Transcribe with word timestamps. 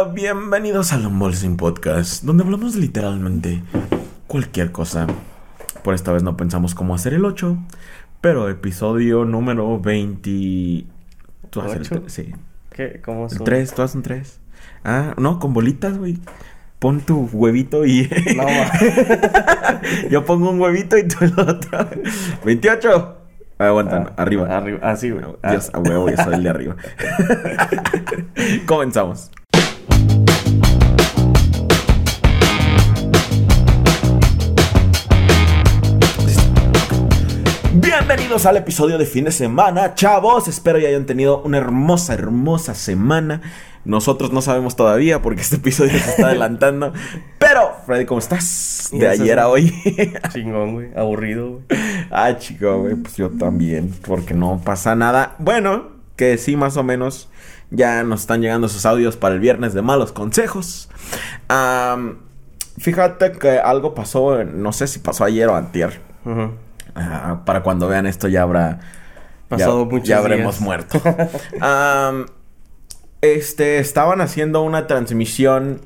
Hola, 0.00 0.12
bienvenidos 0.12 0.94
al 0.94 1.04
Unboxing 1.06 1.58
Podcast, 1.58 2.24
donde 2.24 2.42
hablamos 2.42 2.74
literalmente 2.74 3.62
cualquier 4.28 4.72
cosa. 4.72 5.06
Por 5.84 5.92
esta 5.94 6.10
vez 6.10 6.22
no 6.22 6.38
pensamos 6.38 6.74
cómo 6.74 6.94
hacer 6.94 7.12
el 7.12 7.24
8, 7.26 7.58
pero 8.22 8.48
episodio 8.48 9.26
número 9.26 9.78
20. 9.78 10.86
¿Tú 11.50 11.60
vas 11.60 11.72
a 11.76 11.80
hacer 11.80 11.98
el 12.02 12.08
Sí. 12.10 12.34
¿Qué? 12.70 13.02
¿Cómo 13.04 13.28
son? 13.28 13.44
3, 13.44 13.74
tú 13.74 13.82
haces 13.82 13.96
un 13.96 14.02
3. 14.02 14.40
Ah, 14.84 15.14
no, 15.18 15.38
con 15.38 15.52
bolitas, 15.52 15.98
güey. 15.98 16.18
Pon 16.78 17.00
tu 17.00 17.28
huevito 17.30 17.84
y. 17.84 18.08
No. 18.36 18.46
Yo 20.10 20.24
pongo 20.24 20.50
un 20.50 20.60
huevito 20.60 20.96
y 20.96 21.06
tú 21.08 21.26
el 21.26 21.38
otro. 21.38 21.90
28. 22.46 23.16
Ah, 23.58 23.66
aguanta, 23.66 24.14
Ah, 24.16 24.22
arriba. 24.22 24.56
Arriba. 24.56 24.78
Ah, 24.82 24.96
sí, 24.96 25.10
güey. 25.10 25.26
Ah, 25.42 25.50
Dios, 25.50 25.70
a 25.74 25.78
huevo, 25.80 26.08
yo 26.08 26.16
soy 26.16 26.32
el 26.32 26.42
de 26.44 26.48
arriba. 26.48 26.76
Comenzamos. 28.66 29.30
Bienvenidos 38.10 38.44
al 38.44 38.56
episodio 38.56 38.98
de 38.98 39.06
fin 39.06 39.26
de 39.26 39.30
semana, 39.30 39.94
chavos. 39.94 40.48
Espero 40.48 40.80
ya 40.80 40.88
hayan 40.88 41.06
tenido 41.06 41.42
una 41.42 41.58
hermosa, 41.58 42.12
hermosa 42.12 42.74
semana. 42.74 43.40
Nosotros 43.84 44.32
no 44.32 44.42
sabemos 44.42 44.74
todavía 44.74 45.22
porque 45.22 45.42
este 45.42 45.56
episodio 45.56 45.92
se 45.92 46.10
está 46.10 46.26
adelantando. 46.26 46.92
Pero, 47.38 47.70
Freddy, 47.86 48.06
¿cómo 48.06 48.18
estás? 48.18 48.88
De 48.90 49.06
ayer 49.06 49.38
a 49.38 49.46
hoy. 49.46 49.72
Chingón, 50.32 50.72
güey. 50.72 50.88
Aburrido, 50.96 51.50
güey. 51.50 51.62
Ah, 52.10 52.36
chico, 52.36 52.80
güey, 52.80 52.96
pues 52.96 53.16
yo 53.16 53.30
también, 53.30 53.94
porque 54.04 54.34
no 54.34 54.60
pasa 54.64 54.96
nada. 54.96 55.36
Bueno, 55.38 55.90
que 56.16 56.36
sí, 56.36 56.56
más 56.56 56.76
o 56.76 56.82
menos. 56.82 57.28
Ya 57.70 58.02
nos 58.02 58.22
están 58.22 58.40
llegando 58.40 58.68
sus 58.68 58.86
audios 58.86 59.16
para 59.16 59.36
el 59.36 59.40
viernes 59.40 59.72
de 59.72 59.82
malos 59.82 60.10
consejos. 60.10 60.88
Fíjate 62.76 63.30
que 63.38 63.60
algo 63.60 63.94
pasó, 63.94 64.42
no 64.42 64.72
sé 64.72 64.88
si 64.88 64.98
pasó 64.98 65.22
ayer 65.22 65.46
o 65.46 65.54
antier. 65.54 66.00
Ujú. 66.24 66.50
Para 67.44 67.62
cuando 67.62 67.88
vean 67.88 68.06
esto 68.06 68.28
ya 68.28 68.42
habrá... 68.42 68.80
Pasado 69.48 69.84
ya, 69.84 69.90
muchos 69.90 70.08
ya 70.08 70.18
habremos 70.18 70.56
días. 70.56 70.60
muerto. 70.60 71.00
Este, 73.22 73.78
estaban 73.80 74.20
haciendo 74.22 74.62
una 74.62 74.86
transmisión 74.86 75.82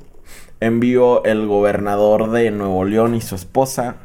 en 0.61 0.79
vivo 0.79 1.21
el 1.25 1.47
gobernador 1.47 2.31
de 2.31 2.49
Nuevo 2.51 2.85
León 2.85 3.13
y 3.13 3.19
su 3.21 3.35
esposa 3.35 3.95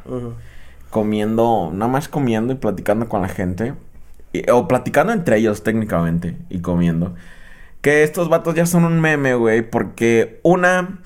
comiendo, 0.89 1.71
nada 1.73 1.89
más 1.89 2.09
comiendo 2.09 2.51
y 2.51 2.57
platicando 2.57 3.07
con 3.07 3.21
la 3.21 3.29
gente. 3.29 3.73
Y- 4.33 4.49
o 4.49 4.67
platicando 4.67 5.13
entre 5.13 5.37
ellos 5.37 5.63
técnicamente 5.63 6.37
y 6.49 6.59
comiendo. 6.59 7.15
Que 7.79 8.03
estos 8.03 8.27
vatos 8.29 8.53
ya 8.53 8.65
son 8.65 8.83
un 8.83 8.99
meme, 8.99 9.33
güey. 9.35 9.61
Porque 9.61 10.39
una 10.43 10.99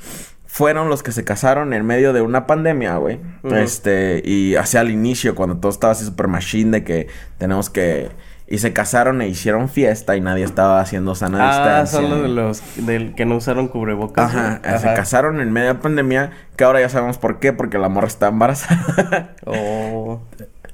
fueron 0.55 0.87
los 0.87 1.03
que 1.03 1.11
se 1.11 1.25
casaron 1.25 1.73
en 1.73 1.85
medio 1.85 2.13
de 2.13 2.21
una 2.21 2.47
pandemia, 2.47 2.95
güey. 2.95 3.19
Este, 3.43 4.21
y 4.23 4.55
hacia 4.55 4.79
el 4.79 4.89
inicio, 4.89 5.35
cuando 5.35 5.57
todo 5.57 5.69
estaba 5.69 5.91
así 5.91 6.05
super 6.05 6.29
machine 6.29 6.71
de 6.71 6.83
que 6.85 7.07
tenemos 7.37 7.69
que. 7.69 8.09
Y 8.47 8.59
se 8.59 8.71
casaron 8.71 9.21
e 9.21 9.27
hicieron 9.27 9.67
fiesta 9.67 10.15
y 10.15 10.21
nadie 10.21 10.45
estaba 10.45 10.79
haciendo 10.79 11.13
sana 11.13 11.39
Ah, 11.41 11.81
distancia. 11.81 11.99
son 11.99 12.09
los 12.09 12.21
de 12.21 12.27
los 12.29 12.85
del 12.87 13.15
que 13.15 13.25
no 13.25 13.35
usaron 13.35 13.67
cubrebocas. 13.67 14.33
Ajá, 14.33 14.61
güey. 14.63 14.79
se 14.79 14.93
casaron 14.93 15.41
en 15.41 15.51
medio 15.51 15.73
de 15.73 15.75
pandemia, 15.75 16.31
que 16.55 16.63
ahora 16.63 16.79
ya 16.79 16.87
sabemos 16.87 17.17
por 17.17 17.39
qué, 17.39 17.51
porque 17.51 17.77
la 17.77 17.89
morra 17.89 18.07
está 18.07 18.27
embarazada. 18.29 19.35
Oh. 19.45 20.21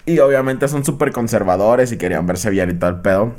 Y 0.05 0.19
obviamente 0.19 0.67
son 0.67 0.85
súper 0.85 1.11
conservadores 1.11 1.91
y 1.91 1.97
querían 1.97 2.27
verse 2.27 2.52
bien 2.52 2.69
y 2.69 2.73
todo 2.75 2.91
el 2.91 3.02
pedo. 3.02 3.33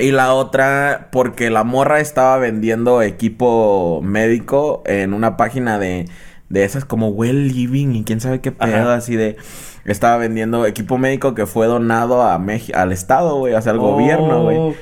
Y 0.00 0.10
la 0.12 0.34
otra, 0.34 1.08
porque 1.12 1.50
la 1.50 1.64
morra 1.64 2.00
estaba 2.00 2.38
vendiendo 2.38 3.02
equipo 3.02 4.00
médico 4.02 4.82
en 4.86 5.14
una 5.14 5.36
página 5.36 5.78
de, 5.78 6.06
de 6.48 6.64
esas 6.64 6.84
como 6.84 7.08
Well 7.08 7.48
Living 7.48 7.94
y 7.94 8.04
quién 8.04 8.20
sabe 8.20 8.40
qué 8.40 8.52
pedo, 8.52 8.90
Ajá. 8.90 8.94
así 8.94 9.16
de... 9.16 9.36
Estaba 9.84 10.16
vendiendo 10.16 10.66
equipo 10.66 10.98
médico 10.98 11.34
que 11.34 11.46
fue 11.46 11.66
donado 11.66 12.22
a 12.22 12.38
Meji- 12.38 12.74
al 12.74 12.92
estado, 12.92 13.36
güey, 13.36 13.54
hacia 13.54 13.72
el 13.72 13.78
gobierno, 13.78 14.42
güey. 14.42 14.56
Oh. 14.58 14.74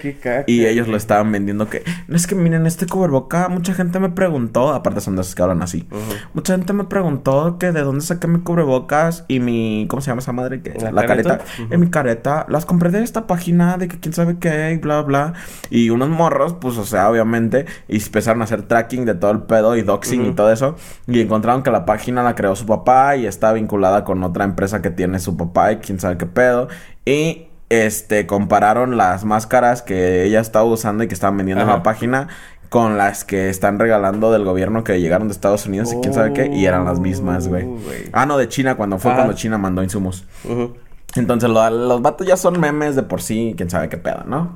Y 0.47 0.67
ellos 0.67 0.89
lo 0.89 0.97
estaban 0.97 1.31
vendiendo 1.33 1.69
que... 1.69 1.83
No 2.09 2.17
es 2.17 2.27
que 2.27 2.35
miren, 2.35 2.67
este 2.67 2.87
cubreboca, 2.87 3.49
mucha 3.49 3.75
gente 3.75 3.99
me 4.01 4.09
preguntó, 4.11 4.73
aparte 4.73 5.01
son 5.01 5.17
de 5.17 5.23
esos 5.23 5.35
que 5.35 5.43
hablan 5.43 5.63
así. 5.63 5.87
Mucha 6.35 6.55
gente 6.55 6.73
me 6.73 6.85
preguntó 6.85 7.59
que 7.59 7.73
de 7.73 7.83
dónde 7.83 8.05
saqué 8.05 8.27
mi 8.27 8.41
cubrebocas 8.41 9.25
y 9.29 9.41
mi... 9.41 9.87
¿Cómo 9.89 10.03
se 10.03 10.11
llama 10.11 10.21
esa 10.21 10.33
madre? 10.33 10.63
Que, 10.63 10.75
la, 10.81 10.93
¿La 10.93 11.07
careta. 11.07 11.41
En 11.71 11.81
mi 11.81 11.89
careta. 11.91 12.47
Las 12.49 12.67
compré 12.67 12.91
de 12.91 13.03
esta 13.03 13.27
página 13.27 13.77
de 13.79 13.89
que 13.89 14.01
quién 14.01 14.13
sabe 14.15 14.39
qué 14.39 14.73
y 14.73 14.77
bla, 14.79 15.03
bla. 15.03 15.35
Y 15.71 15.91
unos 15.91 16.09
morros, 16.09 16.55
pues, 16.61 16.77
o 16.79 16.85
sea, 16.85 17.11
obviamente, 17.11 17.67
y 17.89 18.03
empezaron 18.03 18.41
a 18.41 18.45
hacer 18.45 18.63
tracking 18.63 19.05
de 19.05 19.15
todo 19.15 19.31
el 19.31 19.43
pedo 19.43 19.77
y 19.77 19.83
doxing 19.83 20.27
y 20.27 20.33
todo 20.33 20.51
eso. 20.53 20.77
Y 21.07 21.21
encontraron 21.21 21.63
que 21.63 21.71
la 21.71 21.85
página 21.85 22.23
la 22.23 22.35
creó 22.35 22.57
su 22.57 22.67
papá 22.67 23.17
y 23.17 23.27
está 23.27 23.53
vinculada 23.53 24.05
con 24.05 24.23
otra 24.23 24.45
empresa 24.45 24.83
que 24.83 24.91
tiene 24.97 25.19
su 25.21 25.37
papá 25.37 25.73
y 25.73 25.77
quién 25.77 26.01
sabe 26.01 26.17
qué 26.19 26.27
pedo. 26.27 26.69
Y... 27.05 27.49
Este, 27.69 28.29
compararon 28.29 28.97
las 28.97 29.25
máscaras 29.25 29.83
que 29.83 30.23
ella 30.23 30.39
estaba 30.39 30.65
usando 30.65 31.03
y 31.03 31.09
que 31.09 31.15
estaban 31.15 31.37
vendiendo 31.37 31.65
en 31.65 31.69
la 31.69 31.83
página 31.83 32.29
con 32.69 32.97
las 32.97 33.25
que 33.25 33.49
están 33.49 33.81
regalando 33.81 34.31
del 34.31 34.45
gobierno 34.45 34.85
que 34.85 35.01
llegaron 35.01 35.27
de 35.27 35.33
Estados 35.33 35.67
Unidos 35.67 35.93
y 35.93 35.97
quién 36.01 36.15
sabe 36.15 36.33
qué. 36.33 36.47
Y 36.47 36.65
eran 36.67 36.85
las 36.85 37.01
mismas, 37.01 37.49
güey. 37.49 37.65
Oh. 37.65 37.77
Ah, 38.13 38.25
no, 38.25 38.39
de 38.39 38.49
China, 38.49 38.77
cuando 38.77 39.01
fue 39.01 39.11
Ah. 39.11 39.17
cuando 39.17 39.33
China 39.33 39.59
mandó 39.59 39.83
insumos. 39.83 40.25
Entonces, 41.17 41.51
lo- 41.51 41.69
los 41.71 42.03
vatos 42.03 42.25
ya 42.25 42.37
son 42.37 42.61
memes 42.61 42.95
de 42.95 43.03
por 43.03 43.21
sí, 43.21 43.55
quién 43.57 43.69
sabe 43.69 43.89
qué 43.89 43.97
pedo, 43.97 44.23
¿no? 44.29 44.55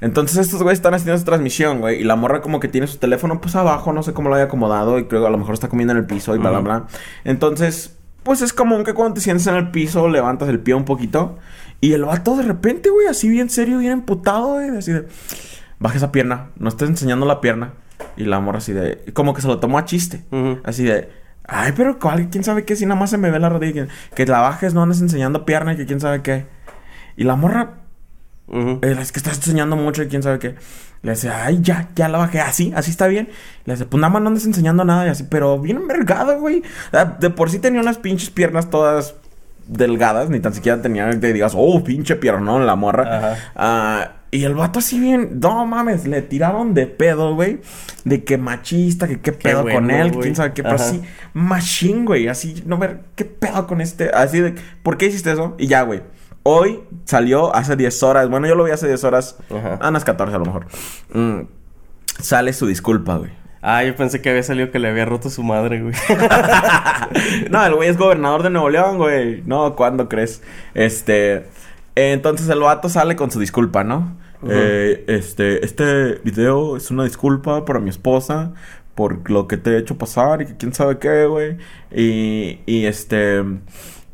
Entonces, 0.00 0.36
estos 0.38 0.62
güeyes 0.62 0.78
están 0.78 0.94
haciendo 0.94 1.14
esa 1.16 1.24
transmisión, 1.24 1.80
güey. 1.80 2.02
Y 2.02 2.04
la 2.04 2.14
morra, 2.14 2.40
como 2.40 2.60
que 2.60 2.68
tiene 2.68 2.86
su 2.86 2.98
teléfono, 2.98 3.40
pues 3.40 3.56
abajo, 3.56 3.92
no 3.92 4.04
sé 4.04 4.12
cómo 4.12 4.28
lo 4.28 4.36
haya 4.36 4.44
acomodado. 4.44 5.00
Y 5.00 5.06
creo 5.06 5.22
que 5.22 5.26
a 5.26 5.30
lo 5.30 5.38
mejor 5.38 5.54
está 5.54 5.68
comiendo 5.68 5.90
en 5.92 5.98
el 5.98 6.06
piso 6.06 6.36
y 6.36 6.38
bla, 6.38 6.50
bla, 6.50 6.60
bla. 6.60 6.84
Entonces, 7.24 7.96
pues 8.24 8.42
es 8.42 8.52
común 8.52 8.84
que 8.84 8.94
cuando 8.94 9.14
te 9.14 9.20
sientes 9.20 9.46
en 9.46 9.54
el 9.54 9.70
piso, 9.70 10.08
levantas 10.08 10.48
el 10.48 10.60
pie 10.60 10.74
un 10.74 10.84
poquito. 10.84 11.38
Y 11.80 11.92
el 11.92 12.04
vato 12.04 12.36
de 12.36 12.42
repente, 12.42 12.90
güey, 12.90 13.06
así 13.06 13.28
bien 13.28 13.50
serio, 13.50 13.78
bien 13.78 13.92
emputado, 13.92 14.54
güey. 14.54 14.70
Así 14.70 14.92
de, 14.92 15.06
baja 15.78 15.96
esa 15.96 16.10
pierna, 16.10 16.48
no 16.56 16.68
estés 16.68 16.88
enseñando 16.88 17.26
la 17.26 17.40
pierna. 17.40 17.74
Y 18.16 18.24
la 18.24 18.40
morra 18.40 18.58
así 18.58 18.72
de, 18.72 19.04
como 19.12 19.34
que 19.34 19.42
se 19.42 19.48
lo 19.48 19.60
tomó 19.60 19.78
a 19.78 19.84
chiste. 19.84 20.24
Así 20.64 20.84
de, 20.84 21.10
ay, 21.46 21.72
pero 21.76 21.98
cuál, 21.98 22.30
quién 22.30 22.42
sabe 22.42 22.64
qué, 22.64 22.74
si 22.76 22.86
nada 22.86 22.98
más 22.98 23.10
se 23.10 23.18
me 23.18 23.30
ve 23.30 23.38
la 23.38 23.50
rodilla. 23.50 23.86
Que, 24.14 24.24
que 24.24 24.26
la 24.26 24.40
bajes, 24.40 24.72
no 24.72 24.82
andes 24.82 25.00
enseñando 25.00 25.44
pierna 25.44 25.74
y 25.74 25.76
que 25.76 25.86
quién 25.86 26.00
sabe 26.00 26.22
qué. 26.22 26.46
Y 27.16 27.24
la 27.24 27.36
morra, 27.36 27.74
eh, 28.52 28.96
es 29.00 29.12
que 29.12 29.18
estás 29.18 29.36
enseñando 29.36 29.76
mucho 29.76 30.02
y 30.02 30.08
quién 30.08 30.22
sabe 30.22 30.38
qué. 30.38 30.54
Le 31.04 31.12
dice, 31.12 31.28
ay, 31.28 31.58
ya, 31.60 31.90
ya 31.94 32.08
la 32.08 32.16
bajé, 32.16 32.40
así, 32.40 32.72
así 32.74 32.90
está 32.90 33.06
bien. 33.06 33.28
Le 33.66 33.74
dice, 33.74 33.84
pues 33.84 34.00
nada 34.00 34.12
más 34.12 34.22
no 34.22 34.28
andes 34.28 34.46
enseñando 34.46 34.84
nada 34.84 35.06
y 35.06 35.10
así, 35.10 35.24
pero 35.28 35.60
bien 35.60 35.76
envergada, 35.76 36.34
güey. 36.36 36.62
De 37.20 37.28
por 37.28 37.50
sí 37.50 37.58
tenía 37.58 37.82
unas 37.82 37.98
pinches 37.98 38.30
piernas 38.30 38.70
todas 38.70 39.14
delgadas, 39.66 40.30
ni 40.30 40.40
tan 40.40 40.54
siquiera 40.54 40.80
tenía 40.80 41.08
que 41.10 41.32
digas, 41.32 41.52
oh, 41.54 41.84
pinche 41.84 42.16
piernón, 42.16 42.64
la 42.66 42.74
morra. 42.74 43.18
Ajá. 43.18 43.36
Ah, 43.54 44.10
y 44.30 44.44
el 44.44 44.54
vato 44.54 44.80
así 44.80 44.98
bien, 44.98 45.38
no 45.40 45.64
mames, 45.66 46.06
le 46.08 46.22
tiraron 46.22 46.72
de 46.72 46.86
pedo, 46.86 47.34
güey. 47.34 47.60
De 48.04 48.24
que 48.24 48.38
machista, 48.38 49.06
que 49.06 49.20
qué 49.20 49.32
pedo 49.32 49.62
con 49.62 49.72
bueno, 49.72 49.90
él, 49.90 50.10
güey. 50.10 50.22
quién 50.22 50.36
sabe 50.36 50.54
qué, 50.54 50.62
pero 50.62 50.74
Ajá. 50.74 50.84
así, 50.86 51.02
machín, 51.34 52.04
güey. 52.04 52.28
Así, 52.28 52.64
no 52.66 52.78
ver, 52.78 53.00
qué 53.14 53.26
pedo 53.26 53.66
con 53.66 53.80
este. 53.80 54.10
Así 54.12 54.40
de, 54.40 54.54
¿por 54.82 54.96
qué 54.96 55.06
hiciste 55.06 55.30
eso? 55.30 55.54
Y 55.58 55.66
ya, 55.66 55.82
güey. 55.82 56.00
Hoy 56.44 56.80
salió 57.04 57.54
hace 57.54 57.74
10 57.74 58.02
horas. 58.02 58.28
Bueno, 58.28 58.46
yo 58.46 58.54
lo 58.54 58.64
vi 58.64 58.70
hace 58.70 58.86
10 58.86 59.02
horas. 59.04 59.38
Ajá. 59.50 59.78
A 59.80 59.88
unas 59.88 60.04
14 60.04 60.36
a 60.36 60.38
lo 60.38 60.44
mejor. 60.44 60.66
Mm, 61.12 61.40
sale 62.20 62.52
su 62.52 62.66
disculpa, 62.66 63.16
güey. 63.16 63.30
Ah, 63.62 63.82
yo 63.82 63.96
pensé 63.96 64.20
que 64.20 64.28
había 64.28 64.42
salido 64.42 64.70
que 64.70 64.78
le 64.78 64.88
había 64.88 65.06
roto 65.06 65.30
su 65.30 65.42
madre, 65.42 65.80
güey. 65.80 65.94
no, 67.50 67.64
el 67.64 67.74
güey 67.74 67.88
es 67.88 67.96
gobernador 67.96 68.42
de 68.42 68.50
Nuevo 68.50 68.68
León, 68.68 68.98
güey. 68.98 69.42
No, 69.46 69.74
¿cuándo 69.74 70.06
crees? 70.06 70.42
Este. 70.74 71.46
Entonces 71.94 72.46
el 72.50 72.60
vato 72.60 72.90
sale 72.90 73.16
con 73.16 73.30
su 73.30 73.40
disculpa, 73.40 73.82
¿no? 73.82 74.18
Eh, 74.46 75.04
este, 75.08 75.64
este 75.64 76.20
video 76.24 76.76
es 76.76 76.90
una 76.90 77.04
disculpa 77.04 77.64
para 77.64 77.80
mi 77.80 77.88
esposa 77.88 78.52
por 78.94 79.30
lo 79.30 79.48
que 79.48 79.56
te 79.56 79.70
he 79.70 79.78
hecho 79.78 79.96
pasar 79.96 80.42
y 80.42 80.46
que 80.46 80.56
quién 80.56 80.72
sabe 80.72 80.98
qué, 80.98 81.26
güey. 81.26 81.56
Y, 81.90 82.60
y 82.66 82.86
este. 82.86 83.42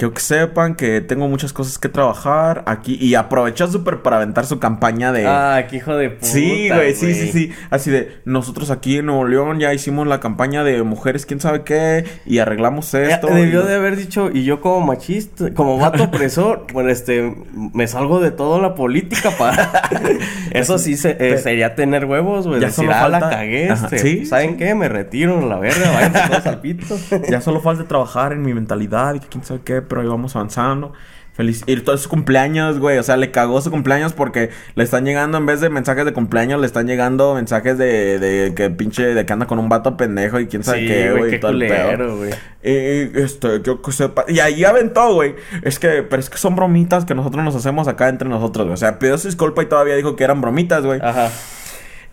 Quiero 0.01 0.15
que 0.15 0.21
sepan 0.23 0.77
que 0.77 1.03
tengo 1.03 1.29
muchas 1.29 1.53
cosas 1.53 1.79
que 1.79 1.91
trabajar 1.91 2.63
aquí. 2.67 2.97
Y 2.99 3.17
aprovechó 3.17 3.67
súper 3.71 3.99
para 4.01 4.17
aventar 4.17 4.47
su 4.47 4.59
campaña 4.59 5.13
de. 5.13 5.27
ah, 5.27 5.67
qué 5.69 5.77
hijo 5.77 5.95
de 5.95 6.09
puta. 6.09 6.27
Sí, 6.27 6.71
güey, 6.71 6.95
sí, 6.95 7.13
sí, 7.13 7.29
sí. 7.31 7.53
Así 7.69 7.91
de, 7.91 8.17
nosotros 8.25 8.71
aquí 8.71 8.97
en 8.97 9.07
Nuevo 9.07 9.27
León 9.27 9.61
ya 9.61 9.75
hicimos 9.75 10.07
la 10.07 10.19
campaña 10.19 10.65
de 10.65 10.83
mujeres, 10.85 11.27
quién 11.27 11.39
sabe 11.39 11.65
qué, 11.65 12.07
y 12.25 12.39
arreglamos 12.39 12.95
esto. 12.95 13.27
Debió 13.27 13.63
y- 13.63 13.67
de 13.69 13.75
haber 13.75 13.97
dicho, 13.97 14.31
y 14.33 14.45
yo 14.45 14.63
como 14.63 14.81
machista, 14.87 15.53
como 15.53 15.77
vato 15.77 16.05
opresor, 16.05 16.67
bueno, 16.73 16.89
este, 16.89 17.35
me 17.53 17.87
salgo 17.87 18.21
de 18.21 18.31
toda 18.31 18.59
la 18.59 18.75
política 18.75 19.31
para... 19.39 19.71
Eso 20.53 20.79
sí 20.79 20.97
se- 20.97 21.17
eh, 21.21 21.37
sería 21.37 21.75
tener 21.75 22.07
huevos, 22.07 22.47
güey. 22.47 22.59
Ya 22.61 22.69
Decir, 22.69 22.87
solo 22.87 22.97
ah, 22.97 23.09
la 23.09 23.21
falta- 23.21 23.37
cagué, 23.37 23.69
Ajá, 23.71 23.85
este. 23.87 23.99
sí, 23.99 24.25
¿Saben 24.27 24.53
sí. 24.53 24.57
qué? 24.57 24.75
Me 24.75 24.89
retiro, 24.89 25.47
la 25.47 25.59
verga, 25.59 25.91
vayan 25.93 26.13
todos 26.31 26.47
al 26.47 26.61
pito. 26.63 26.97
Ya 27.31 27.41
solo 27.43 27.61
falta 27.61 27.85
trabajar 27.85 28.33
en 28.33 28.43
mi 28.43 28.55
mentalidad 28.55 29.15
y 29.15 29.21
que 29.21 29.27
quién 29.29 29.45
sabe 29.45 29.61
qué, 29.65 29.83
pero 29.91 30.01
ahí 30.01 30.09
vamos 30.09 30.35
avanzando. 30.37 30.95
Feliz. 31.33 31.63
Y 31.67 31.77
todo 31.77 31.97
su 31.97 32.09
cumpleaños, 32.09 32.81
güey. 32.81 32.99
O 32.99 33.03
sea, 33.03 33.17
le 33.17 33.31
cagó 33.31 33.61
su 33.63 33.71
cumpleaños 33.71 34.13
porque 34.13 34.51
le 34.75 34.85
están 34.85 35.05
llegando, 35.05 35.39
en 35.39 35.47
vez 35.47 35.61
de 35.61 35.71
mensajes 35.71 36.05
de 36.05 36.13
cumpleaños, 36.13 36.61
le 36.61 36.67
están 36.67 36.87
llegando 36.87 37.35
mensajes 37.35 37.79
de, 37.79 38.19
de 38.19 38.53
que 38.55 38.69
pinche, 38.69 39.15
de 39.15 39.25
que 39.25 39.33
anda 39.33 39.47
con 39.47 39.59
un 39.59 39.69
vato 39.69 39.97
pendejo 39.97 40.41
y 40.41 40.49
quién 40.49 40.65
sabe 40.65 40.81
Sí, 40.81 40.87
qué, 40.89 41.11
güey, 41.13 41.31
qué 41.31 41.37
y 41.37 41.41
todo 41.41 41.53
el 41.53 41.59
pedo. 41.61 41.85
culero, 41.85 42.17
güey. 42.17 42.31
Y 42.63 43.19
este, 43.21 43.63
yo 43.63 43.81
que 43.81 43.93
sepa. 43.93 44.25
Y 44.29 44.41
ahí 44.41 44.65
aventó, 44.65 45.15
güey. 45.15 45.37
Es 45.63 45.79
que, 45.79 46.03
pero 46.03 46.21
es 46.21 46.29
que 46.29 46.37
son 46.37 46.57
bromitas 46.57 47.05
que 47.05 47.15
nosotros 47.15 47.43
nos 47.45 47.55
hacemos 47.55 47.87
acá 47.89 48.09
entre 48.09 48.29
nosotros, 48.29 48.67
güey. 48.67 48.75
O 48.75 48.77
sea, 48.77 48.99
pidió 48.99 49.17
su 49.17 49.29
disculpa 49.29 49.63
y 49.63 49.67
todavía 49.67 49.95
dijo 49.95 50.17
que 50.17 50.25
eran 50.25 50.41
bromitas, 50.41 50.85
güey. 50.85 51.01
Ajá. 51.03 51.31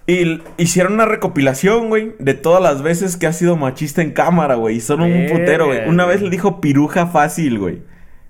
Y 0.10 0.42
hicieron 0.56 0.94
una 0.94 1.06
recopilación, 1.06 1.90
güey, 1.90 2.16
de 2.18 2.34
todas 2.34 2.64
las 2.64 2.82
veces 2.82 3.18
que 3.18 3.28
ha 3.28 3.34
sido 3.34 3.58
machista 3.58 4.02
en 4.02 4.12
cámara, 4.12 4.56
güey. 4.56 4.78
Y 4.78 4.82
son 4.82 5.02
un 5.02 5.28
putero, 5.28 5.66
güey. 5.68 5.86
Una 5.86 6.06
vez 6.06 6.22
le 6.22 6.30
dijo 6.30 6.62
piruja 6.62 7.08
fácil, 7.08 7.60
güey. 7.60 7.82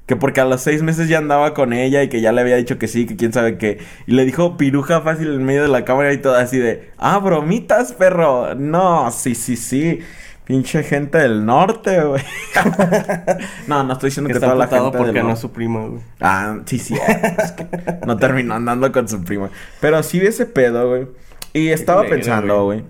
Que 0.08 0.16
porque 0.16 0.42
a 0.42 0.46
los 0.46 0.62
seis 0.62 0.82
meses 0.82 1.08
ya 1.08 1.20
andaba 1.20 1.54
con 1.54 1.74
ella 1.74 2.02
y 2.02 2.10
que 2.10 2.20
ya 2.20 2.32
le 2.32 2.42
había 2.42 2.56
dicho 2.56 2.80
que 2.80 2.88
sí, 2.88 3.06
que 3.06 3.16
quién 3.16 3.32
sabe 3.32 3.60
qué. 3.60 3.78
Y 4.08 4.14
le 4.14 4.26
dijo 4.26 4.58
piruja 4.58 5.02
fácil 5.02 5.28
en 5.28 5.44
medio 5.44 5.62
de 5.62 5.68
la 5.68 5.86
cámara 5.86 6.12
y 6.14 6.18
todo 6.18 6.36
así 6.36 6.58
de, 6.58 6.90
ah, 6.98 7.20
bromitas, 7.20 7.94
perro. 7.94 8.56
No, 8.56 9.12
sí, 9.12 9.36
sí, 9.36 9.56
sí. 9.56 10.00
Pinche 10.46 10.82
gente 10.82 11.20
del 11.20 11.46
norte, 11.46 12.04
güey. 12.04 12.24
no, 13.68 13.84
no 13.84 13.94
estoy 13.94 14.10
diciendo 14.10 14.30
Que 14.30 14.34
que, 14.34 14.40
toda 14.40 14.56
la 14.56 14.68
gente 14.68 14.98
porque 14.98 15.12
del 15.12 15.28
no 15.28 15.34
es 15.34 15.40
su 15.40 15.52
prima, 15.52 15.86
güey. 15.86 16.02
Ah, 16.22 16.58
sí, 16.66 16.80
sí. 16.80 16.96
es 16.96 17.52
que 17.52 17.68
no 18.08 18.18
terminó 18.18 18.56
andando 18.56 18.92
con 18.92 19.08
su 19.08 19.24
prima. 19.24 19.52
Pero 19.80 20.02
sí 20.02 20.20
ese 20.20 20.48
pedo, 20.48 20.88
güey. 20.90 21.08
Y 21.54 21.70
estaba 21.70 22.04
pensando, 22.10 22.66
güey. 22.66 22.84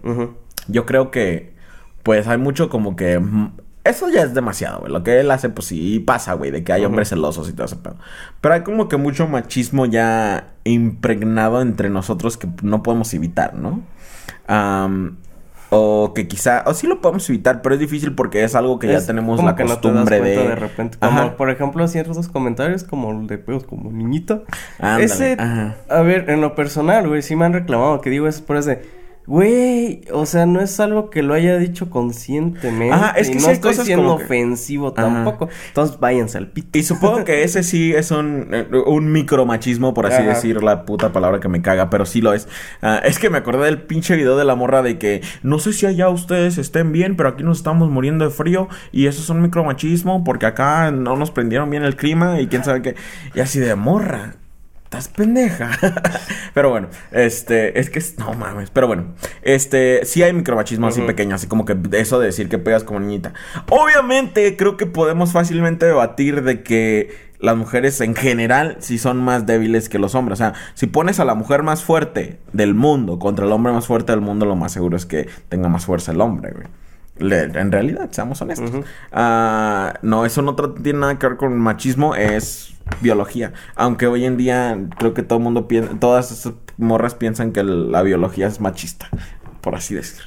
Yo 0.67 0.85
creo 0.85 1.11
que, 1.11 1.53
pues 2.03 2.27
hay 2.27 2.37
mucho 2.37 2.69
como 2.69 2.95
que. 2.95 3.19
mm, 3.19 3.53
Eso 3.83 4.09
ya 4.09 4.21
es 4.23 4.33
demasiado, 4.33 4.79
güey. 4.81 4.91
Lo 4.91 5.03
que 5.03 5.19
él 5.21 5.31
hace, 5.31 5.49
pues 5.49 5.67
sí 5.67 5.99
pasa, 5.99 6.33
güey. 6.33 6.51
De 6.51 6.63
que 6.63 6.73
hay 6.73 6.83
hombres 6.85 7.09
celosos 7.09 7.49
y 7.49 7.53
todo 7.53 7.65
ese 7.65 7.77
pedo. 7.77 7.95
Pero 8.41 8.53
hay 8.55 8.61
como 8.61 8.89
que 8.89 8.97
mucho 8.97 9.27
machismo 9.27 9.85
ya 9.85 10.53
impregnado 10.65 11.61
entre 11.61 11.89
nosotros 11.89 12.37
que 12.37 12.47
no 12.63 12.83
podemos 12.83 13.13
evitar, 13.13 13.53
¿no? 13.53 13.81
Am, 14.47 15.17
o 15.69 16.13
que 16.13 16.27
quizá. 16.27 16.63
O 16.65 16.73
sí 16.73 16.87
lo 16.87 17.01
podemos 17.01 17.29
evitar, 17.29 17.61
pero 17.61 17.75
es 17.75 17.81
difícil 17.81 18.13
porque 18.15 18.43
es 18.43 18.55
algo 18.55 18.79
que 18.79 18.87
ya 18.87 19.05
tenemos 19.05 19.43
la 19.43 19.55
que 19.55 19.63
no 19.63 19.77
te 19.79 19.87
das 19.89 19.93
costumbre 19.95 20.21
de. 20.21 20.37
de 20.37 20.55
repente. 20.55 20.97
Como, 20.97 21.19
Ajá. 21.19 21.37
por 21.37 21.49
ejemplo, 21.49 21.87
ciertos 21.87 22.27
comentarios 22.29 22.83
como 22.83 23.11
el 23.11 23.27
de 23.27 23.37
pedos 23.37 23.63
como 23.63 23.91
niñita. 23.91 24.41
Ándale, 24.79 25.05
Ese, 25.05 25.35
ajá. 25.39 25.75
a 25.89 26.01
ver, 26.01 26.29
en 26.29 26.41
lo 26.41 26.55
personal, 26.55 27.07
güey, 27.07 27.21
sí 27.21 27.35
me 27.35 27.45
han 27.45 27.53
reclamado 27.53 28.01
que 28.01 28.09
digo 28.09 28.27
eso, 28.27 28.43
pero 28.47 28.59
es 28.59 28.65
de, 28.65 28.96
güey, 29.27 30.01
o 30.11 30.25
sea, 30.25 30.45
no 30.45 30.61
es 30.61 30.79
algo 30.79 31.09
que 31.09 31.21
lo 31.21 31.33
haya 31.33 31.57
dicho 31.57 31.89
conscientemente. 31.89 32.93
Ajá, 32.93 33.11
es 33.17 33.29
que 33.29 33.35
no 33.35 33.49
estoy 33.49 33.71
cosas 33.71 33.85
siendo 33.85 34.05
como 34.05 34.17
que- 34.17 34.23
ofensivo 34.23 34.93
Ajá. 34.95 34.95
tampoco. 34.95 35.49
Entonces 35.67 35.99
váyanse 35.99 36.37
al 36.37 36.47
pito. 36.47 36.79
Y 36.79 36.83
supongo 36.83 37.23
que 37.25 37.43
ese 37.43 37.61
sí 37.63 37.93
es 37.93 38.09
un, 38.11 38.47
eh, 38.53 38.65
un 38.87 39.11
micromachismo, 39.11 39.93
por 39.93 40.05
así 40.05 40.21
Ajá. 40.21 40.29
decir, 40.29 40.63
la 40.63 40.85
puta 40.85 41.11
palabra 41.11 41.39
que 41.39 41.49
me 41.49 41.61
caga, 41.61 41.89
pero 41.89 42.05
sí 42.05 42.21
lo 42.21 42.33
es. 42.33 42.47
Ah, 42.81 43.01
es 43.03 43.19
que 43.19 43.29
me 43.29 43.37
acordé 43.37 43.65
del 43.65 43.81
pinche 43.81 44.15
video 44.15 44.37
de 44.37 44.45
la 44.45 44.55
morra 44.55 44.81
de 44.81 44.97
que 44.97 45.21
no 45.43 45.59
sé 45.59 45.73
si 45.73 45.85
allá 45.85 46.09
ustedes 46.09 46.57
estén 46.57 46.91
bien, 46.91 47.15
pero 47.17 47.29
aquí 47.29 47.43
nos 47.43 47.57
estamos 47.57 47.89
muriendo 47.91 48.23
de 48.25 48.31
frío 48.31 48.69
y 48.91 49.07
eso 49.07 49.21
es 49.21 49.29
un 49.29 49.41
micromachismo 49.41 50.23
porque 50.23 50.45
acá 50.45 50.89
no 50.91 51.15
nos 51.17 51.31
prendieron 51.31 51.69
bien 51.69 51.83
el 51.83 51.95
clima 51.97 52.39
y 52.39 52.47
quién 52.47 52.63
sabe 52.63 52.81
qué. 52.81 52.95
Y 53.35 53.41
así 53.41 53.59
de 53.59 53.75
morra. 53.75 54.35
Estás 54.87 55.09
pendeja. 55.09 55.69
pero 56.53 56.69
bueno, 56.69 56.87
este, 57.11 57.77
es 57.77 57.89
que 57.89 57.99
es- 57.99 58.17
no 58.17 58.33
mames, 58.33 58.69
pero 58.69 58.87
bueno, 58.87 59.07
este, 59.41 60.05
sí 60.05 60.23
hay 60.23 60.31
micromachismo 60.31 60.87
así 60.87 60.99
Ujú. 61.01 61.07
pequeño, 61.07 61.35
así 61.35 61.47
como 61.47 61.65
que 61.65 61.75
eso 61.91 62.19
de 62.19 62.27
decir 62.27 62.47
que 62.47 62.57
pegas 62.57 62.85
como 62.85 63.01
niñita. 63.01 63.33
Obviamente, 63.69 64.55
creo 64.55 64.77
que 64.77 64.85
podemos 64.85 65.33
fácilmente 65.33 65.85
debatir 65.85 66.41
de 66.43 66.63
que 66.63 67.27
las 67.39 67.57
mujeres 67.57 67.99
en 67.99 68.15
general 68.15 68.77
sí 68.79 68.97
son 68.97 69.17
más 69.17 69.45
débiles 69.45 69.89
que 69.89 69.99
los 69.99 70.15
hombres. 70.15 70.39
O 70.39 70.43
sea, 70.43 70.53
si 70.73 70.87
pones 70.87 71.19
a 71.19 71.25
la 71.25 71.35
mujer 71.35 71.63
más 71.63 71.83
fuerte 71.83 72.39
del 72.53 72.73
mundo 72.73 73.19
contra 73.19 73.45
el 73.45 73.51
hombre 73.51 73.73
más 73.73 73.87
fuerte 73.87 74.13
del 74.13 74.21
mundo, 74.21 74.45
lo 74.45 74.55
más 74.55 74.71
seguro 74.71 74.95
es 74.95 75.05
que 75.05 75.27
tenga 75.49 75.67
más 75.67 75.85
fuerza 75.85 76.13
el 76.13 76.21
hombre, 76.21 76.53
güey. 76.53 76.67
Le- 77.17 77.43
en 77.59 77.71
realidad, 77.73 78.07
seamos 78.11 78.41
honestos. 78.41 78.71
Ah, 79.11 79.95
no, 80.01 80.25
eso 80.25 80.41
no 80.41 80.55
tiene 80.55 80.99
nada 80.99 81.19
que 81.19 81.27
ver 81.27 81.35
con 81.37 81.57
machismo, 81.57 82.15
es 82.15 82.73
biología. 83.01 83.53
Aunque 83.75 84.07
hoy 84.07 84.25
en 84.25 84.37
día 84.37 84.77
creo 84.97 85.13
que 85.13 85.23
todo 85.23 85.37
el 85.39 85.43
mundo 85.43 85.67
piensa, 85.67 85.91
todas 85.99 86.31
esas 86.31 86.53
morras 86.77 87.15
piensan 87.15 87.51
que 87.51 87.63
la 87.63 88.01
biología 88.01 88.47
es 88.47 88.59
machista, 88.61 89.09
por 89.61 89.75
así 89.75 89.95
decir. 89.95 90.21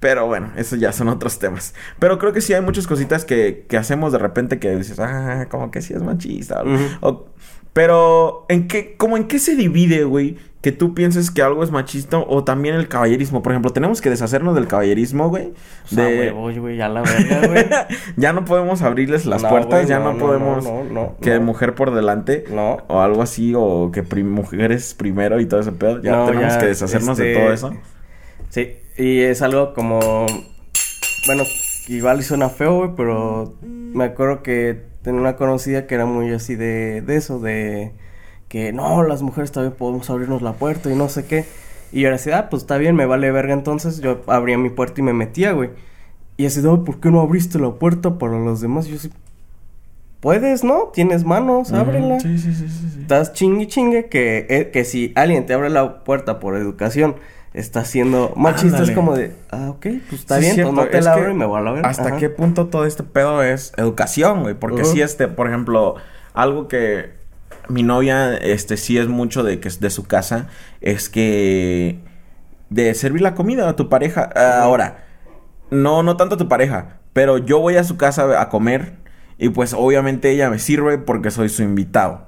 Pero 0.00 0.26
bueno, 0.28 0.52
eso 0.56 0.76
ya 0.76 0.92
son 0.92 1.08
otros 1.08 1.40
temas. 1.40 1.74
Pero 1.98 2.18
creo 2.18 2.32
que 2.32 2.40
sí 2.40 2.54
hay 2.54 2.60
muchas 2.62 2.86
cositas 2.86 3.24
que, 3.24 3.66
que 3.68 3.76
hacemos 3.76 4.12
de 4.12 4.18
repente 4.18 4.60
que 4.60 4.74
dices, 4.76 5.00
ah, 5.00 5.46
como 5.50 5.72
que 5.72 5.82
sí 5.82 5.92
es 5.92 6.02
machista. 6.02 6.62
O- 7.00 7.26
pero, 7.72 8.46
¿en 8.48 8.68
qué, 8.68 8.96
como 8.96 9.16
en 9.16 9.24
qué 9.24 9.38
se 9.38 9.54
divide, 9.56 10.04
güey? 10.04 10.36
Que 10.60 10.72
tú 10.72 10.92
pienses 10.92 11.30
que 11.30 11.40
algo 11.40 11.62
es 11.62 11.70
machista 11.70 12.18
o 12.18 12.42
también 12.42 12.74
el 12.74 12.88
caballerismo. 12.88 13.42
Por 13.44 13.52
ejemplo, 13.52 13.70
tenemos 13.72 14.00
que 14.00 14.10
deshacernos 14.10 14.56
del 14.56 14.66
caballerismo, 14.66 15.28
güey. 15.28 15.52
O 15.84 15.94
sea, 15.94 16.04
De... 16.06 16.32
güey, 16.32 16.80
a 16.80 16.88
la 16.88 17.02
verga, 17.02 17.46
güey. 17.46 17.66
ya 18.16 18.32
no 18.32 18.44
podemos 18.44 18.82
abrirles 18.82 19.24
las 19.24 19.44
No, 19.44 19.50
puertas, 19.50 19.70
güey, 19.70 19.86
ya 19.86 20.00
no, 20.00 20.18
podemos 20.18 20.64
no, 20.64 21.14
que 21.22 21.38
mujer 21.38 21.76
por 21.76 21.94
delante 21.94 22.44
No. 22.50 22.78
o 22.88 23.00
algo 23.00 23.22
así 23.22 23.52
o 23.56 23.92
que 23.92 24.02
prim- 24.02 24.32
mujeres 24.32 24.94
primero 24.94 25.38
y 25.40 25.46
todo 25.46 25.60
ese 25.60 25.70
pedo. 25.70 26.02
Ya 26.02 26.26
tenemos 26.26 26.54
ya, 26.54 26.58
que 26.58 26.66
deshacernos 26.66 27.16
de 27.16 27.30
este, 27.32 27.40
todo 27.40 27.52
eso. 27.52 27.72
Sí, 28.48 28.76
y 28.96 29.20
es 29.20 29.42
algo 29.42 29.74
como. 29.74 30.26
Bueno, 31.26 31.44
igual 31.86 32.22
suena 32.24 32.48
feo, 32.48 32.78
güey, 32.78 32.90
pero 32.96 33.54
me 33.62 34.04
acuerdo 34.04 34.42
que 34.42 34.87
tenía 35.02 35.20
una 35.20 35.36
conocida 35.36 35.86
que 35.86 35.94
era 35.94 36.06
muy 36.06 36.32
así 36.32 36.54
de, 36.54 37.02
de 37.02 37.16
eso, 37.16 37.38
de 37.40 37.92
que 38.48 38.72
no, 38.72 39.02
las 39.02 39.22
mujeres 39.22 39.52
también 39.52 39.74
podemos 39.74 40.08
abrirnos 40.10 40.42
la 40.42 40.54
puerta 40.54 40.90
y 40.90 40.94
no 40.94 41.08
sé 41.08 41.26
qué. 41.26 41.44
Y 41.92 42.02
yo 42.02 42.08
era 42.08 42.16
así, 42.16 42.30
ah, 42.30 42.48
pues 42.50 42.62
está 42.62 42.78
bien, 42.78 42.96
me 42.96 43.06
vale 43.06 43.30
verga. 43.30 43.54
Entonces 43.54 44.00
yo 44.00 44.22
abría 44.26 44.58
mi 44.58 44.70
puerta 44.70 45.00
y 45.00 45.04
me 45.04 45.12
metía, 45.12 45.52
güey. 45.52 45.70
Y 46.36 46.46
así, 46.46 46.60
no, 46.62 46.84
¿por 46.84 47.00
qué 47.00 47.10
no 47.10 47.20
abriste 47.20 47.58
la 47.58 47.72
puerta 47.72 48.18
para 48.18 48.38
los 48.38 48.60
demás? 48.60 48.86
Y 48.86 48.90
yo 48.90 48.96
así, 48.96 49.10
puedes, 50.20 50.64
¿no? 50.64 50.90
Tienes 50.94 51.24
manos, 51.24 51.72
ábrela. 51.72 52.20
Sí, 52.20 52.38
sí, 52.38 52.54
sí, 52.54 52.68
sí, 52.68 52.90
sí. 52.94 53.00
Estás 53.00 53.32
chingue 53.32 53.66
chingue 53.66 54.06
que, 54.06 54.46
eh, 54.48 54.70
que 54.72 54.84
si 54.84 55.12
alguien 55.14 55.46
te 55.46 55.54
abre 55.54 55.70
la 55.70 56.04
puerta 56.04 56.40
por 56.40 56.56
educación, 56.56 57.16
está 57.54 57.84
siendo 57.84 58.32
machista. 58.36 58.82
Es 58.82 58.90
como 58.90 59.14
de, 59.16 59.34
ah, 59.50 59.70
ok, 59.70 59.86
pues 60.08 60.20
está 60.20 60.36
Sí, 60.36 60.42
bien, 60.42 60.54
cierto, 60.54 60.74
pues 60.74 60.86
no 60.86 60.90
te 60.90 60.98
es 60.98 61.04
la 61.04 61.12
abro 61.14 61.30
y 61.30 61.34
me 61.34 61.46
voy 61.46 61.58
a 61.58 61.62
la 61.62 61.72
ver. 61.72 61.86
¿Hasta 61.86 62.08
Ajá. 62.08 62.16
qué 62.16 62.28
punto 62.30 62.66
todo 62.66 62.84
este 62.84 63.02
pedo 63.02 63.42
es 63.42 63.72
educación, 63.76 64.42
güey? 64.42 64.54
Porque 64.54 64.84
si 64.84 65.00
este, 65.02 65.28
por 65.28 65.48
ejemplo, 65.48 65.96
algo 66.34 66.68
que 66.68 67.12
mi 67.68 67.82
novia, 67.82 68.36
este, 68.36 68.76
sí 68.76 68.98
es 68.98 69.08
mucho 69.08 69.42
de 69.42 69.60
que 69.60 69.68
es 69.68 69.80
de 69.80 69.90
su 69.90 70.04
casa, 70.04 70.48
es 70.80 71.08
que 71.08 72.00
de 72.70 72.94
servir 72.94 73.22
la 73.22 73.34
comida 73.34 73.68
a 73.68 73.76
tu 73.76 73.88
pareja. 73.88 74.30
Ah, 74.34 74.60
Ahora, 74.62 75.04
no, 75.70 76.02
no 76.02 76.16
tanto 76.16 76.34
a 76.36 76.38
tu 76.38 76.48
pareja, 76.48 76.98
pero 77.12 77.38
yo 77.38 77.58
voy 77.60 77.76
a 77.76 77.84
su 77.84 77.96
casa 77.96 78.40
a 78.40 78.48
comer 78.48 78.94
y 79.38 79.50
pues 79.50 79.72
obviamente 79.74 80.30
ella 80.30 80.50
me 80.50 80.58
sirve 80.58 80.98
porque 80.98 81.30
soy 81.30 81.48
su 81.48 81.62
invitado. 81.62 82.26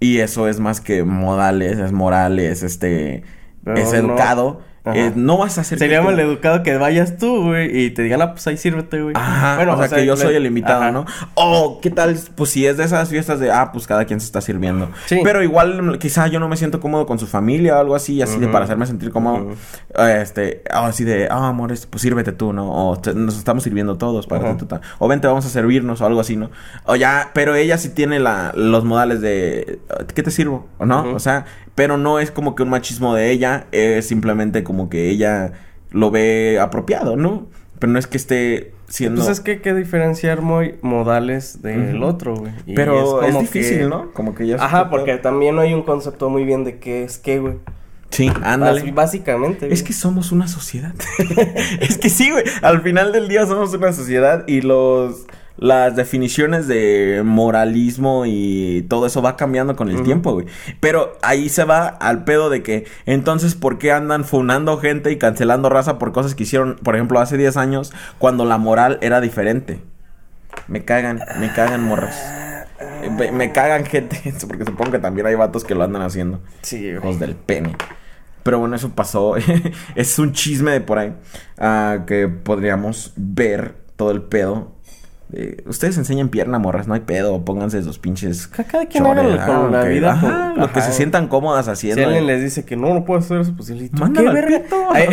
Y 0.00 0.18
eso 0.18 0.46
es 0.48 0.60
más 0.60 0.80
que 0.80 1.02
modales, 1.02 1.78
es 1.78 1.92
morales, 1.92 2.62
este, 2.62 3.24
Pero 3.64 3.76
es 3.78 3.92
no- 3.92 3.98
educado. 4.12 4.68
Eh, 4.94 5.12
no 5.14 5.36
vas 5.36 5.58
a 5.58 5.62
que 5.62 5.76
Sería 5.76 5.98
te- 5.98 6.04
maleducado 6.06 6.62
que 6.62 6.74
vayas 6.78 7.18
tú, 7.18 7.48
güey, 7.48 7.78
y 7.78 7.90
te 7.90 8.00
digan, 8.00 8.22
ah, 8.22 8.32
pues 8.32 8.46
ahí 8.46 8.56
sírvete, 8.56 9.02
güey. 9.02 9.14
Ajá, 9.18 9.58
o, 9.70 9.76
sea, 9.86 9.98
que 9.98 10.06
yo 10.06 10.14
le- 10.14 10.20
soy 10.22 10.34
el 10.34 10.46
invitado, 10.46 10.80
Ajá. 10.80 10.92
¿no? 10.92 11.04
O, 11.34 11.78
¿qué 11.82 11.90
tal? 11.90 12.16
Pues 12.34 12.48
si 12.48 12.64
es 12.64 12.78
de 12.78 12.84
esas 12.84 13.10
fiestas 13.10 13.38
de, 13.38 13.50
ah, 13.52 13.70
pues 13.70 13.86
cada 13.86 14.06
quien 14.06 14.18
se 14.18 14.24
está 14.24 14.40
sirviendo. 14.40 14.88
Sí. 15.04 15.20
Pero 15.22 15.42
igual, 15.42 15.98
quizá 15.98 16.26
yo 16.28 16.40
no 16.40 16.48
me 16.48 16.56
siento 16.56 16.80
cómodo 16.80 17.04
con 17.04 17.18
su 17.18 17.26
familia 17.26 17.76
o 17.76 17.80
algo 17.80 17.94
así, 17.96 18.22
así 18.22 18.38
de 18.38 18.48
para 18.48 18.64
hacerme 18.64 18.86
sentir 18.86 19.10
cómodo. 19.10 19.50
Este, 19.98 20.62
ah, 20.72 20.86
así 20.86 21.04
de, 21.04 21.28
ah, 21.30 21.48
amor, 21.48 21.70
este, 21.72 21.86
pues 21.88 22.00
sírvete 22.00 22.32
tú, 22.32 22.54
¿no? 22.54 22.70
O 22.90 22.98
te- 22.98 23.14
nos 23.14 23.36
estamos 23.36 23.64
sirviendo 23.64 23.98
todos 23.98 24.26
para 24.26 24.56
tu- 24.56 24.64
tu- 24.64 24.80
O 25.00 25.08
vente, 25.08 25.26
vamos 25.26 25.44
a 25.44 25.50
servirnos 25.50 26.00
o 26.00 26.06
algo 26.06 26.20
así, 26.20 26.36
¿no? 26.36 26.50
O 26.84 26.96
ya, 26.96 27.30
pero 27.34 27.54
ella 27.54 27.76
sí 27.76 27.90
tiene 27.90 28.20
la, 28.20 28.52
los 28.54 28.84
modales 28.84 29.20
de, 29.20 29.80
¿qué 30.14 30.22
te 30.22 30.30
sirvo? 30.30 30.66
¿O 30.78 30.86
no? 30.86 31.12
O 31.14 31.18
sea, 31.18 31.44
pero 31.78 31.96
no 31.96 32.18
es 32.18 32.32
como 32.32 32.56
que 32.56 32.64
un 32.64 32.70
machismo 32.70 33.14
de 33.14 33.30
ella, 33.30 33.68
es 33.70 34.08
simplemente 34.08 34.64
como 34.64 34.90
que 34.90 35.10
ella 35.10 35.52
lo 35.92 36.10
ve 36.10 36.58
apropiado, 36.60 37.14
¿no? 37.14 37.46
Pero 37.78 37.92
no 37.92 38.00
es 38.00 38.08
que 38.08 38.16
esté 38.16 38.72
siendo... 38.88 39.20
Pues 39.20 39.30
es 39.30 39.40
que 39.40 39.52
hay 39.52 39.58
que 39.60 39.72
diferenciar 39.74 40.42
muy 40.42 40.74
modales 40.82 41.62
del 41.62 42.02
otro, 42.02 42.34
güey. 42.34 42.50
Y 42.66 42.74
Pero 42.74 43.22
es, 43.22 43.28
como 43.28 43.42
difícil, 43.42 43.78
que- 43.78 43.84
¿no? 43.84 44.10
Como 44.12 44.34
que 44.34 44.48
ya... 44.48 44.56
es 44.56 44.60
Ajá, 44.60 44.90
porque 44.90 45.18
también 45.18 45.54
no 45.54 45.60
hay 45.60 45.72
un 45.72 45.84
concepto 45.84 46.28
muy 46.28 46.44
bien 46.44 46.64
de 46.64 46.80
qué 46.80 47.04
es 47.04 47.16
qué, 47.18 47.38
güey. 47.38 47.54
Sí, 48.10 48.28
ándale. 48.42 48.90
Básicamente. 48.90 49.72
Es 49.72 49.84
que 49.84 49.92
somos 49.92 50.32
una 50.32 50.48
sociedad. 50.48 50.96
es 51.80 51.96
que 51.96 52.10
sí, 52.10 52.32
güey. 52.32 52.42
Al 52.62 52.82
final 52.82 53.12
del 53.12 53.28
día 53.28 53.46
somos 53.46 53.72
una 53.72 53.92
sociedad 53.92 54.42
y 54.48 54.62
los... 54.62 55.28
Las 55.58 55.96
definiciones 55.96 56.68
de 56.68 57.22
moralismo 57.24 58.24
y 58.26 58.86
todo 58.88 59.06
eso 59.06 59.22
va 59.22 59.36
cambiando 59.36 59.74
con 59.74 59.88
el 59.88 60.02
tiempo, 60.04 60.32
güey. 60.32 60.46
Pero 60.78 61.18
ahí 61.20 61.48
se 61.48 61.64
va 61.64 61.88
al 61.88 62.24
pedo 62.24 62.48
de 62.48 62.62
que 62.62 62.86
entonces, 63.06 63.56
¿por 63.56 63.78
qué 63.78 63.90
andan 63.90 64.24
funando 64.24 64.78
gente 64.78 65.10
y 65.10 65.18
cancelando 65.18 65.68
raza 65.68 65.98
por 65.98 66.12
cosas 66.12 66.36
que 66.36 66.44
hicieron, 66.44 66.76
por 66.76 66.94
ejemplo, 66.94 67.18
hace 67.18 67.36
10 67.36 67.56
años, 67.56 67.92
cuando 68.18 68.44
la 68.44 68.58
moral 68.58 68.98
era 69.00 69.20
diferente? 69.20 69.80
Me 70.68 70.84
cagan, 70.84 71.20
me 71.40 71.52
cagan 71.52 71.82
morras. 71.82 72.16
Me, 73.18 73.32
me 73.32 73.52
cagan 73.52 73.84
gente, 73.84 74.32
porque 74.46 74.64
supongo 74.64 74.92
que 74.92 74.98
también 74.98 75.26
hay 75.26 75.34
vatos 75.34 75.64
que 75.64 75.74
lo 75.74 75.82
andan 75.82 76.02
haciendo. 76.02 76.40
Sí, 76.62 76.82
güey. 76.82 76.96
Hijos 76.96 77.18
del 77.18 77.34
pene. 77.34 77.74
Pero 78.42 78.60
bueno, 78.60 78.76
eso 78.76 78.90
pasó. 78.90 79.34
es 79.94 80.18
un 80.18 80.32
chisme 80.32 80.70
de 80.70 80.80
por 80.80 80.98
ahí. 80.98 81.14
ah, 81.58 82.04
que 82.06 82.28
podríamos 82.28 83.12
ver 83.16 83.74
todo 83.96 84.10
el 84.10 84.22
pedo. 84.22 84.77
Eh, 85.32 85.62
ustedes 85.66 85.98
enseñan 85.98 86.30
pierna, 86.30 86.58
morras, 86.58 86.88
no 86.88 86.94
hay 86.94 87.00
pedo. 87.00 87.44
Pónganse 87.44 87.78
esos 87.78 87.98
pinches. 87.98 88.46
Ca- 88.46 88.64
Cada 88.64 88.86
quien 88.86 89.04
haga 89.06 89.46
con 89.46 89.74
ah, 89.74 89.82
la 89.82 89.84
vida. 89.84 90.12
Ajá, 90.12 90.54
lo 90.56 90.72
que 90.72 90.78
ajá. 90.78 90.88
se 90.90 90.96
sientan 90.96 91.28
cómodas 91.28 91.66
Si 91.66 91.70
haciendo. 91.72 92.04
alguien 92.06 92.26
les 92.26 92.42
dice 92.42 92.64
que 92.64 92.76
no, 92.76 92.94
no 92.94 93.04
puedo 93.04 93.20
hacer 93.20 93.40
eso, 93.40 93.52
pues 93.54 93.68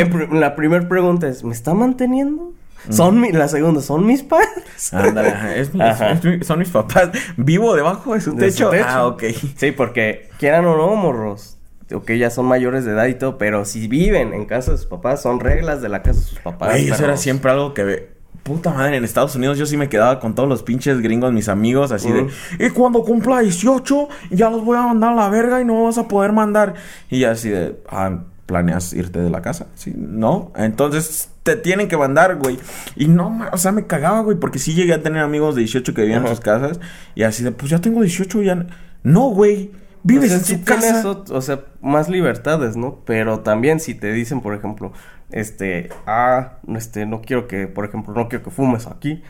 pr- 0.09 0.31
la 0.31 0.55
primera 0.55 0.87
pregunta 0.87 1.27
es, 1.27 1.43
¿me 1.43 1.51
está 1.53 1.73
manteniendo? 1.73 2.53
Son 2.89 3.19
mi, 3.19 3.31
la 3.31 3.47
segunda, 3.47 3.81
¿son 3.81 4.05
mis 4.05 4.21
padres? 4.21 4.93
Ándale, 4.93 5.59
es 5.59 5.71
es 5.73 6.45
son 6.45 6.59
mis 6.59 6.69
papás. 6.69 7.09
Vivo 7.35 7.75
debajo 7.75 8.13
de 8.13 8.21
su 8.21 8.33
De 8.35 8.51
su 8.51 8.57
techo. 8.57 8.69
techo. 8.69 8.85
Ah, 8.87 9.07
ok. 9.07 9.23
Sí, 9.57 9.71
porque 9.71 10.29
quieran 10.37 10.65
o 10.65 10.77
no, 10.77 10.95
morros. 10.95 11.57
Ok, 11.93 12.11
ya 12.13 12.29
son 12.29 12.45
mayores 12.45 12.85
de 12.85 12.91
edad 12.93 13.05
y 13.07 13.15
todo, 13.15 13.37
pero 13.37 13.65
si 13.65 13.87
viven 13.87 14.33
en 14.33 14.45
casa 14.45 14.71
de 14.71 14.77
sus 14.77 14.87
papás, 14.87 15.21
son 15.21 15.39
reglas 15.39 15.81
de 15.81 15.89
la 15.89 16.01
casa 16.03 16.19
de 16.19 16.25
sus 16.25 16.39
papás. 16.39 16.69
Güey, 16.71 16.89
eso 16.89 17.03
era 17.03 17.17
siempre 17.17 17.51
algo 17.51 17.73
que. 17.73 18.14
Puta 18.45 18.69
madre, 18.69 18.97
en 18.97 19.03
Estados 19.03 19.35
Unidos 19.35 19.57
yo 19.57 19.65
sí 19.65 19.75
me 19.75 19.89
quedaba 19.89 20.19
con 20.19 20.35
todos 20.35 20.47
los 20.47 20.61
pinches 20.61 21.01
gringos, 21.01 21.33
mis 21.33 21.49
amigos, 21.49 21.91
así 21.91 22.11
de. 22.11 22.27
Y 22.59 22.69
cuando 22.69 23.01
cumpla 23.01 23.39
18, 23.39 24.07
ya 24.29 24.51
los 24.51 24.63
voy 24.63 24.77
a 24.77 24.83
mandar 24.83 25.13
a 25.13 25.15
la 25.15 25.29
verga 25.29 25.59
y 25.61 25.65
no 25.65 25.83
vas 25.85 25.97
a 25.97 26.07
poder 26.07 26.31
mandar. 26.31 26.75
Y 27.09 27.23
así 27.23 27.49
de. 27.49 27.75
Ah, 27.89 28.19
¿planeas 28.45 28.93
irte 28.93 29.19
de 29.19 29.31
la 29.31 29.41
casa? 29.41 29.65
Sí, 29.73 29.95
no. 29.97 30.51
Entonces 30.55 31.31
te 31.41 31.55
tienen 31.55 31.87
que 31.87 31.97
mandar, 31.97 32.35
güey. 32.35 32.59
Y 32.95 33.07
no, 33.07 33.47
o 33.51 33.57
sea, 33.57 33.71
me 33.71 33.87
cagaba, 33.87 34.19
güey, 34.19 34.37
porque 34.37 34.59
sí 34.59 34.75
llegué 34.75 34.93
a 34.93 35.01
tener 35.01 35.23
amigos 35.23 35.55
de 35.55 35.61
18 35.61 35.95
que 35.95 36.03
vivían 36.03 36.21
en 36.21 36.29
sus 36.29 36.39
casas. 36.39 36.79
Y 37.15 37.23
así 37.23 37.43
de, 37.43 37.51
pues 37.51 37.71
ya 37.71 37.81
tengo 37.81 38.03
18, 38.03 38.43
ya. 38.43 38.67
No, 39.01 39.29
güey. 39.29 39.71
Vives 40.03 40.25
O 40.25 40.27
sea, 40.27 40.37
en 40.37 40.45
sí 40.45 40.53
su 40.53 40.59
tienes 40.59 41.03
casa. 41.03 41.09
o 41.31 41.41
sea, 41.41 41.61
más 41.81 42.09
libertades, 42.09 42.77
¿no? 42.77 42.99
Pero 43.05 43.39
también 43.39 43.79
si 43.79 43.95
te 43.95 44.13
dicen, 44.13 44.41
por 44.41 44.53
ejemplo, 44.53 44.93
este, 45.31 45.89
ah, 46.07 46.53
este, 46.75 47.05
no 47.05 47.21
quiero 47.21 47.47
que, 47.47 47.67
por 47.67 47.85
ejemplo, 47.85 48.13
no 48.13 48.27
quiero 48.29 48.43
que 48.43 48.51
fumes 48.51 48.87
aquí. 48.87 49.23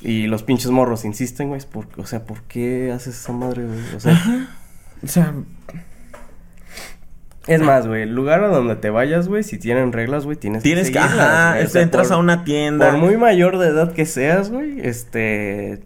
Y 0.00 0.26
los 0.28 0.42
pinches 0.44 0.70
morros 0.70 1.04
insisten, 1.04 1.48
güey, 1.48 1.60
o 1.96 2.06
sea, 2.06 2.24
¿por 2.24 2.42
qué 2.42 2.92
haces 2.92 3.18
esa 3.18 3.32
madre, 3.32 3.64
güey? 3.66 3.80
O 3.96 4.00
sea, 4.00 4.48
O 5.02 5.06
sea, 5.08 5.34
es 7.46 7.62
más, 7.62 7.86
güey, 7.86 8.02
el 8.02 8.14
lugar 8.14 8.44
a 8.44 8.48
donde 8.48 8.76
te 8.76 8.90
vayas, 8.90 9.26
güey, 9.26 9.42
si 9.42 9.58
tienen 9.58 9.92
reglas, 9.92 10.24
güey, 10.26 10.36
tienes, 10.36 10.62
tienes 10.62 10.88
que. 10.90 10.98
seguirlas, 10.98 11.20
Ajá. 11.28 11.56
O 11.64 11.66
sea, 11.68 11.82
entras 11.82 12.08
por- 12.08 12.16
a 12.16 12.18
una 12.18 12.44
tienda. 12.44 12.90
Por 12.90 12.98
muy 13.00 13.16
mayor 13.16 13.58
de 13.58 13.68
edad 13.68 13.92
que 13.92 14.04
seas, 14.06 14.50
güey, 14.50 14.80
este... 14.86 15.80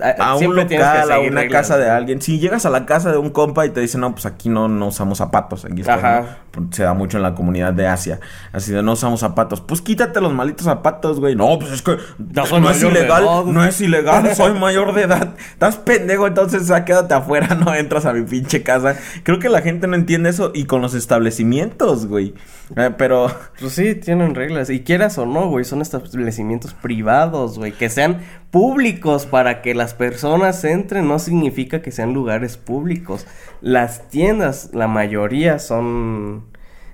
a 0.00 0.34
un 0.36 0.40
que 0.40 0.76
local, 0.76 1.12
a 1.12 1.18
una 1.18 1.42
reglas, 1.42 1.68
casa 1.68 1.78
de 1.78 1.90
alguien. 1.90 2.22
Si 2.22 2.38
llegas 2.38 2.64
a 2.66 2.70
la 2.70 2.86
casa 2.86 3.10
de 3.10 3.18
un 3.18 3.30
compa 3.30 3.66
y 3.66 3.70
te 3.70 3.80
dicen, 3.80 4.00
no, 4.00 4.12
pues 4.12 4.26
aquí 4.26 4.48
no, 4.48 4.68
no 4.68 4.88
usamos 4.88 5.18
zapatos. 5.18 5.64
Aquí 5.64 5.82
Ajá. 5.86 6.38
¿no? 6.56 6.68
Se 6.70 6.82
da 6.82 6.94
mucho 6.94 7.16
en 7.16 7.22
la 7.22 7.34
comunidad 7.34 7.72
de 7.72 7.86
Asia. 7.86 8.20
Así 8.52 8.72
de 8.72 8.82
no 8.82 8.92
usamos 8.92 9.20
zapatos. 9.20 9.60
Pues 9.60 9.80
quítate 9.80 10.20
los 10.20 10.32
malitos 10.32 10.64
zapatos, 10.64 11.20
güey. 11.20 11.34
No, 11.34 11.58
pues 11.58 11.72
es 11.72 11.82
que 11.82 11.96
no 12.18 12.44
es 12.44 12.52
mayor 12.52 12.92
de 12.92 13.00
ilegal. 13.00 13.22
edad. 13.22 13.44
No 13.44 13.64
es 13.64 13.80
ilegal, 13.80 14.34
soy 14.34 14.52
mayor 14.58 14.94
de 14.94 15.02
edad. 15.02 15.34
Estás 15.52 15.76
pendejo, 15.76 16.26
entonces 16.26 16.70
ah, 16.70 16.84
quédate 16.84 17.14
afuera, 17.14 17.54
no 17.54 17.74
entras 17.74 18.06
a 18.06 18.12
mi 18.12 18.22
pinche 18.22 18.62
casa. 18.62 18.96
Creo 19.22 19.38
que 19.38 19.48
la 19.48 19.62
gente 19.62 19.86
no 19.86 19.96
entiende 19.96 20.30
eso. 20.30 20.52
Y 20.54 20.64
con 20.64 20.82
los 20.82 20.94
establecimientos, 20.94 22.06
güey. 22.06 22.34
Eh, 22.76 22.90
pero. 22.96 23.30
Pues 23.60 23.72
sí, 23.72 23.94
tienen 23.94 24.34
reglas. 24.34 24.70
Y 24.70 24.82
quieras 24.82 25.18
o 25.18 25.26
no, 25.26 25.48
güey, 25.48 25.64
son 25.64 25.82
establecimientos 25.82 26.74
privados, 26.74 27.58
güey. 27.58 27.72
Que 27.72 27.88
sean 27.88 28.20
públicos 28.52 29.26
para 29.26 29.62
que 29.62 29.74
las 29.74 29.94
personas 29.94 30.62
entren 30.62 31.08
no 31.08 31.18
significa 31.18 31.82
que 31.82 31.90
sean 31.90 32.12
lugares 32.12 32.58
públicos. 32.58 33.26
Las 33.62 34.08
tiendas, 34.10 34.70
la 34.74 34.86
mayoría 34.86 35.58
son, 35.58 36.44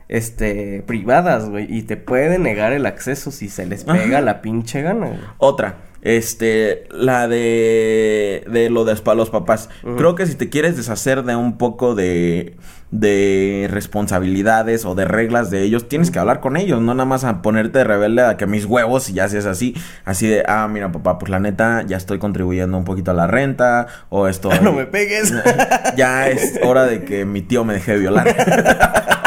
este, 0.08 0.82
privadas, 0.86 1.50
güey. 1.50 1.66
Y 1.68 1.82
te 1.82 1.96
pueden 1.96 2.44
negar 2.44 2.72
el 2.72 2.86
acceso 2.86 3.30
si 3.32 3.48
se 3.48 3.66
les 3.66 3.84
pega 3.84 4.18
Ajá. 4.18 4.20
la 4.20 4.40
pinche 4.40 4.82
gana, 4.82 5.08
güey. 5.08 5.20
Otra, 5.38 5.78
este, 6.00 6.84
la 6.90 7.26
de, 7.26 8.44
de 8.48 8.70
lo 8.70 8.84
de 8.84 8.96
los 9.16 9.30
papás. 9.30 9.68
Creo 9.96 10.14
que 10.14 10.26
si 10.26 10.36
te 10.36 10.48
quieres 10.48 10.76
deshacer 10.76 11.24
de 11.24 11.34
un 11.34 11.58
poco 11.58 11.96
de, 11.96 12.56
de 12.90 13.68
responsabilidades 13.70 14.84
o 14.84 14.94
de 14.94 15.04
reglas 15.04 15.50
de 15.50 15.62
ellos, 15.62 15.88
tienes 15.88 16.10
que 16.10 16.18
hablar 16.18 16.40
con 16.40 16.56
ellos, 16.56 16.80
no 16.80 16.94
nada 16.94 17.04
más 17.04 17.24
a 17.24 17.42
ponerte 17.42 17.78
de 17.78 17.84
rebelde 17.84 18.22
a 18.22 18.36
que 18.36 18.46
mis 18.46 18.64
huevos 18.64 19.08
y 19.10 19.14
ya 19.14 19.28
seas 19.28 19.46
así, 19.46 19.74
así 20.04 20.26
de, 20.26 20.44
ah, 20.46 20.68
mira 20.68 20.90
papá, 20.90 21.18
pues 21.18 21.30
la 21.30 21.38
neta, 21.38 21.82
ya 21.86 21.96
estoy 21.96 22.18
contribuyendo 22.18 22.76
un 22.76 22.84
poquito 22.84 23.10
a 23.10 23.14
la 23.14 23.26
renta, 23.26 23.86
o 24.08 24.26
esto... 24.28 24.50
No 24.62 24.72
me 24.72 24.86
pegues. 24.86 25.32
ya 25.96 26.28
es 26.28 26.58
hora 26.62 26.84
de 26.84 27.04
que 27.04 27.24
mi 27.24 27.42
tío 27.42 27.64
me 27.64 27.74
deje 27.74 27.92
de 27.92 27.98
violar. 27.98 29.16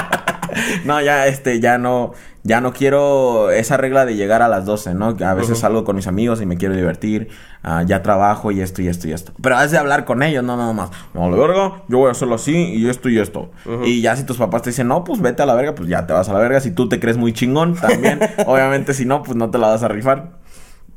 no, 0.85 1.01
ya 1.01 1.27
este, 1.27 1.59
ya 1.59 1.77
no, 1.77 2.13
ya 2.43 2.61
no 2.61 2.73
quiero 2.73 3.51
esa 3.51 3.77
regla 3.77 4.05
de 4.05 4.15
llegar 4.15 4.41
a 4.41 4.47
las 4.47 4.65
12, 4.65 4.93
¿no? 4.95 5.15
A 5.23 5.33
veces 5.33 5.59
salgo 5.59 5.83
con 5.83 5.95
mis 5.95 6.07
amigos 6.07 6.41
y 6.41 6.45
me 6.45 6.57
quiero 6.57 6.75
divertir, 6.75 7.29
ah, 7.63 7.83
ya 7.85 8.01
trabajo 8.01 8.51
y 8.51 8.61
esto 8.61 8.81
y 8.81 8.87
esto 8.87 9.07
y 9.07 9.11
esto. 9.11 9.31
Pero 9.41 9.57
has 9.57 9.71
de 9.71 9.77
hablar 9.77 10.05
con 10.05 10.23
ellos, 10.23 10.43
no 10.43 10.57
nada 10.57 10.73
más. 10.73 10.89
No, 11.13 11.29
la 11.29 11.37
verga, 11.37 11.83
yo 11.87 11.99
voy 11.99 12.07
a 12.09 12.11
hacerlo 12.11 12.35
así 12.35 12.55
y 12.55 12.89
esto 12.89 13.09
y 13.09 13.19
esto. 13.19 13.51
Y 13.85 14.01
ya 14.01 14.15
si 14.15 14.23
tus 14.25 14.37
papás 14.37 14.61
te 14.63 14.71
dicen, 14.71 14.87
no, 14.87 15.03
pues 15.03 15.21
vete 15.21 15.43
a 15.43 15.45
la 15.45 15.53
verga, 15.55 15.75
pues 15.75 15.87
ya 15.89 16.07
te 16.07 16.13
vas 16.13 16.27
a 16.29 16.33
la 16.33 16.39
verga. 16.39 16.59
Si 16.59 16.71
tú 16.71 16.89
te 16.89 16.99
crees 16.99 17.17
muy 17.17 17.33
chingón, 17.33 17.75
también. 17.75 18.19
Obviamente, 18.47 18.93
si 18.93 19.05
no, 19.05 19.21
pues 19.23 19.35
no 19.37 19.49
te 19.51 19.57
la 19.57 19.67
vas 19.67 19.83
a 19.83 19.87
rifar. 19.87 20.39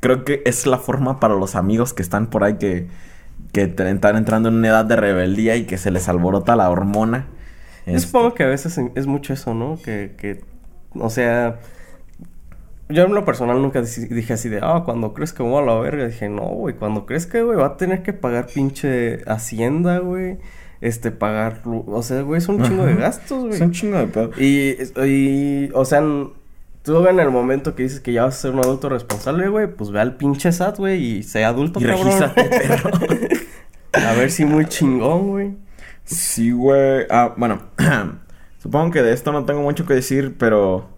Creo 0.00 0.24
que 0.24 0.42
es 0.46 0.66
la 0.66 0.78
forma 0.78 1.18
para 1.20 1.34
los 1.34 1.54
amigos 1.54 1.94
que 1.94 2.02
están 2.02 2.26
por 2.28 2.44
ahí 2.44 2.54
que, 2.54 2.88
que 3.52 3.66
te- 3.68 3.90
están 3.90 4.16
entrando 4.16 4.48
en 4.50 4.56
una 4.56 4.68
edad 4.68 4.84
de 4.84 4.96
rebeldía 4.96 5.56
y 5.56 5.64
que 5.64 5.78
se 5.78 5.90
les 5.90 6.08
alborota 6.08 6.56
la 6.56 6.68
hormona. 6.70 7.26
Yo 7.86 7.92
Este, 7.96 8.06
supongo 8.06 8.34
que 8.34 8.44
a 8.44 8.46
veces 8.48 8.78
es 8.94 9.06
mucho 9.06 9.32
eso, 9.32 9.54
¿no? 9.54 9.78
Que, 9.82 10.14
que, 10.16 10.40
o 10.94 11.10
sea, 11.10 11.58
yo 12.88 13.04
en 13.04 13.14
lo 13.14 13.24
personal 13.24 13.60
nunca 13.62 13.80
dije 13.82 14.32
así 14.32 14.48
de, 14.48 14.60
ah, 14.62 14.82
cuando 14.84 15.14
crezca 15.14 15.42
voy 15.42 15.62
a 15.62 15.66
la 15.66 15.74
verga. 15.78 16.06
Dije, 16.06 16.28
no, 16.28 16.42
güey, 16.44 16.74
cuando 16.74 17.06
crezca, 17.06 17.40
güey, 17.42 17.58
va 17.58 17.66
a 17.66 17.76
tener 17.76 18.02
que 18.02 18.12
pagar 18.12 18.46
pinche 18.46 19.22
hacienda, 19.26 19.98
güey. 19.98 20.38
Este, 20.80 21.10
pagar, 21.10 21.62
o 21.64 22.02
sea, 22.02 22.20
güey, 22.22 22.38
es 22.38 22.48
un 22.48 22.62
chingo 22.62 22.84
de 22.84 22.94
gastos, 22.94 23.40
güey. 23.44 23.54
Es 23.54 23.60
un 23.60 23.72
chingo 23.72 23.96
de 23.98 24.06
pedo. 24.06 24.30
Y, 24.38 24.76
y, 25.06 25.70
o 25.72 25.84
sea, 25.86 26.02
tú 26.82 27.06
en 27.06 27.20
el 27.20 27.30
momento 27.30 27.74
que 27.74 27.84
dices 27.84 28.00
que 28.00 28.12
ya 28.12 28.24
vas 28.24 28.36
a 28.36 28.40
ser 28.42 28.50
un 28.50 28.58
adulto 28.58 28.90
responsable, 28.90 29.48
güey, 29.48 29.66
pues 29.66 29.90
ve 29.90 30.00
al 30.00 30.16
pinche 30.16 30.52
SAT, 30.52 30.76
güey, 30.78 31.02
y 31.02 31.22
sea 31.22 31.48
adulto, 31.48 31.80
Y 31.80 31.84
cabrón. 31.84 32.04
regístrate, 32.04 32.44
perro. 32.44 32.90
a 33.92 34.12
ver 34.12 34.30
si 34.30 34.44
muy 34.44 34.66
chingón, 34.66 35.28
güey. 35.28 35.63
Sí, 36.04 36.50
güey. 36.52 37.06
Ah, 37.10 37.34
bueno. 37.36 37.60
Supongo 38.62 38.90
que 38.92 39.02
de 39.02 39.12
esto 39.12 39.32
no 39.32 39.44
tengo 39.44 39.60
mucho 39.62 39.84
que 39.84 39.92
decir, 39.94 40.36
pero 40.38 40.88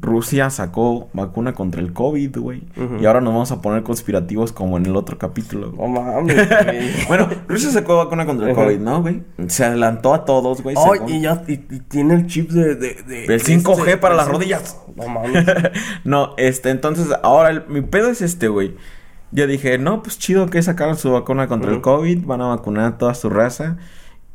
Rusia 0.00 0.50
sacó 0.50 1.08
vacuna 1.12 1.54
contra 1.54 1.80
el 1.80 1.92
COVID, 1.92 2.36
güey. 2.38 2.62
Y 3.00 3.06
ahora 3.06 3.20
nos 3.20 3.32
vamos 3.32 3.52
a 3.52 3.60
poner 3.62 3.82
conspirativos 3.84 4.50
como 4.52 4.76
en 4.78 4.86
el 4.86 4.96
otro 4.96 5.16
capítulo. 5.18 5.70
güey. 5.72 5.90
No 5.92 6.00
mames, 6.00 6.48
güey. 6.48 6.90
bueno, 7.08 7.28
Rusia 7.46 7.70
sacó 7.70 7.96
vacuna 7.98 8.26
contra 8.26 8.48
el. 8.48 8.54
COVID, 8.56 8.78
¿no, 8.80 9.02
güey? 9.02 9.22
Se 9.46 9.64
adelantó 9.64 10.12
a 10.14 10.24
todos, 10.24 10.60
güey. 10.62 10.74
Ay, 10.76 10.98
según- 10.98 11.08
y 11.14 11.20
ya 11.22 11.42
y, 11.46 11.52
y 11.52 11.80
tiene 11.88 12.14
el 12.14 12.26
chip 12.26 12.50
de... 12.50 12.74
de, 12.74 12.94
de 12.94 13.24
El 13.26 13.42
5G 13.42 13.78
este- 13.80 13.96
para 13.98 14.14
las 14.16 14.28
rodillas. 14.28 14.76
No 14.96 15.08
mames. 15.08 15.44
no, 16.04 16.34
este, 16.36 16.70
entonces, 16.70 17.06
ahora 17.22 17.50
el- 17.50 17.64
mi 17.68 17.80
pedo 17.82 18.08
es 18.10 18.22
este, 18.22 18.48
güey. 18.48 18.76
Yo 19.30 19.46
dije, 19.46 19.78
no, 19.78 20.02
pues 20.02 20.18
chido 20.18 20.46
que 20.48 20.60
sacaron 20.62 20.96
su 20.96 21.12
vacuna 21.12 21.46
contra 21.48 21.70
el. 21.70 21.80
COVID, 21.80 22.24
van 22.24 22.40
a 22.40 22.46
vacunar 22.46 22.84
a 22.86 22.98
toda 22.98 23.14
su 23.14 23.30
raza. 23.30 23.76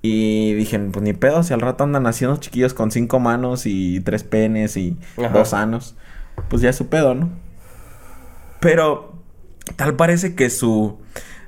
Y 0.06 0.54
dije, 0.56 0.78
pues 0.80 1.02
ni 1.02 1.14
pedo, 1.14 1.44
si 1.44 1.54
al 1.54 1.62
rato 1.62 1.86
andan 1.86 2.06
haciendo 2.08 2.36
chiquillos 2.36 2.74
con 2.74 2.92
cinco 2.92 3.22
manos 3.22 3.66
y 3.66 4.02
tres 4.02 4.26
penes 4.26 4.76
y 4.76 4.98
Ajá. 5.18 5.30
dos 5.30 5.54
anos, 5.54 5.96
pues 6.50 6.62
ya 6.62 6.72
es 6.72 6.76
su 6.76 6.90
pedo, 6.90 7.16
¿no? 7.16 7.30
Pero 8.60 9.14
tal 9.78 9.96
parece 9.96 10.36
que 10.36 10.50
su 10.50 11.00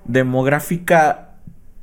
demográfica 0.06 1.32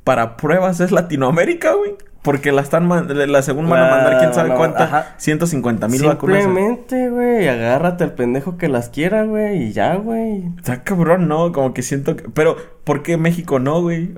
para 0.03 0.35
pruebas 0.35 0.79
es 0.79 0.91
Latinoamérica, 0.91 1.73
güey. 1.75 1.95
Porque 2.23 2.51
la 2.51 2.61
están 2.61 2.87
la 2.89 3.41
según 3.43 3.69
van 3.69 3.83
a 3.83 3.89
mandar 3.89 4.17
quién 4.17 4.33
sabe 4.33 4.55
cuántas, 4.55 4.83
ajá. 4.83 5.15
150 5.17 5.87
mil 5.89 6.03
vacunas. 6.05 6.43
Simplemente, 6.43 7.09
güey, 7.09 7.49
agárrate 7.49 8.05
al 8.05 8.13
pendejo 8.13 8.57
que 8.57 8.69
las 8.69 8.89
quiera, 8.89 9.25
güey, 9.25 9.65
y 9.65 9.73
ya, 9.73 9.95
güey. 9.97 10.43
Está 10.57 10.83
cabrón, 10.83 11.27
¿no? 11.27 11.51
Como 11.51 11.73
que 11.73 11.83
siento 11.83 12.15
que... 12.15 12.23
Pero, 12.29 12.55
¿por 12.83 13.03
qué 13.03 13.17
México 13.17 13.59
no, 13.59 13.81
güey? 13.81 14.15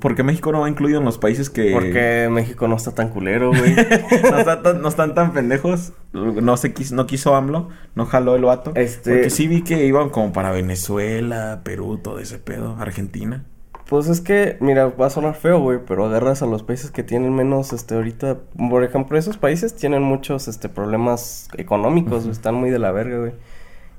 Porque 0.00 0.22
México 0.22 0.52
no 0.52 0.60
va 0.60 0.68
incluido 0.68 0.98
en 0.98 1.04
los 1.04 1.18
países 1.18 1.50
que... 1.50 1.72
Porque 1.72 2.28
México 2.30 2.68
no 2.68 2.76
está 2.76 2.92
tan 2.92 3.10
culero, 3.10 3.50
güey. 3.50 3.74
no, 4.30 4.38
están 4.38 4.62
tan, 4.62 4.82
no 4.82 4.88
están 4.88 5.14
tan 5.14 5.32
pendejos. 5.32 5.92
No 6.12 6.56
se 6.56 6.72
quiso, 6.72 6.94
no 6.94 7.06
quiso 7.06 7.34
AMLO. 7.34 7.68
No 7.94 8.06
jaló 8.06 8.36
el 8.36 8.44
vato. 8.44 8.72
Este- 8.74 9.10
Porque 9.12 9.30
sí 9.30 9.48
vi 9.48 9.62
que 9.62 9.84
iban 9.86 10.10
como 10.10 10.32
para 10.32 10.50
Venezuela, 10.52 11.60
Perú, 11.64 11.98
todo 11.98 12.18
ese 12.18 12.38
pedo. 12.38 12.76
Argentina. 12.78 13.44
Pues 13.88 14.08
es 14.08 14.20
que, 14.22 14.56
mira, 14.60 14.86
va 14.86 15.06
a 15.06 15.10
sonar 15.10 15.34
feo, 15.34 15.60
güey, 15.60 15.78
pero 15.86 16.06
agarras 16.06 16.42
a 16.42 16.46
los 16.46 16.62
países 16.62 16.90
que 16.90 17.02
tienen 17.02 17.34
menos, 17.34 17.74
este, 17.74 17.94
ahorita, 17.94 18.38
por 18.70 18.82
ejemplo, 18.82 19.18
esos 19.18 19.36
países 19.36 19.76
tienen 19.76 20.02
muchos, 20.02 20.48
este, 20.48 20.70
problemas 20.70 21.48
económicos, 21.58 22.22
güey, 22.22 22.32
están 22.32 22.54
muy 22.54 22.70
de 22.70 22.78
la 22.78 22.92
verga, 22.92 23.18
güey. 23.18 23.32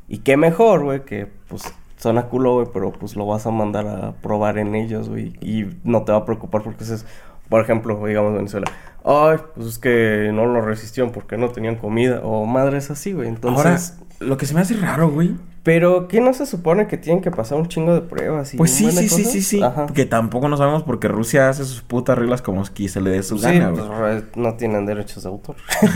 Y 0.07 0.19
qué 0.19 0.37
mejor, 0.37 0.83
güey, 0.83 1.05
que, 1.05 1.27
pues, 1.47 1.71
suena 1.97 2.27
culo, 2.27 2.55
güey, 2.55 2.67
pero 2.73 2.91
pues 2.91 3.15
lo 3.15 3.25
vas 3.25 3.45
a 3.45 3.51
mandar 3.51 3.87
a 3.87 4.11
probar 4.21 4.57
en 4.57 4.75
ellos, 4.75 5.09
güey. 5.09 5.33
Y 5.41 5.65
no 5.83 6.03
te 6.03 6.11
va 6.11 6.19
a 6.19 6.25
preocupar 6.25 6.63
porque 6.63 6.83
es, 6.83 7.05
por 7.49 7.61
ejemplo, 7.61 8.05
digamos 8.05 8.33
Venezuela. 8.33 8.67
Ay, 9.03 9.37
pues 9.55 9.67
es 9.67 9.77
que 9.77 10.31
no 10.33 10.45
lo 10.45 10.61
resistieron 10.61 11.11
porque 11.11 11.37
no 11.37 11.49
tenían 11.49 11.75
comida. 11.75 12.21
O 12.23 12.45
madres 12.45 12.89
así, 12.89 13.13
güey. 13.13 13.27
Entonces. 13.27 13.97
lo 14.19 14.37
que 14.37 14.45
se 14.45 14.53
me 14.53 14.61
hace 14.61 14.75
raro, 14.75 15.09
güey. 15.09 15.35
Pero 15.65 16.07
¿qué 16.07 16.21
no 16.21 16.31
se 16.31 16.45
supone 16.45 16.85
que 16.85 16.95
tienen 16.95 17.23
que 17.23 17.31
pasar 17.31 17.57
un 17.57 17.67
chingo 17.67 17.95
de 17.95 18.01
pruebas? 18.01 18.53
Y 18.53 18.57
pues 18.57 18.69
sí, 18.69 18.91
sí, 18.91 19.09
sí, 19.09 19.23
sí, 19.25 19.41
sí, 19.41 19.61
Que 19.95 20.05
tampoco 20.05 20.47
no 20.47 20.57
sabemos 20.57 20.83
porque 20.83 21.07
Rusia 21.07 21.49
hace 21.49 21.65
sus 21.65 21.81
putas 21.81 22.15
reglas 22.15 22.43
como 22.43 22.63
que 22.71 22.87
se 22.87 23.01
le 23.01 23.09
dé 23.09 23.23
su 23.23 23.39
gana, 23.39 23.69
güey. 23.69 23.83
Pues, 23.83 24.23
no 24.35 24.53
tienen 24.53 24.85
derechos 24.85 25.23
de 25.23 25.29
autor. 25.29 25.55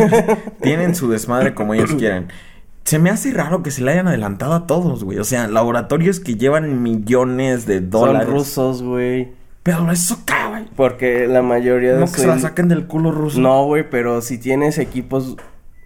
tienen 0.63 0.95
su 0.95 1.07
desmadre 1.07 1.53
como 1.53 1.75
ellos 1.75 1.93
quieren. 1.99 2.29
Se 2.89 2.97
me 2.97 3.11
hace 3.11 3.31
raro 3.31 3.61
que 3.61 3.69
se 3.69 3.83
le 3.83 3.91
hayan 3.91 4.07
adelantado 4.07 4.53
a 4.53 4.65
todos, 4.65 5.03
güey. 5.03 5.19
O 5.19 5.23
sea, 5.23 5.47
laboratorios 5.47 6.19
que 6.19 6.37
llevan 6.37 6.81
millones 6.81 7.67
de 7.67 7.81
dólares. 7.81 8.25
Son 8.25 8.35
rusos, 8.35 8.81
güey. 8.81 9.31
Pero 9.61 9.91
eso 9.91 10.17
güey. 10.49 10.65
Porque 10.75 11.27
la 11.27 11.43
mayoría 11.43 11.93
de... 11.93 11.99
No 11.99 12.07
que 12.07 12.13
se 12.13 12.25
la 12.25 12.39
saquen 12.39 12.67
del 12.67 12.87
culo 12.87 13.11
ruso. 13.11 13.39
No, 13.39 13.63
güey, 13.65 13.87
pero 13.87 14.23
si 14.23 14.39
tienes 14.39 14.79
equipos 14.79 15.37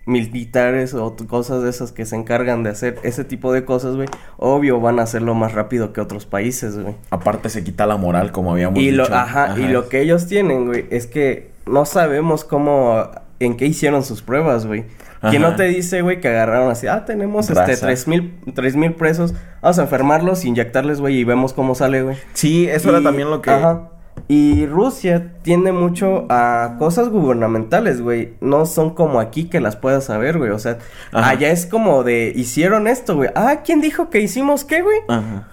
militares 0.05 0.93
o 0.93 1.13
cosas 1.27 1.63
de 1.63 1.71
esas 1.71 1.91
que 1.91 2.05
se 2.05 2.15
encargan 2.15 2.63
de 2.63 2.69
hacer 2.69 2.97
ese 3.03 3.25
tipo 3.25 3.51
de 3.51 3.65
cosas, 3.65 3.97
güey, 3.97 4.07
obvio 4.37 4.79
van 4.79 5.01
a 5.01 5.03
hacerlo 5.03 5.35
más 5.35 5.51
rápido 5.51 5.91
que 5.91 5.99
otros 5.99 6.25
países, 6.25 6.79
güey. 6.79 6.95
Aparte 7.09 7.49
se 7.49 7.65
quita 7.65 7.85
la 7.85 7.97
moral, 7.97 8.31
como 8.31 8.53
habíamos 8.53 8.79
y 8.79 8.91
dicho. 8.91 9.09
Lo, 9.09 9.13
ajá, 9.13 9.59
y 9.59 9.67
lo 9.67 9.89
que 9.89 9.99
ellos 9.99 10.25
tienen, 10.27 10.67
güey, 10.67 10.85
es 10.89 11.07
que 11.07 11.51
no 11.65 11.83
sabemos 11.85 12.45
cómo, 12.45 13.09
en 13.41 13.57
qué 13.57 13.65
hicieron 13.65 14.03
sus 14.03 14.21
pruebas, 14.21 14.65
güey. 14.65 14.85
Que 15.31 15.39
no 15.39 15.55
te 15.55 15.63
dice, 15.63 16.01
güey, 16.01 16.19
que 16.19 16.27
agarraron 16.27 16.69
así, 16.69 16.87
ah, 16.87 17.05
tenemos 17.05 17.49
este 17.49 17.77
tres 17.77 18.07
mil, 18.07 18.39
tres 18.53 18.75
mil 18.75 18.93
presos, 18.93 19.33
vamos 19.61 19.79
a 19.79 19.83
enfermarlos, 19.83 20.43
inyectarles, 20.45 20.99
güey, 20.99 21.19
y 21.19 21.23
vemos 21.23 21.53
cómo 21.53 21.75
sale, 21.75 22.03
güey. 22.03 22.17
Sí, 22.33 22.67
eso 22.67 22.89
era 22.89 23.01
también 23.01 23.29
lo 23.29 23.41
que. 23.41 23.51
Ajá. 23.51 23.89
Y 24.27 24.65
Rusia 24.67 25.33
tiende 25.41 25.71
mucho 25.71 26.27
a 26.29 26.75
cosas 26.79 27.09
gubernamentales, 27.09 28.01
güey. 28.01 28.35
No 28.41 28.65
son 28.65 28.93
como 28.93 29.19
aquí 29.19 29.45
que 29.45 29.59
las 29.59 29.75
puedas 29.75 30.05
saber, 30.05 30.37
güey. 30.37 30.51
O 30.51 30.59
sea, 30.59 30.77
allá 31.11 31.51
es 31.51 31.65
como 31.65 32.03
de 32.03 32.31
hicieron 32.35 32.87
esto, 32.87 33.15
güey. 33.15 33.29
Ah, 33.35 33.61
¿quién 33.65 33.81
dijo 33.81 34.09
que 34.09 34.21
hicimos 34.21 34.63
qué, 34.63 34.81
güey? 34.81 34.99
Ajá. 35.09 35.47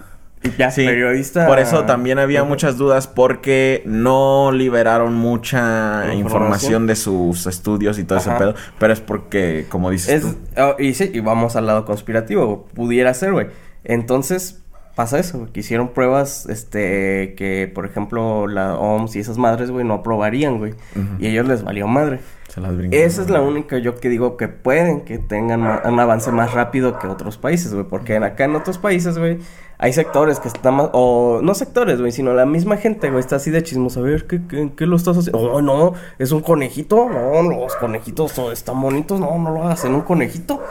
Ya, 0.57 0.71
sí, 0.71 0.85
periodista. 0.85 1.45
Por 1.45 1.59
eso 1.59 1.85
también 1.85 2.17
había 2.17 2.43
muchas 2.43 2.77
dudas 2.77 3.07
porque 3.07 3.83
no 3.85 4.51
liberaron 4.51 5.13
mucha 5.13 6.13
información, 6.13 6.87
de 6.87 6.95
sus 6.95 7.45
estudios 7.45 7.99
y 7.99 8.03
todo 8.03 8.19
ese 8.19 8.31
pedo. 8.31 8.55
Pero 8.79 8.93
es 8.93 8.99
porque, 8.99 9.65
como 9.69 9.91
dices 9.91 10.21
tú. 10.21 10.37
Oh, 10.57 10.75
y 10.79 10.93
sí, 10.93 11.11
y 11.13 11.19
vamos 11.19 11.55
al 11.55 11.67
lado 11.67 11.85
conspirativo. 11.85 12.67
Pudiera 12.73 13.13
ser, 13.13 13.33
güey. 13.33 13.47
Entonces, 13.83 14.63
pasa 14.95 15.19
eso, 15.19 15.39
güey. 15.39 15.51
Que 15.51 15.59
hicieron 15.59 15.89
pruebas, 15.89 16.47
este, 16.47 17.35
que, 17.37 17.71
por 17.73 17.85
ejemplo, 17.85 18.47
la 18.47 18.75
OMS 18.75 19.15
y 19.15 19.19
esas 19.19 19.37
madres, 19.37 19.69
güey, 19.69 19.85
no 19.85 19.95
aprobarían, 19.95 20.57
güey. 20.57 20.73
Y 21.19 21.27
a 21.27 21.29
ellos 21.29 21.47
les 21.47 21.63
valió 21.63 21.87
madre. 21.87 22.19
Se 22.53 22.59
las 22.59 22.73
Esa 22.91 23.21
es 23.21 23.29
la 23.29 23.39
única 23.39 23.77
yo 23.77 23.95
que 23.95 24.09
digo 24.09 24.35
que 24.35 24.49
pueden 24.49 25.05
que 25.05 25.19
tengan 25.19 25.61
un 25.61 25.99
avance 26.01 26.33
más 26.33 26.53
rápido 26.53 26.99
que 26.99 27.07
otros 27.07 27.37
países, 27.37 27.73
güey. 27.73 27.85
Porque 27.85 28.17
acá 28.17 28.43
en 28.43 28.57
otros 28.57 28.77
países, 28.77 29.17
güey, 29.17 29.39
hay 29.77 29.93
sectores 29.93 30.41
que 30.41 30.49
están 30.49 30.75
más, 30.75 30.89
o 30.91 31.39
no 31.41 31.55
sectores, 31.55 32.01
güey, 32.01 32.11
sino 32.11 32.33
la 32.33 32.45
misma 32.45 32.75
gente, 32.75 33.09
güey, 33.09 33.21
está 33.21 33.37
así 33.37 33.51
de 33.51 33.63
chismos. 33.63 33.95
A 33.95 34.01
ver, 34.01 34.27
¿qué, 34.27 34.41
qué, 34.75 34.85
lo 34.85 34.97
estás 34.97 35.17
haciendo? 35.17 35.39
Oh, 35.39 35.61
no, 35.61 35.93
es 36.19 36.33
un 36.33 36.41
conejito. 36.41 37.07
No, 37.09 37.41
los 37.41 37.73
conejitos 37.77 38.37
están 38.51 38.81
bonitos. 38.81 39.21
No, 39.21 39.39
no 39.39 39.51
lo 39.51 39.63
hagas 39.63 39.85
en 39.85 39.95
un 39.95 40.01
conejito. 40.01 40.61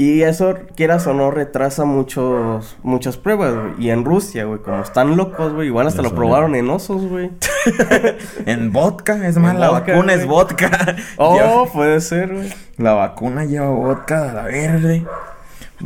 Y 0.00 0.22
eso, 0.22 0.56
quieras 0.76 1.06
o 1.06 1.12
no, 1.12 1.30
retrasa 1.30 1.84
muchos, 1.84 2.78
muchas 2.82 3.18
pruebas, 3.18 3.54
güey. 3.54 3.84
Y 3.84 3.90
en 3.90 4.06
Rusia, 4.06 4.46
güey, 4.46 4.60
como 4.60 4.80
están 4.80 5.14
locos, 5.14 5.52
güey, 5.52 5.66
igual 5.66 5.88
hasta 5.88 6.00
lo 6.00 6.14
probaron 6.14 6.54
en 6.54 6.70
osos, 6.70 7.04
güey. 7.04 7.30
en 8.46 8.72
vodka, 8.72 9.28
es 9.28 9.36
más, 9.36 9.54
la 9.56 9.68
vacuna 9.68 10.14
es 10.14 10.26
vodka. 10.26 10.70
Oh, 11.18 11.68
puede 11.70 12.00
ser, 12.00 12.32
güey. 12.32 12.50
La 12.78 12.94
vacuna 12.94 13.44
lleva 13.44 13.68
vodka 13.68 14.30
a 14.30 14.32
la 14.32 14.44
verde. 14.44 15.04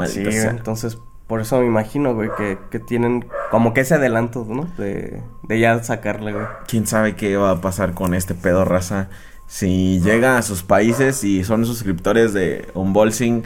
sí, 0.07 0.23
entonces 0.23 0.97
por 1.27 1.41
eso 1.41 1.59
me 1.59 1.67
imagino, 1.67 2.15
güey, 2.15 2.31
que, 2.37 2.57
que 2.71 2.79
tienen 2.79 3.27
como 3.51 3.75
que 3.75 3.81
ese 3.81 3.95
adelanto, 3.95 4.47
¿no? 4.49 4.69
De, 4.79 5.25
de 5.43 5.59
ya 5.59 5.83
sacarle, 5.83 6.35
güey. 6.35 6.47
¿Quién 6.69 6.87
sabe 6.87 7.17
qué 7.17 7.37
va 7.37 7.51
a 7.51 7.61
pasar 7.61 7.95
con 7.95 8.15
este 8.15 8.37
pedo 8.37 8.65
raza? 8.65 9.09
Si 9.49 10.01
llega 10.01 10.39
a 10.39 10.43
sus 10.43 10.63
países 10.63 11.25
y 11.25 11.43
son 11.43 11.67
suscriptores 11.67 12.33
de 12.33 12.69
Unbolsing, 12.75 13.43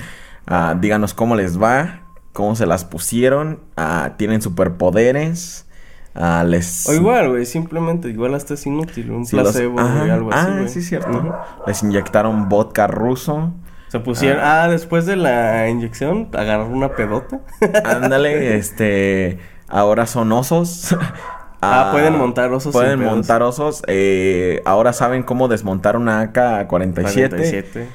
uh, 0.51 0.79
díganos 0.79 1.15
cómo 1.15 1.37
les 1.37 1.61
va, 1.61 2.03
cómo 2.33 2.55
se 2.55 2.67
las 2.67 2.85
pusieron, 2.85 3.61
uh, 3.77 4.11
tienen 4.17 4.43
superpoderes. 4.43 5.67
Uh, 6.15 6.45
les... 6.45 6.89
O 6.89 6.95
igual, 6.95 7.29
güey, 7.31 7.47
simplemente, 7.47 8.09
igual 8.09 8.35
hasta 8.35 8.55
es 8.55 8.67
inútil, 8.67 9.11
un 9.11 9.27
placebo 9.27 9.77
o 9.77 9.81
algo 9.81 10.33
así. 10.33 10.49
Ah, 10.51 10.69
sí, 10.69 10.83
cierto. 10.83 11.37
Les 11.67 11.83
inyectaron 11.83 12.49
vodka 12.49 12.87
ruso. 12.87 13.53
Se 13.89 14.01
pusieron, 14.01 14.43
ah. 14.43 14.65
ah, 14.65 14.69
después 14.69 15.07
de 15.07 15.17
la 15.17 15.69
inyección, 15.69 16.29
agarraron 16.35 16.75
una 16.75 16.95
pedota. 16.95 17.41
Ándale, 17.85 18.57
este, 18.59 19.39
ahora 19.69 20.07
son 20.07 20.31
osos. 20.33 20.95
Ah, 21.61 21.89
pueden 21.93 22.17
montar 22.17 22.53
osos. 22.53 22.73
Pueden 22.73 23.03
montar 23.03 23.43
osos. 23.43 23.83
Eh, 23.89 24.63
ahora 24.65 24.93
saben 24.93 25.23
cómo 25.25 25.49
desmontar 25.49 25.97
una 25.97 26.21
AK-47. 26.21 27.87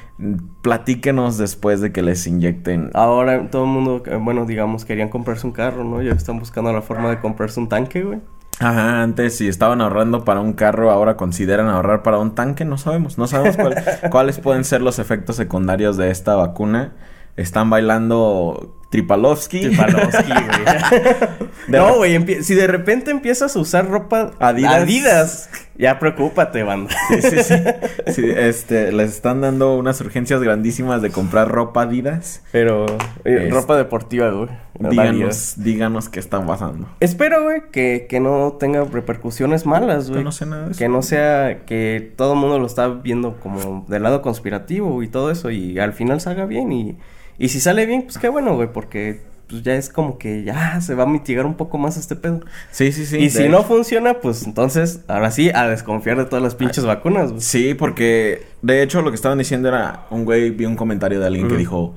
Platíquenos 0.60 1.38
después 1.38 1.80
de 1.80 1.90
que 1.92 2.02
les 2.02 2.26
inyecten. 2.26 2.90
Ahora 2.94 3.48
todo 3.50 3.64
el 3.64 3.70
mundo, 3.70 4.02
eh, 4.06 4.16
bueno, 4.16 4.44
digamos, 4.44 4.84
querían 4.84 5.08
comprarse 5.08 5.46
un 5.46 5.52
carro, 5.52 5.84
¿no? 5.84 6.02
Ya 6.02 6.12
están 6.12 6.38
buscando 6.38 6.72
la 6.72 6.82
forma 6.82 7.08
de 7.10 7.20
comprarse 7.20 7.58
un 7.58 7.68
tanque, 7.68 8.02
güey. 8.02 8.20
Ajá, 8.60 9.02
antes 9.02 9.36
si 9.36 9.48
estaban 9.48 9.80
ahorrando 9.80 10.24
para 10.24 10.40
un 10.40 10.52
carro, 10.52 10.90
ahora 10.90 11.16
consideran 11.16 11.68
ahorrar 11.68 12.02
para 12.02 12.18
un 12.18 12.36
tanque, 12.36 12.64
no 12.64 12.78
sabemos, 12.78 13.18
no 13.18 13.26
sabemos 13.26 13.56
cuáles 14.10 14.38
pueden 14.38 14.62
ser 14.64 14.80
los 14.80 15.00
efectos 15.00 15.36
secundarios 15.36 15.96
de 15.96 16.10
esta 16.10 16.36
vacuna. 16.36 16.92
Están 17.36 17.68
bailando 17.68 18.76
Tripalovsky. 18.94 19.60
Tripalovsky, 19.62 20.32
güey. 20.32 21.50
no, 21.66 21.96
güey, 21.96 22.44
si 22.44 22.54
de 22.54 22.68
repente 22.68 23.10
empiezas 23.10 23.56
a 23.56 23.58
usar 23.58 23.90
ropa 23.90 24.30
Adidas, 24.38 25.50
ya 25.76 25.98
preocúpate, 25.98 26.62
banda. 26.62 26.94
Sí, 27.08 27.42
sí, 27.42 27.54
sí. 28.12 28.22
este, 28.36 28.92
les 28.92 29.10
están 29.10 29.40
dando 29.40 29.76
unas 29.76 30.00
urgencias 30.00 30.40
grandísimas 30.40 31.02
de 31.02 31.10
comprar 31.10 31.48
ropa 31.48 31.82
Adidas. 31.82 32.44
Pero, 32.52 32.86
eh, 33.24 33.48
ropa 33.50 33.76
deportiva, 33.76 34.30
güey. 34.30 34.50
Díganos, 34.78 35.54
díganos 35.56 36.08
qué 36.08 36.20
está 36.20 36.46
pasando. 36.46 36.88
Espero, 37.00 37.42
güey, 37.42 37.62
que, 37.72 38.06
que 38.08 38.20
no 38.20 38.58
tenga 38.60 38.84
repercusiones 38.84 39.66
malas, 39.66 40.08
güey. 40.08 40.22
no 40.22 40.30
sé 40.30 40.46
nada 40.46 40.66
de 40.66 40.70
eso. 40.70 40.78
Que 40.78 40.88
no 40.88 41.02
sea 41.02 41.64
que 41.66 42.12
todo 42.14 42.34
el 42.34 42.38
mundo 42.38 42.60
lo 42.60 42.66
está 42.66 42.86
viendo 42.86 43.40
como 43.40 43.84
del 43.88 44.04
lado 44.04 44.22
conspirativo 44.22 45.02
y 45.02 45.08
todo 45.08 45.32
eso 45.32 45.50
y 45.50 45.80
al 45.80 45.94
final 45.94 46.20
salga 46.20 46.46
bien 46.46 46.70
y 46.70 46.96
y 47.38 47.48
si 47.48 47.60
sale 47.60 47.86
bien, 47.86 48.02
pues 48.02 48.18
qué 48.18 48.28
bueno, 48.28 48.54
güey, 48.54 48.72
porque 48.72 49.22
pues 49.48 49.62
ya 49.62 49.74
es 49.74 49.88
como 49.88 50.18
que 50.18 50.42
ya 50.42 50.80
se 50.80 50.94
va 50.94 51.04
a 51.04 51.06
mitigar 51.06 51.46
un 51.46 51.54
poco 51.54 51.78
más 51.78 51.96
este 51.96 52.16
pedo. 52.16 52.40
Sí, 52.70 52.92
sí, 52.92 53.04
sí. 53.06 53.18
Y 53.18 53.30
si 53.30 53.48
no 53.48 53.62
funciona, 53.62 54.20
pues 54.20 54.46
entonces, 54.46 55.00
ahora 55.08 55.30
sí, 55.30 55.50
a 55.54 55.68
desconfiar 55.68 56.16
de 56.16 56.24
todas 56.24 56.42
las 56.42 56.54
pinches 56.54 56.84
vacunas. 56.84 57.30
Güey. 57.30 57.40
Sí, 57.42 57.74
porque 57.74 58.46
de 58.62 58.82
hecho 58.82 59.02
lo 59.02 59.10
que 59.10 59.16
estaban 59.16 59.38
diciendo 59.38 59.68
era, 59.68 60.06
un 60.10 60.24
güey 60.24 60.50
vi 60.50 60.64
un 60.64 60.76
comentario 60.76 61.20
de 61.20 61.26
alguien 61.26 61.48
que 61.48 61.56
dijo, 61.56 61.94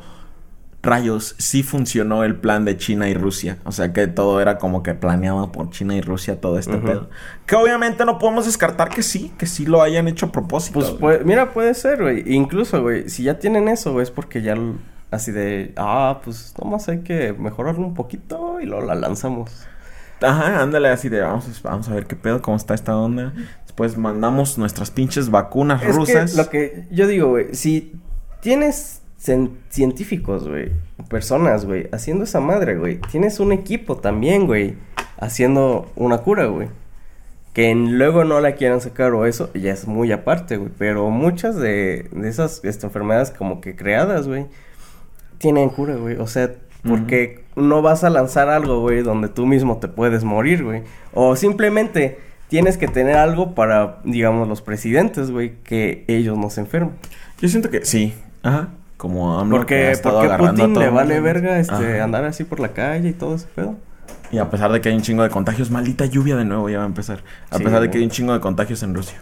rayos, 0.83 1.35
sí 1.37 1.63
funcionó 1.63 2.23
el 2.23 2.35
plan 2.35 2.65
de 2.65 2.77
China 2.77 3.09
y 3.09 3.13
Rusia. 3.13 3.57
O 3.63 3.71
sea 3.71 3.93
que 3.93 4.07
todo 4.07 4.41
era 4.41 4.57
como 4.57 4.83
que 4.83 4.93
planeado 4.93 5.51
por 5.51 5.69
China 5.69 5.95
y 5.95 6.01
Rusia 6.01 6.41
todo 6.41 6.59
este 6.59 6.77
pedo. 6.77 7.09
Que 7.45 7.55
obviamente 7.55 8.05
no 8.05 8.19
podemos 8.19 8.45
descartar 8.45 8.89
que 8.89 9.03
sí, 9.03 9.31
que 9.37 9.45
sí 9.45 9.65
lo 9.65 9.81
hayan 9.81 10.07
hecho 10.07 10.27
a 10.27 10.31
propósito. 10.31 10.97
Pues 10.99 11.25
mira, 11.25 11.53
puede 11.53 11.73
ser, 11.73 12.01
güey. 12.01 12.23
Incluso, 12.33 12.81
güey, 12.81 13.09
si 13.09 13.23
ya 13.23 13.39
tienen 13.39 13.67
eso, 13.67 13.93
güey, 13.93 14.03
es 14.03 14.11
porque 14.11 14.41
ya 14.41 14.55
así 15.11 15.31
de, 15.31 15.73
ah, 15.77 16.21
pues 16.23 16.53
nomás 16.61 16.87
hay 16.89 16.99
que 16.99 17.33
mejorarlo 17.33 17.85
un 17.85 17.93
poquito 17.93 18.59
y 18.59 18.65
luego 18.65 18.85
la 18.85 18.95
lanzamos. 18.95 19.51
Ajá, 20.21 20.61
ándale 20.61 20.89
así 20.89 21.09
de, 21.09 21.21
vamos, 21.21 21.61
vamos 21.63 21.87
a 21.89 21.93
ver 21.93 22.07
qué 22.07 22.15
pedo, 22.15 22.41
cómo 22.41 22.57
está 22.57 22.73
esta 22.73 22.97
onda. 22.97 23.33
Después 23.63 23.97
mandamos 23.97 24.57
nuestras 24.57 24.89
pinches 24.89 25.29
vacunas 25.29 25.85
rusas. 25.85 26.35
lo 26.35 26.49
que 26.49 26.85
yo 26.91 27.07
digo, 27.07 27.29
güey, 27.29 27.53
si 27.53 27.93
tienes 28.41 29.01
científicos, 29.69 30.47
güey, 30.47 30.71
personas, 31.09 31.65
güey, 31.65 31.87
haciendo 31.91 32.23
esa 32.23 32.39
madre, 32.39 32.77
güey, 32.77 32.99
tienes 33.11 33.39
un 33.39 33.51
equipo 33.51 33.97
también, 33.97 34.45
güey, 34.45 34.75
haciendo 35.19 35.91
una 35.95 36.19
cura, 36.19 36.45
güey. 36.45 36.69
Que 37.53 37.73
luego 37.73 38.23
no 38.23 38.39
la 38.39 38.53
quieran 38.53 38.81
sacar 38.81 39.13
o 39.13 39.25
eso, 39.25 39.51
ya 39.55 39.73
es 39.73 39.87
muy 39.87 40.11
aparte, 40.11 40.57
güey. 40.57 40.71
Pero 40.77 41.09
muchas 41.09 41.55
de, 41.55 42.07
de 42.11 42.29
esas 42.29 42.63
este, 42.63 42.85
enfermedades 42.85 43.31
como 43.31 43.61
que 43.61 43.75
creadas, 43.75 44.27
güey, 44.27 44.45
tienen 45.37 45.69
cura, 45.69 45.95
güey. 45.95 46.15
O 46.17 46.27
sea, 46.27 46.51
porque 46.87 47.43
no 47.55 47.81
vas 47.81 48.03
a 48.03 48.09
lanzar 48.09 48.49
algo, 48.49 48.79
güey, 48.81 49.01
donde 49.01 49.27
tú 49.27 49.45
mismo 49.45 49.77
te 49.77 49.87
puedes 49.87 50.23
morir, 50.23 50.63
güey. 50.63 50.83
O 51.13 51.35
simplemente 51.35 52.19
tienes 52.47 52.77
que 52.77 52.87
tener 52.87 53.17
algo 53.17 53.55
para, 53.55 53.97
digamos, 54.05 54.47
los 54.47 54.61
presidentes, 54.61 55.31
güey, 55.31 55.55
que 55.63 56.05
ellos 56.07 56.37
no 56.37 56.49
se 56.49 56.61
enfermen. 56.61 56.93
Yo 57.41 57.49
siento 57.49 57.69
que 57.69 57.83
sí. 57.85 58.13
Ajá. 58.43 58.69
como 58.95 59.37
AMLO 59.39 59.57
que 59.57 59.59
Porque, 59.59 59.91
estado 59.91 60.21
porque 60.21 60.37
Putin 60.37 60.79
le 60.79 60.89
vale 60.89 61.19
verga 61.19 61.59
este, 61.59 61.73
Ajá. 61.95 62.03
andar 62.03 62.23
así 62.25 62.43
por 62.45 62.59
la 62.59 62.69
calle 62.69 63.09
y 63.09 63.13
todo 63.13 63.35
ese 63.35 63.47
pedo. 63.53 63.75
Y 64.31 64.39
a 64.39 64.49
pesar 64.49 64.71
de 64.71 64.81
que 64.81 64.89
hay 64.89 64.95
un 64.95 65.01
chingo 65.01 65.23
de 65.23 65.29
contagios, 65.29 65.69
maldita 65.71 66.05
lluvia 66.05 66.35
de 66.35 66.43
nuevo 66.45 66.69
ya 66.69 66.79
va 66.79 66.83
a 66.83 66.87
empezar. 66.87 67.23
A 67.49 67.57
Sí, 67.57 67.63
pesar 67.63 67.81
de 67.81 67.89
que 67.89 67.97
hay 67.97 68.03
un 68.03 68.09
chingo 68.09 68.33
de 68.33 68.39
contagios 68.39 68.81
en 68.83 68.93
Rusia. 68.95 69.17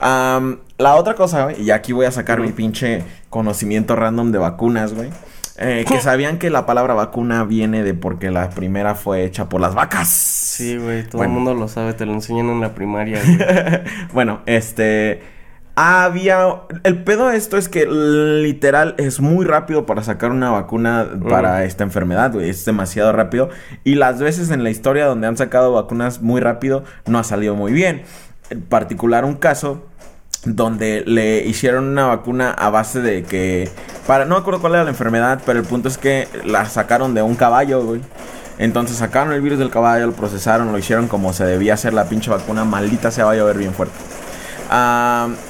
La 0.00 0.96
otra 0.96 1.14
cosa, 1.14 1.44
güey, 1.44 1.62
y 1.62 1.70
aquí 1.70 1.92
voy 1.92 2.06
a 2.06 2.10
sacar 2.12 2.40
mi 2.40 2.52
pinche 2.52 3.02
conocimiento 3.30 3.96
random 3.96 4.32
de 4.32 4.38
vacunas, 4.38 4.94
güey. 4.94 5.10
Eh, 5.58 5.84
que 5.88 6.00
sabían 6.00 6.38
que 6.38 6.50
la 6.50 6.66
palabra 6.66 6.94
vacuna 6.94 7.44
viene 7.44 7.82
de 7.82 7.94
porque 7.94 8.30
la 8.30 8.50
primera 8.50 8.94
fue 8.94 9.24
hecha 9.24 9.48
por 9.48 9.60
las 9.60 9.74
vacas. 9.74 10.08
Sí, 10.08 10.76
güey, 10.78 11.04
todo 11.04 11.18
Bueno. 11.18 11.32
el 11.32 11.34
mundo 11.34 11.54
lo 11.54 11.68
sabe, 11.68 11.92
te 11.94 12.06
lo 12.06 12.12
enseñan 12.12 12.48
en 12.48 12.60
la 12.60 12.74
primaria, 12.74 13.20
güey. 13.24 13.38
bueno, 14.12 14.40
este. 14.46 15.22
Había. 15.80 16.44
El 16.82 17.04
pedo 17.04 17.28
de 17.28 17.36
esto 17.36 17.56
es 17.56 17.68
que 17.68 17.86
literal 17.86 18.96
es 18.98 19.20
muy 19.20 19.46
rápido 19.46 19.86
para 19.86 20.02
sacar 20.02 20.32
una 20.32 20.50
vacuna 20.50 21.06
para 21.28 21.64
esta 21.64 21.84
enfermedad, 21.84 22.32
güey. 22.32 22.48
Es 22.50 22.64
demasiado 22.64 23.12
rápido. 23.12 23.48
Y 23.84 23.94
las 23.94 24.18
veces 24.20 24.50
en 24.50 24.64
la 24.64 24.70
historia 24.70 25.06
donde 25.06 25.28
han 25.28 25.36
sacado 25.36 25.72
vacunas 25.72 26.20
muy 26.20 26.40
rápido 26.40 26.82
no 27.06 27.20
ha 27.20 27.22
salido 27.22 27.54
muy 27.54 27.70
bien. 27.72 28.02
En 28.50 28.62
particular, 28.62 29.24
un 29.24 29.36
caso 29.36 29.86
donde 30.44 31.02
le 31.06 31.40
hicieron 31.46 31.84
una 31.88 32.06
vacuna 32.06 32.50
a 32.52 32.70
base 32.70 33.00
de 33.00 33.22
que. 33.22 33.70
Para, 34.06 34.24
no 34.24 34.36
me 34.36 34.40
acuerdo 34.40 34.60
cuál 34.60 34.74
era 34.74 34.84
la 34.84 34.90
enfermedad, 34.90 35.40
pero 35.44 35.58
el 35.58 35.66
punto 35.66 35.88
es 35.88 35.98
que 35.98 36.28
la 36.44 36.66
sacaron 36.66 37.14
de 37.14 37.22
un 37.22 37.34
caballo, 37.34 37.84
güey. 37.84 38.00
Entonces 38.58 38.96
sacaron 38.96 39.32
el 39.32 39.40
virus 39.40 39.58
del 39.58 39.70
caballo, 39.70 40.06
lo 40.06 40.12
procesaron, 40.12 40.72
lo 40.72 40.78
hicieron 40.78 41.06
como 41.06 41.32
se 41.32 41.44
debía 41.44 41.74
hacer 41.74 41.92
la 41.94 42.04
pinche 42.04 42.30
vacuna. 42.30 42.64
Maldita 42.64 43.10
se 43.10 43.22
va 43.22 43.32
a 43.32 43.36
llover 43.36 43.58
bien 43.58 43.72
fuerte. 43.72 43.94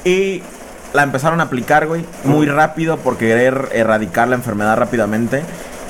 Y 0.03 0.43
la 0.93 1.03
empezaron 1.03 1.39
a 1.39 1.43
aplicar, 1.45 1.87
güey, 1.87 2.05
muy 2.23 2.45
rápido 2.47 2.97
por 2.97 3.17
querer 3.17 3.69
erradicar 3.73 4.27
la 4.27 4.35
enfermedad 4.35 4.77
rápidamente. 4.77 5.43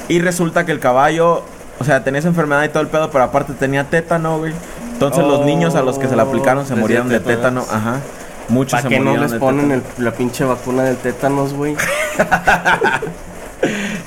Y 0.07 0.19
resulta 0.19 0.65
que 0.65 0.71
el 0.71 0.79
caballo, 0.79 1.43
o 1.79 1.83
sea, 1.83 2.03
tenía 2.03 2.19
esa 2.19 2.29
enfermedad 2.29 2.63
y 2.63 2.69
todo 2.69 2.81
el 2.81 2.89
pedo, 2.89 3.12
pero 3.12 3.23
aparte 3.25 3.53
tenía 3.53 3.83
tétano, 3.85 4.39
güey. 4.39 4.53
Entonces 4.93 5.23
los 5.23 5.39
Oh, 5.41 5.45
niños 5.45 5.75
a 5.75 5.81
los 5.81 5.97
que 5.97 6.07
se 6.07 6.15
la 6.15 6.23
aplicaron 6.23 6.65
se 6.65 6.73
dio 6.73 6.81
murieron 6.81 7.09
de 7.09 7.19
tétano, 7.19 7.65
ajá. 7.71 7.97
Muchos 8.49 8.71
¿Para 8.81 8.83
se 8.83 8.89
que 8.89 8.99
no 8.99 9.15
les 9.17 9.33
ponen 9.35 9.71
el- 9.71 9.83
la 9.97 10.12
pinche 10.12 10.43
vacuna 10.43 10.83
del 10.83 10.97
tétanos, 10.97 11.53
güey? 11.53 11.75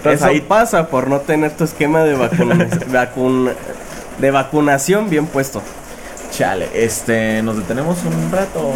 Eso 0.04 0.26
ahí 0.26 0.40
pasa 0.40 0.88
por 0.88 1.08
no 1.08 1.20
tener 1.20 1.52
tu 1.52 1.64
esquema 1.64 2.02
de 2.02 2.14
vacuna, 2.14 2.54
vacun- 2.92 3.52
de 4.18 4.30
vacunación 4.30 5.08
bien 5.10 5.26
puesto. 5.26 5.62
Chale, 6.30 6.68
este, 6.74 7.42
nos 7.42 7.56
detenemos 7.58 7.98
un 8.04 8.32
rato. 8.32 8.72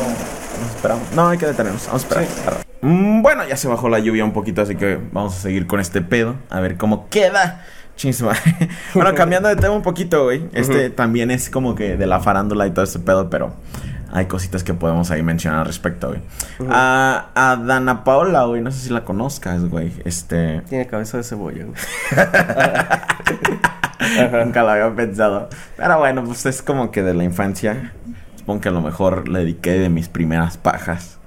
Nos 0.62 0.70
esperamos. 0.74 1.02
No, 1.14 1.29
hay 1.29 1.38
que 1.38 1.46
detenernos. 1.46 1.87
Vamos 1.87 2.02
a 2.05 2.07
esperar. 2.22 2.26
Sí. 2.61 2.66
Mm, 2.83 3.22
Bueno, 3.22 3.46
ya 3.48 3.57
se 3.57 3.66
bajó 3.68 3.88
la 3.88 3.98
lluvia 3.98 4.24
un 4.24 4.33
poquito, 4.33 4.62
así 4.62 4.76
que 4.76 4.98
vamos 5.12 5.35
a 5.37 5.40
seguir 5.40 5.66
con 5.66 5.81
este 5.81 6.02
pedo. 6.02 6.37
A 6.50 6.61
ver 6.61 6.76
cómo 6.76 7.09
queda. 7.09 7.64
Chisma. 7.96 8.33
bueno, 8.94 9.14
cambiando 9.14 9.48
de 9.48 9.57
tema 9.57 9.74
un 9.74 9.83
poquito, 9.83 10.24
güey. 10.24 10.44
Este 10.52 10.90
también 10.90 11.31
es 11.31 11.48
como 11.48 11.74
que 11.74 11.96
de 11.96 12.07
la 12.07 12.20
farándula 12.20 12.66
y 12.66 12.70
todo 12.70 12.85
ese 12.85 12.98
pedo, 12.98 13.31
pero 13.31 13.55
hay 14.12 14.27
cositas 14.27 14.64
que 14.64 14.75
podemos 14.75 15.11
ahí 15.11 15.23
mencionar 15.23 15.61
al 15.61 15.66
respecto, 15.66 16.09
güey. 16.09 16.21
A 16.71 17.59
Dana 17.64 18.05
Paola, 18.05 18.45
güey. 18.45 18.61
No 18.61 18.71
sé 18.71 18.81
si 18.81 18.90
la 18.90 19.05
conozcas, 19.05 19.69
güey. 19.69 19.92
Este. 20.05 20.62
Tiene 20.69 20.87
cabeza 20.87 21.16
de 21.19 21.25
cebolla, 21.25 21.64
güey. 21.64 21.77
Nunca 24.45 24.62
lo 24.62 24.71
había 24.71 24.95
pensado. 24.95 25.49
Pero 25.77 25.99
bueno, 25.99 26.25
pues 26.25 26.47
es 26.47 26.62
como 26.62 26.90
que 26.90 27.03
de 27.03 27.14
la 27.14 27.25
infancia. 27.25 27.92
Supongo 28.37 28.61
que 28.61 28.69
a 28.69 28.73
lo 28.73 28.81
mejor 28.81 29.29
le 29.29 29.40
dediqué 29.40 29.73
de 29.73 29.88
mis 29.88 30.09
primeras 30.09 30.57
pajas. 30.57 31.19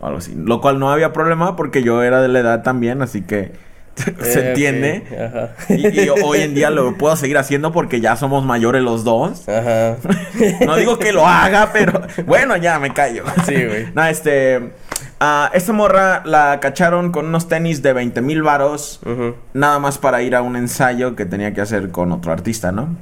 O 0.00 0.06
algo 0.06 0.18
así. 0.18 0.34
Lo 0.36 0.60
cual 0.60 0.78
no 0.78 0.90
había 0.90 1.12
problema 1.12 1.56
porque 1.56 1.82
yo 1.82 2.02
era 2.02 2.20
de 2.20 2.28
la 2.28 2.40
edad 2.40 2.62
también, 2.62 3.02
así 3.02 3.22
que 3.22 3.52
se 4.22 4.40
Eh, 4.40 4.48
entiende. 4.50 5.04
Ajá. 5.12 5.50
Y, 5.72 6.00
y 6.00 6.08
hoy 6.08 6.40
en 6.40 6.54
día 6.54 6.70
lo 6.70 6.96
puedo 6.98 7.14
seguir 7.16 7.38
haciendo 7.38 7.72
porque 7.72 8.00
ya 8.00 8.16
somos 8.16 8.44
mayores 8.44 8.82
los 8.82 9.04
dos. 9.04 9.48
Ajá. 9.48 9.96
No 10.66 10.76
digo 10.76 10.98
que 10.98 11.12
lo 11.12 11.26
haga, 11.26 11.70
pero 11.72 12.02
bueno, 12.26 12.56
ya 12.56 12.78
me 12.78 12.92
callo. 12.92 13.24
Sí, 13.46 13.54
güey. 13.54 13.86
No, 13.94 14.04
este. 14.04 14.70
ah, 15.20 15.50
esta 15.54 15.72
morra 15.72 16.22
la 16.24 16.58
cacharon 16.60 17.12
con 17.12 17.26
unos 17.26 17.46
tenis 17.48 17.82
de 17.82 17.92
20 17.92 18.20
mil 18.20 18.42
varos. 18.42 19.00
Nada 19.52 19.78
más 19.78 19.98
para 19.98 20.22
ir 20.22 20.34
a 20.34 20.42
un 20.42 20.56
ensayo 20.56 21.14
que 21.14 21.24
tenía 21.24 21.54
que 21.54 21.60
hacer 21.60 21.90
con 21.90 22.10
otro 22.12 22.32
artista, 22.32 22.72
¿no? 22.72 22.96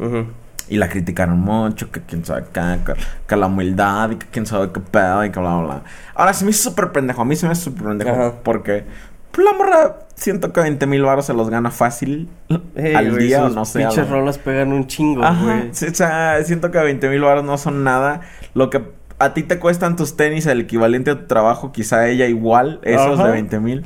Y 0.69 0.77
la 0.77 0.89
criticaron 0.89 1.39
mucho, 1.39 1.91
que 1.91 2.01
quién 2.01 2.25
sabe 2.25 2.45
qué, 2.53 2.61
que, 2.87 2.93
que 3.27 3.37
la 3.37 3.47
humildad 3.47 4.11
y 4.11 4.17
que 4.17 4.27
quién 4.31 4.47
sabe 4.47 4.71
qué 4.73 4.81
pedo 4.81 5.25
y 5.25 5.31
que 5.31 5.41
bla, 5.41 5.57
bla, 5.57 5.65
bla. 5.67 5.83
Ahora, 6.15 6.33
se 6.33 6.45
me 6.45 6.51
hizo 6.53 6.71
súper 6.71 6.93
pendejo, 6.93 7.21
a 7.21 7.25
mí 7.25 7.35
se 7.37 7.47
me 7.47 7.53
hizo 7.53 7.63
súper 7.65 7.85
pendejo 7.89 8.11
Ajá. 8.11 8.33
porque 8.43 8.85
pues, 9.33 9.45
la 9.45 9.53
morra 9.55 9.99
siento 10.15 10.53
que 10.53 10.61
20 10.61 10.87
mil 10.87 11.03
baros 11.03 11.27
se 11.27 11.35
los 11.35 11.51
gana 11.51 11.71
fácil 11.71 12.29
Eh, 12.77 12.95
al 12.95 13.11
güey, 13.11 13.27
día 13.27 13.45
o 13.45 13.49
no 13.51 13.65
sé. 13.65 13.81
Pinches 13.81 14.09
rolas 14.09 14.39
pegan 14.39 14.73
un 14.73 14.87
chingo, 14.87 15.25
Ajá, 15.25 15.43
güey. 15.43 15.71
o 15.71 15.95
sea, 15.95 16.43
siento 16.45 16.71
que 16.71 16.79
20 16.79 17.09
mil 17.09 17.23
baros 17.23 17.45
no 17.45 17.59
son 17.59 17.83
nada. 17.85 18.21
Lo 18.55 18.71
que 18.71 18.83
a 19.19 19.35
ti 19.35 19.43
te 19.43 19.59
cuestan 19.59 19.97
tus 19.97 20.17
tenis, 20.17 20.47
el 20.47 20.61
equivalente 20.61 21.11
a 21.11 21.19
tu 21.19 21.27
trabajo, 21.27 21.73
quizá 21.73 22.01
a 22.01 22.09
ella 22.09 22.27
igual, 22.27 22.81
esos 22.83 23.19
Ajá. 23.19 23.27
de 23.27 23.33
20 23.33 23.61
mil. 23.61 23.85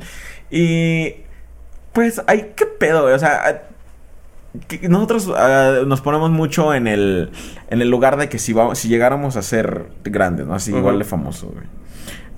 Y 0.49 1.15
pues, 1.93 2.21
ay, 2.27 2.51
qué 2.55 2.65
pedo, 2.65 3.03
güey, 3.03 3.13
o 3.13 3.19
sea, 3.19 3.41
ah, 3.45 3.55
que 4.67 4.87
nosotros 4.89 5.31
ah, 5.35 5.81
nos 5.85 6.01
ponemos 6.01 6.31
mucho 6.31 6.73
en 6.73 6.87
el, 6.87 7.31
en 7.69 7.81
el 7.81 7.89
lugar 7.89 8.17
de 8.17 8.29
que 8.29 8.39
si, 8.39 8.53
vamos, 8.53 8.79
si 8.79 8.87
llegáramos 8.87 9.35
a 9.37 9.41
ser 9.41 9.85
grandes, 10.03 10.47
¿no? 10.47 10.55
Así 10.55 10.73
igual 10.75 10.97
de 10.99 11.05
famosos, 11.05 11.51
güey. 11.53 11.65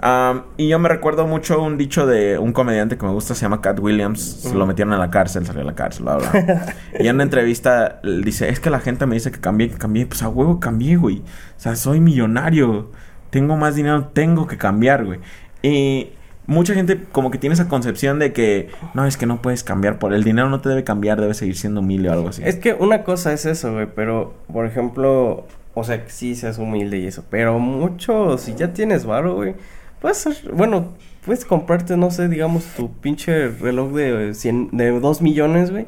Am, 0.01 0.43
y 0.55 0.69
yo 0.69 0.79
me 0.79 0.88
recuerdo 0.88 1.27
mucho 1.27 1.62
un 1.62 1.77
dicho 1.77 2.05
de 2.05 2.38
un 2.38 2.53
comediante 2.53 2.97
que 2.97 3.05
me 3.05 3.12
gusta, 3.12 3.35
se 3.35 3.41
llama 3.41 3.62
Cat 3.62 3.79
Williams. 3.79 4.21
Se 4.21 4.53
lo 4.53 4.65
metieron 4.65 4.93
a 4.93 4.97
la 4.97 5.12
cárcel, 5.12 5.45
salió 5.45 5.62
a 5.62 5.65
la 5.65 5.75
cárcel, 5.75 6.03
bla, 6.03 6.17
bla. 6.17 6.75
y 6.99 7.07
en 7.07 7.15
una 7.15 7.23
entrevista 7.23 7.99
dice, 8.03 8.49
es 8.49 8.59
que 8.59 8.69
la 8.69 8.79
gente 8.79 9.05
me 9.05 9.15
dice 9.15 9.31
que 9.31 9.39
cambié, 9.39 9.69
que 9.69 9.77
cambié. 9.77 10.05
Pues 10.05 10.23
a 10.23 10.29
huevo 10.29 10.59
cambié, 10.59 10.95
güey. 10.95 11.19
O 11.19 11.59
sea, 11.59 11.75
soy 11.75 11.99
millonario. 11.99 12.91
Tengo 13.29 13.57
más 13.57 13.75
dinero, 13.75 14.09
tengo 14.13 14.47
que 14.47 14.57
cambiar, 14.57 15.05
güey. 15.05 15.19
Y 15.62 16.13
mucha 16.49 16.73
gente 16.73 16.99
como 17.12 17.29
que 17.29 17.38
tiene 17.38 17.53
esa 17.53 17.67
concepción 17.67 18.17
de 18.17 18.33
que, 18.33 18.69
no, 18.95 19.05
es 19.05 19.17
que 19.17 19.27
no 19.27 19.41
puedes 19.41 19.63
cambiar 19.63 19.99
por 19.99 20.13
el 20.13 20.23
dinero, 20.23 20.49
no 20.49 20.62
te 20.62 20.69
debe 20.69 20.83
cambiar, 20.83 21.21
debe 21.21 21.35
seguir 21.35 21.55
siendo 21.55 21.81
humilde 21.81 22.09
o 22.09 22.13
algo 22.13 22.29
así. 22.29 22.41
Es 22.43 22.55
que 22.55 22.73
una 22.73 23.03
cosa 23.03 23.33
es 23.33 23.45
eso, 23.45 23.73
güey, 23.73 23.88
pero, 23.93 24.33
por 24.51 24.65
ejemplo, 24.65 25.45
o 25.75 25.83
sea, 25.83 26.03
que 26.03 26.09
sí 26.09 26.35
seas 26.35 26.57
humilde 26.57 26.97
y 26.97 27.05
eso, 27.05 27.23
pero 27.29 27.59
mucho, 27.59 28.38
si 28.39 28.55
ya 28.55 28.73
tienes 28.73 29.05
varo, 29.05 29.35
güey, 29.35 29.55
puedes 30.01 30.17
ser, 30.17 30.35
bueno, 30.53 30.93
puedes 31.25 31.45
comprarte, 31.45 31.97
no 31.97 32.12
sé, 32.12 32.27
digamos, 32.27 32.63
tu 32.75 32.91
pinche 32.91 33.49
reloj 33.49 33.93
de 33.93 34.33
100, 34.33 34.69
de 34.71 34.99
2 34.99 35.21
millones, 35.21 35.71
güey, 35.71 35.85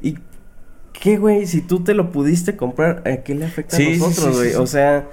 y 0.00 0.18
¿qué, 0.92 1.16
güey? 1.16 1.46
Si 1.46 1.60
tú 1.60 1.82
te 1.84 1.94
lo 1.94 2.10
pudiste 2.12 2.56
comprar, 2.56 3.02
¿a 3.06 3.22
qué 3.22 3.34
le 3.34 3.46
afecta 3.46 3.76
Sí, 3.76 3.94
a 3.94 3.96
nosotros, 3.98 4.36
güey? 4.36 4.48
sí, 4.50 4.54
sí. 4.54 4.60
O 4.62 4.66
sea, 4.66 5.06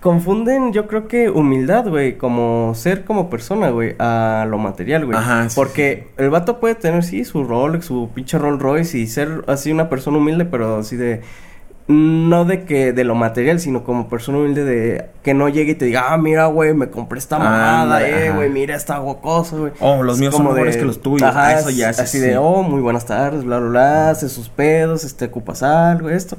confunden, 0.00 0.72
yo 0.72 0.86
creo 0.86 1.08
que 1.08 1.30
humildad, 1.30 1.88
güey, 1.88 2.16
como 2.16 2.72
ser 2.74 3.04
como 3.04 3.28
persona, 3.30 3.70
güey, 3.70 3.96
a 3.98 4.46
lo 4.48 4.58
material, 4.58 5.04
güey. 5.06 5.16
Ajá, 5.18 5.48
Porque 5.54 6.08
el 6.16 6.30
vato 6.30 6.60
puede 6.60 6.74
tener, 6.76 7.02
sí, 7.02 7.24
su 7.24 7.44
Rolex, 7.44 7.86
su 7.86 8.10
pinche 8.14 8.38
Rolls 8.38 8.60
Royce 8.62 8.98
y 8.98 9.06
ser 9.06 9.42
así 9.46 9.72
una 9.72 9.88
persona 9.88 10.18
humilde, 10.18 10.44
pero 10.44 10.76
así 10.78 10.96
de... 10.96 11.22
No 11.88 12.44
de 12.44 12.64
que 12.64 12.92
de 12.92 13.04
lo 13.04 13.14
material, 13.14 13.60
sino 13.60 13.84
como 13.84 14.08
persona 14.08 14.38
humilde 14.38 14.64
de 14.64 15.04
que 15.22 15.34
no 15.34 15.48
llegue 15.48 15.72
y 15.72 15.74
te 15.76 15.84
diga, 15.84 16.12
ah, 16.12 16.18
mira, 16.18 16.46
güey, 16.46 16.74
me 16.74 16.88
compré 16.90 17.20
esta 17.20 17.38
mamada, 17.38 18.06
eh, 18.08 18.32
güey, 18.32 18.50
mira 18.50 18.74
esta 18.74 19.00
cosa, 19.22 19.56
güey. 19.56 19.72
Oh, 19.78 20.02
los 20.02 20.18
míos 20.18 20.34
son 20.34 20.46
mejores 20.48 20.74
de- 20.74 20.80
que 20.80 20.86
los 20.86 21.00
tuyos. 21.00 21.22
Ajá, 21.28 21.58
eso 21.60 21.70
ya 21.70 21.90
es 21.90 22.00
así 22.00 22.18
así. 22.18 22.26
de, 22.26 22.38
oh, 22.38 22.64
muy 22.64 22.80
buenas 22.80 23.06
tardes, 23.06 23.44
bla, 23.44 23.60
bla, 23.60 23.68
bla, 23.68 24.10
hace 24.10 24.28
sus 24.28 24.48
pedos, 24.48 25.04
este, 25.04 25.26
ocupas 25.26 25.62
algo, 25.62 26.10
esto. 26.10 26.36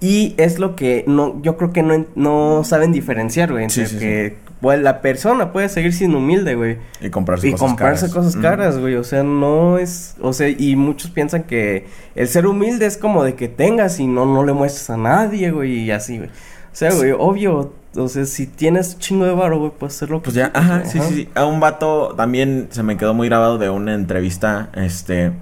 Y 0.00 0.34
es 0.36 0.58
lo 0.58 0.76
que 0.76 1.04
no, 1.06 1.40
yo 1.42 1.56
creo 1.56 1.72
que 1.72 1.82
no, 1.82 2.04
no 2.14 2.62
saben 2.64 2.92
diferenciar, 2.92 3.52
güey, 3.52 3.64
entre 3.64 3.86
Sí, 3.86 3.94
sí, 3.94 3.98
que 4.00 4.36
pues, 4.62 4.80
la 4.80 5.02
persona 5.02 5.52
puede 5.52 5.68
seguir 5.68 5.92
siendo 5.92 6.16
humilde, 6.18 6.54
güey. 6.54 6.78
Y 7.02 7.10
comprarse 7.10 7.48
Y 7.48 7.52
cosas 7.52 7.66
comprarse 7.68 8.00
caras. 8.06 8.14
cosas 8.14 8.36
Mm. 8.36 8.40
caras, 8.42 8.78
güey. 8.78 8.94
O 8.94 9.04
sea, 9.04 9.22
no 9.22 9.76
es. 9.76 10.16
O 10.22 10.32
sea, 10.32 10.48
y 10.48 10.74
muchos 10.76 11.10
piensan 11.10 11.42
que 11.42 11.86
el 12.14 12.28
ser 12.28 12.46
humilde 12.46 12.86
es 12.86 12.96
como 12.96 13.24
de 13.24 13.34
que 13.34 13.48
tengas 13.48 14.00
y 14.00 14.06
no, 14.06 14.24
no 14.24 14.42
le 14.46 14.54
muestres 14.54 14.88
a 14.88 14.96
nadie, 14.96 15.50
güey. 15.50 15.80
Y 15.80 15.90
así, 15.90 16.16
güey. 16.16 16.30
O 16.30 16.74
sea, 16.74 16.90
güey, 16.94 17.10
obvio. 17.12 17.74
O 17.94 18.08
sea, 18.08 18.24
si 18.24 18.46
tienes 18.46 18.98
chingo 18.98 19.26
de 19.26 19.32
varo, 19.34 19.58
güey, 19.58 19.72
puedes 19.78 19.96
hacerlo. 19.96 20.22
Pues 20.22 20.34
ya, 20.34 20.50
ajá, 20.54 20.86
sí, 20.86 20.98
sí, 21.00 21.14
sí. 21.14 21.28
A 21.34 21.44
un 21.44 21.60
vato 21.60 22.14
también 22.16 22.68
se 22.70 22.82
me 22.82 22.96
quedó 22.96 23.12
muy 23.12 23.28
grabado 23.28 23.58
de 23.58 23.68
una 23.68 23.92
entrevista, 23.94 24.70
este, 24.76 25.32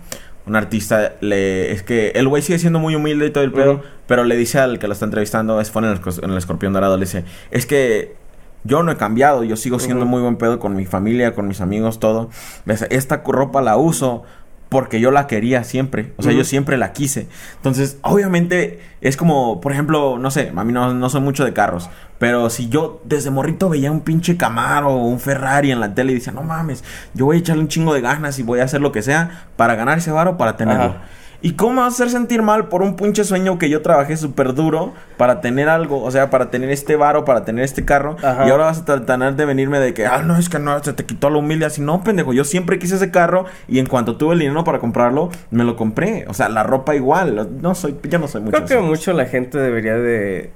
un 0.47 0.57
artista 0.57 1.13
le, 1.21 1.71
es 1.71 1.85
que 1.85 2.09
el 2.17 2.27
güey 2.27 2.43
sigue 2.43 2.59
siendo 2.59 2.81
muy 2.81 2.97
humilde 2.97 3.27
y 3.27 3.31
todo 3.31 3.45
el 3.45 3.53
pedo, 3.53 3.83
pero 4.09 4.25
le 4.25 4.37
dice 4.37 4.59
al 4.59 4.81
que 4.81 4.89
lo 4.89 4.95
está 4.95 5.05
entrevistando, 5.05 5.61
es 5.61 5.71
fue 5.71 5.83
en 5.83 5.89
el, 5.91 6.01
esco- 6.01 6.25
en 6.25 6.31
el 6.31 6.39
escorpión 6.39 6.73
dorado, 6.73 6.97
le 6.97 7.05
dice, 7.05 7.23
es 7.53 7.67
que 7.67 8.17
yo 8.65 8.83
no 8.83 8.93
he 8.93 8.97
cambiado, 8.97 9.45
yo 9.45 9.57
sigo 9.57 9.79
siendo 9.79 10.07
muy 10.07 10.21
buen 10.21 10.37
pedo 10.37 10.59
con 10.59 10.77
mi 10.77 10.87
familia, 10.87 11.35
con 11.35 11.49
mis 11.49 11.61
amigos, 11.61 11.99
todo. 11.99 12.31
Esta 12.67 13.23
ropa 13.27 13.61
la 13.63 13.77
uso 13.77 14.25
porque 14.71 15.01
yo 15.01 15.11
la 15.11 15.27
quería 15.27 15.65
siempre. 15.65 16.13
O 16.17 16.23
sea, 16.23 16.33
yo 16.33 16.45
siempre 16.45 16.79
la 16.79 16.93
quise. 16.93 17.27
Entonces, 17.57 17.99
obviamente, 18.03 18.81
es 19.01 19.17
como, 19.17 19.61
por 19.61 19.73
ejemplo, 19.73 20.17
no 20.19 20.31
sé, 20.31 20.53
a 20.55 20.65
mí 20.65 20.73
no, 20.73 20.95
no 20.95 21.11
soy 21.11 21.21
mucho 21.21 21.45
de 21.45 21.53
carros. 21.53 21.91
Pero 22.19 22.51
si 22.51 22.69
yo 22.69 23.03
desde 23.05 23.31
morrito 23.31 23.69
veía 23.69 23.91
un 23.91 24.03
pinche 24.03 24.37
Camaro 24.37 24.91
o 24.91 25.07
un 25.07 25.19
Ferrari 25.19 25.73
en 25.73 25.81
la 25.81 25.93
tele 25.95 26.13
y 26.13 26.17
decía, 26.17 26.33
no 26.33 26.43
mames, 26.43 26.85
yo 27.15 27.25
voy 27.25 27.39
a 27.39 27.41
echarle 27.41 27.63
un 27.63 27.69
chingo 27.69 27.93
de 27.95 28.01
ganas 28.01 28.39
y 28.39 28.45
voy 28.45 28.61
a 28.61 28.65
hacer 28.65 28.81
lo 28.81 28.93
que 28.93 29.03
sea 29.03 29.49
para 29.57 29.75
ganar 29.75 29.99
ese 29.99 30.13
varo 30.13 30.37
para 30.37 30.57
tenerlo. 30.57 30.85
Ajá. 30.85 31.03
¿Y 31.43 31.53
cómo 31.53 31.75
me 31.75 31.81
vas 31.81 31.95
a 31.95 32.05
hacer 32.05 32.11
sentir 32.11 32.43
mal 32.43 32.69
por 32.69 32.83
un 32.83 32.97
pinche 32.97 33.25
sueño 33.25 33.59
que 33.59 33.71
yo 33.71 33.81
trabajé 33.81 34.17
súper 34.17 34.55
duro 34.55 34.93
para 35.17 35.41
tener 35.41 35.69
algo? 35.69 36.03
O 36.03 36.11
sea, 36.11 36.29
para 36.29 36.51
tener 36.51 36.71
este 36.71 36.97
varo, 36.97 37.25
para 37.25 37.45
tener 37.45 37.65
este 37.65 37.85
carro. 37.85 38.17
Ajá. 38.23 38.47
Y 38.47 38.51
ahora 38.51 38.67
vas 38.67 38.81
a 38.81 38.85
tratar 38.85 39.35
de 39.35 39.45
venirme 39.45 39.81
de 39.81 39.95
que, 39.95 40.07
ah, 40.07 40.23
no, 40.23 40.37
es 40.37 40.49
que 40.49 40.59
no, 40.59 40.83
se 40.83 40.93
te 40.93 41.05
quitó 41.05 41.31
lo 41.31 41.39
humilde. 41.39 41.67
Así, 41.67 41.81
no, 41.81 42.05
pendejo, 42.05 42.33
yo 42.33 42.45
siempre 42.45 42.79
quise 42.79 42.97
ese 42.97 43.11
carro 43.11 43.47
y 43.69 43.79
en 43.79 43.87
cuanto 43.87 44.17
tuve 44.17 44.35
el 44.35 44.41
dinero 44.41 44.65
para 44.65 44.79
comprarlo, 44.79 45.31
me 45.51 45.65
lo 45.65 45.77
compré. 45.77 46.27
O 46.29 46.35
sea, 46.35 46.49
la 46.49 46.63
ropa 46.63 46.95
igual. 46.95 47.49
No 47.61 47.75
soy, 47.75 47.97
yo 48.03 48.19
no 48.19 48.29
soy 48.29 48.43
mucho. 48.43 48.57
Creo 48.65 48.81
que 48.81 48.87
mucho 48.87 49.13
la 49.13 49.25
gente 49.27 49.59
debería 49.59 49.95
de... 49.95 50.53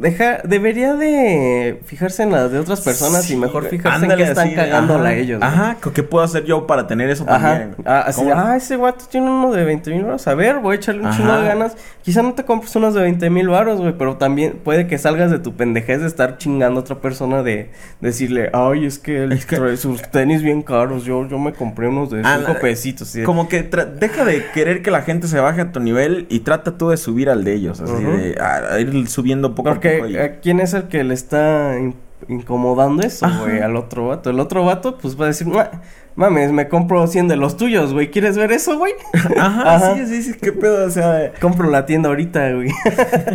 Deja, 0.00 0.40
debería 0.44 0.94
de 0.94 1.80
fijarse 1.84 2.22
en 2.22 2.32
las 2.32 2.50
de 2.50 2.58
otras 2.58 2.80
personas 2.80 3.24
Sí, 3.24 3.34
y 3.34 3.36
mejor 3.36 3.66
fijarse 3.68 3.96
Ándale, 4.04 4.14
en 4.14 4.26
que 4.26 4.30
están 4.32 4.54
cagándola 4.54 5.10
ajá. 5.10 5.14
ellos. 5.18 5.42
Ajá, 5.42 5.76
¿qué 5.92 6.02
puedo 6.02 6.24
hacer 6.24 6.44
yo 6.44 6.66
para 6.66 6.86
tener 6.86 7.10
eso 7.10 7.24
Ajá. 7.28 7.48
también? 7.58 7.74
Ah, 7.84 8.04
así, 8.06 8.22
ah, 8.34 8.56
ese 8.56 8.76
guato 8.76 9.04
tiene 9.10 9.26
uno 9.30 9.52
de 9.52 9.62
20 9.64 9.90
mil 9.90 10.04
baros. 10.04 10.26
A 10.26 10.34
ver, 10.34 10.56
voy 10.60 10.72
a 10.72 10.76
echarle 10.76 11.02
un 11.02 11.08
Ajá. 11.08 11.16
chingo 11.18 11.36
de 11.36 11.46
ganas. 11.46 11.76
Quizá 12.02 12.22
no 12.22 12.32
te 12.32 12.44
compres 12.44 12.74
unos 12.76 12.94
de 12.94 13.02
20 13.02 13.28
mil 13.28 13.48
baros, 13.48 13.78
güey. 13.80 13.92
Pero 13.98 14.16
también 14.16 14.58
puede 14.64 14.86
que 14.86 14.96
salgas 14.96 15.30
de 15.30 15.38
tu 15.38 15.54
pendejez 15.54 16.00
de 16.00 16.06
estar 16.06 16.38
chingando 16.38 16.80
a 16.80 16.82
otra 16.82 16.96
persona 17.00 17.42
de 17.42 17.70
decirle, 18.00 18.48
ay, 18.54 18.86
es 18.86 18.98
que 18.98 19.24
él 19.24 19.32
Es 19.32 19.44
que- 19.44 19.56
trae 19.56 19.76
sus 19.76 20.02
tenis 20.10 20.42
bien 20.42 20.62
caros. 20.62 21.04
Yo, 21.04 21.28
yo 21.28 21.38
me 21.38 21.52
compré 21.52 21.88
unos 21.88 22.10
de 22.10 22.22
Ah, 22.24 22.36
5 22.38 22.54
la- 22.54 22.58
pesitos. 22.60 23.14
y- 23.16 23.22
Como 23.24 23.48
que 23.48 23.62
deja 23.62 24.24
de 24.24 24.46
querer 24.54 24.80
que 24.82 24.90
la 24.90 25.02
gente 25.02 25.28
se 25.28 25.38
baje 25.40 25.60
a 25.60 25.72
tu 25.72 25.80
nivel 25.80 26.26
y 26.30 26.40
trata 26.40 26.78
tú 26.78 26.88
de 26.88 26.96
subir 26.96 27.28
al 27.28 27.44
de 27.44 27.52
ellos. 27.52 27.80
Así 27.80 27.92
de 28.02 28.36
a- 28.40 28.74
a 28.74 28.80
ir 28.80 29.06
subiendo 29.08 29.54
poco 29.54 29.68
poco. 29.70 29.80
Porque 29.98 30.20
¿a 30.22 30.40
quién 30.40 30.60
es 30.60 30.72
el 30.74 30.84
que 30.88 31.04
le 31.04 31.14
está 31.14 31.76
in- 31.78 31.94
incomodando 32.28 33.02
eso, 33.02 33.26
güey? 33.40 33.60
Al 33.60 33.76
otro 33.76 34.08
vato. 34.08 34.30
El 34.30 34.40
otro 34.40 34.64
vato, 34.64 34.98
pues 34.98 35.18
va 35.20 35.24
a 35.24 35.28
decir, 35.28 35.46
"Ma- 35.46 35.70
mames, 36.16 36.52
me 36.52 36.68
compro 36.68 37.06
100 37.06 37.28
de 37.28 37.36
los 37.36 37.56
tuyos, 37.56 37.92
güey. 37.92 38.10
¿Quieres 38.10 38.36
ver 38.36 38.52
eso, 38.52 38.76
güey? 38.78 38.92
Ajá, 39.38 39.74
Ajá. 39.76 39.94
sí, 39.96 40.06
sí, 40.06 40.22
sí, 40.22 40.38
qué 40.40 40.52
pedo, 40.52 40.86
o 40.86 40.90
sea, 40.90 41.32
Compro 41.40 41.70
la 41.70 41.86
tienda 41.86 42.08
ahorita, 42.08 42.52
güey. 42.52 42.68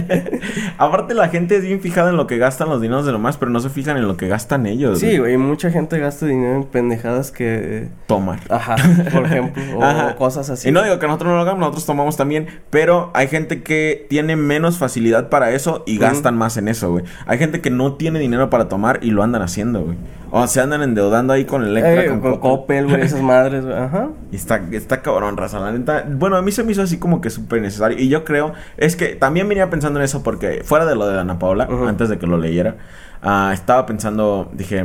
aparte 0.77 1.13
la 1.13 1.29
gente 1.29 1.55
es 1.57 1.63
bien 1.63 1.81
fijada 1.81 2.09
en 2.09 2.17
lo 2.17 2.27
que 2.27 2.37
gastan 2.37 2.69
los 2.69 2.81
dineros 2.81 3.05
de 3.05 3.11
lo 3.11 3.19
más, 3.19 3.37
pero 3.37 3.51
no 3.51 3.59
se 3.59 3.69
fijan 3.69 3.97
en 3.97 4.07
lo 4.07 4.17
que 4.17 4.27
gastan 4.27 4.65
ellos. 4.65 4.99
sí, 4.99 5.17
güey. 5.17 5.37
Mucha 5.37 5.71
gente 5.71 5.99
gasta 5.99 6.25
dinero 6.25 6.55
en 6.55 6.63
pendejadas 6.63 7.31
que... 7.31 7.89
Tomar. 8.07 8.39
Ajá, 8.49 8.75
por 9.11 9.25
ejemplo. 9.25 9.63
O 9.75 9.83
Ajá. 9.83 10.15
cosas 10.15 10.49
así. 10.49 10.69
Y 10.69 10.71
no 10.71 10.83
digo 10.83 10.99
que 10.99 11.07
nosotros 11.07 11.29
no 11.29 11.35
lo 11.35 11.41
hagamos, 11.41 11.59
nosotros 11.59 11.85
tomamos 11.85 12.15
también, 12.17 12.47
pero 12.69 13.11
hay 13.13 13.27
gente 13.27 13.63
que 13.63 14.05
tiene 14.09 14.35
menos 14.35 14.77
facilidad 14.77 15.29
para 15.29 15.51
eso 15.51 15.83
y 15.85 15.97
gastan 15.97 16.37
más 16.37 16.57
en 16.57 16.67
eso, 16.67 16.91
güey. 16.91 17.03
Hay 17.25 17.37
gente 17.37 17.61
que 17.61 17.69
no 17.69 17.93
tiene 17.93 18.19
dinero 18.19 18.49
para 18.49 18.69
tomar 18.69 18.99
y 19.01 19.11
lo 19.11 19.23
andan 19.23 19.41
haciendo, 19.41 19.81
güey. 19.81 19.97
O 20.37 20.47
se 20.47 20.59
andan 20.59 20.81
endeudando 20.81 21.31
ahí 21.31 21.45
con 21.45 21.63
Electra, 21.63 22.03
Eh, 22.03 22.07
con, 22.09 22.19
con, 22.19 22.39
Coppel. 22.39 22.87
Güey, 22.87 23.01
esas 23.03 23.21
madres, 23.33 23.63
güey. 23.63 23.77
Ajá. 23.77 24.09
Y 24.33 24.35
está, 24.35 24.61
está 24.73 25.01
cabrón, 25.01 25.37
raza, 25.37 25.59
la 25.59 25.71
neta. 25.71 26.05
Bueno, 26.09 26.35
a 26.35 26.41
mí 26.41 26.51
se 26.51 26.63
me 26.65 26.73
hizo 26.73 26.81
así 26.81 26.97
como 26.97 27.21
que 27.21 27.29
súper 27.29 27.61
necesario. 27.61 27.97
Y 27.97 28.09
yo 28.09 28.25
creo, 28.25 28.51
es 28.75 28.97
que 28.97 29.15
también 29.15 29.47
venía 29.47 29.69
pensando 29.69 29.97
en 29.99 30.03
eso 30.03 30.23
porque 30.23 30.61
fuera 30.65 30.85
de 30.85 30.95
lo 30.95 31.07
de 31.07 31.17
Ana 31.17 31.39
Paola, 31.39 31.69
Ujú. 31.71 31.87
antes 31.87 32.09
de 32.09 32.17
que 32.19 32.27
lo 32.27 32.37
leyera, 32.37 32.75
ah, 33.21 33.51
estaba 33.53 33.85
pensando, 33.85 34.49
dije, 34.51 34.83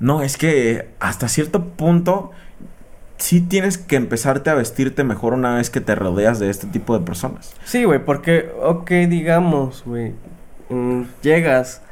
no, 0.00 0.22
es 0.22 0.36
que 0.36 0.88
hasta 0.98 1.28
cierto 1.28 1.64
punto 1.76 2.32
sí 3.18 3.42
tienes 3.42 3.78
que 3.78 3.94
empezarte 3.94 4.50
a 4.50 4.54
vestirte 4.54 5.04
mejor 5.04 5.34
una 5.34 5.54
vez 5.54 5.70
que 5.70 5.80
te 5.80 5.94
rodeas 5.94 6.40
de 6.40 6.50
este 6.50 6.66
tipo 6.66 6.98
de 6.98 7.04
personas. 7.04 7.54
Sí, 7.64 7.84
güey, 7.84 8.04
porque, 8.04 8.50
ok, 8.60 8.90
digamos, 9.08 9.84
güey, 9.86 10.14
mm, 10.68 11.02
llegas 11.22 11.82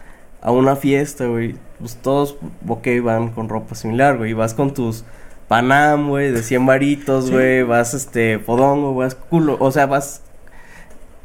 a 0.42 0.50
una 0.53 0.76
fiesta, 0.76 1.26
güey, 1.26 1.57
pues 1.79 1.96
todos, 1.96 2.37
ok, 2.66 2.87
van 3.03 3.29
con 3.31 3.48
ropa 3.48 3.74
similar, 3.74 4.16
güey, 4.18 4.33
vas 4.33 4.55
con 4.55 4.72
tus 4.74 5.05
Panam, 5.48 6.09
güey, 6.09 6.31
de 6.31 6.42
100 6.42 6.64
varitos, 6.64 7.26
Sí. 7.26 7.33
güey, 7.33 7.62
vas, 7.64 7.92
este, 7.94 8.38
fodongo, 8.38 8.94
vas 8.94 9.14
culo, 9.16 9.57
o 9.59 9.70
sea, 9.72 9.87
vas, 9.87 10.22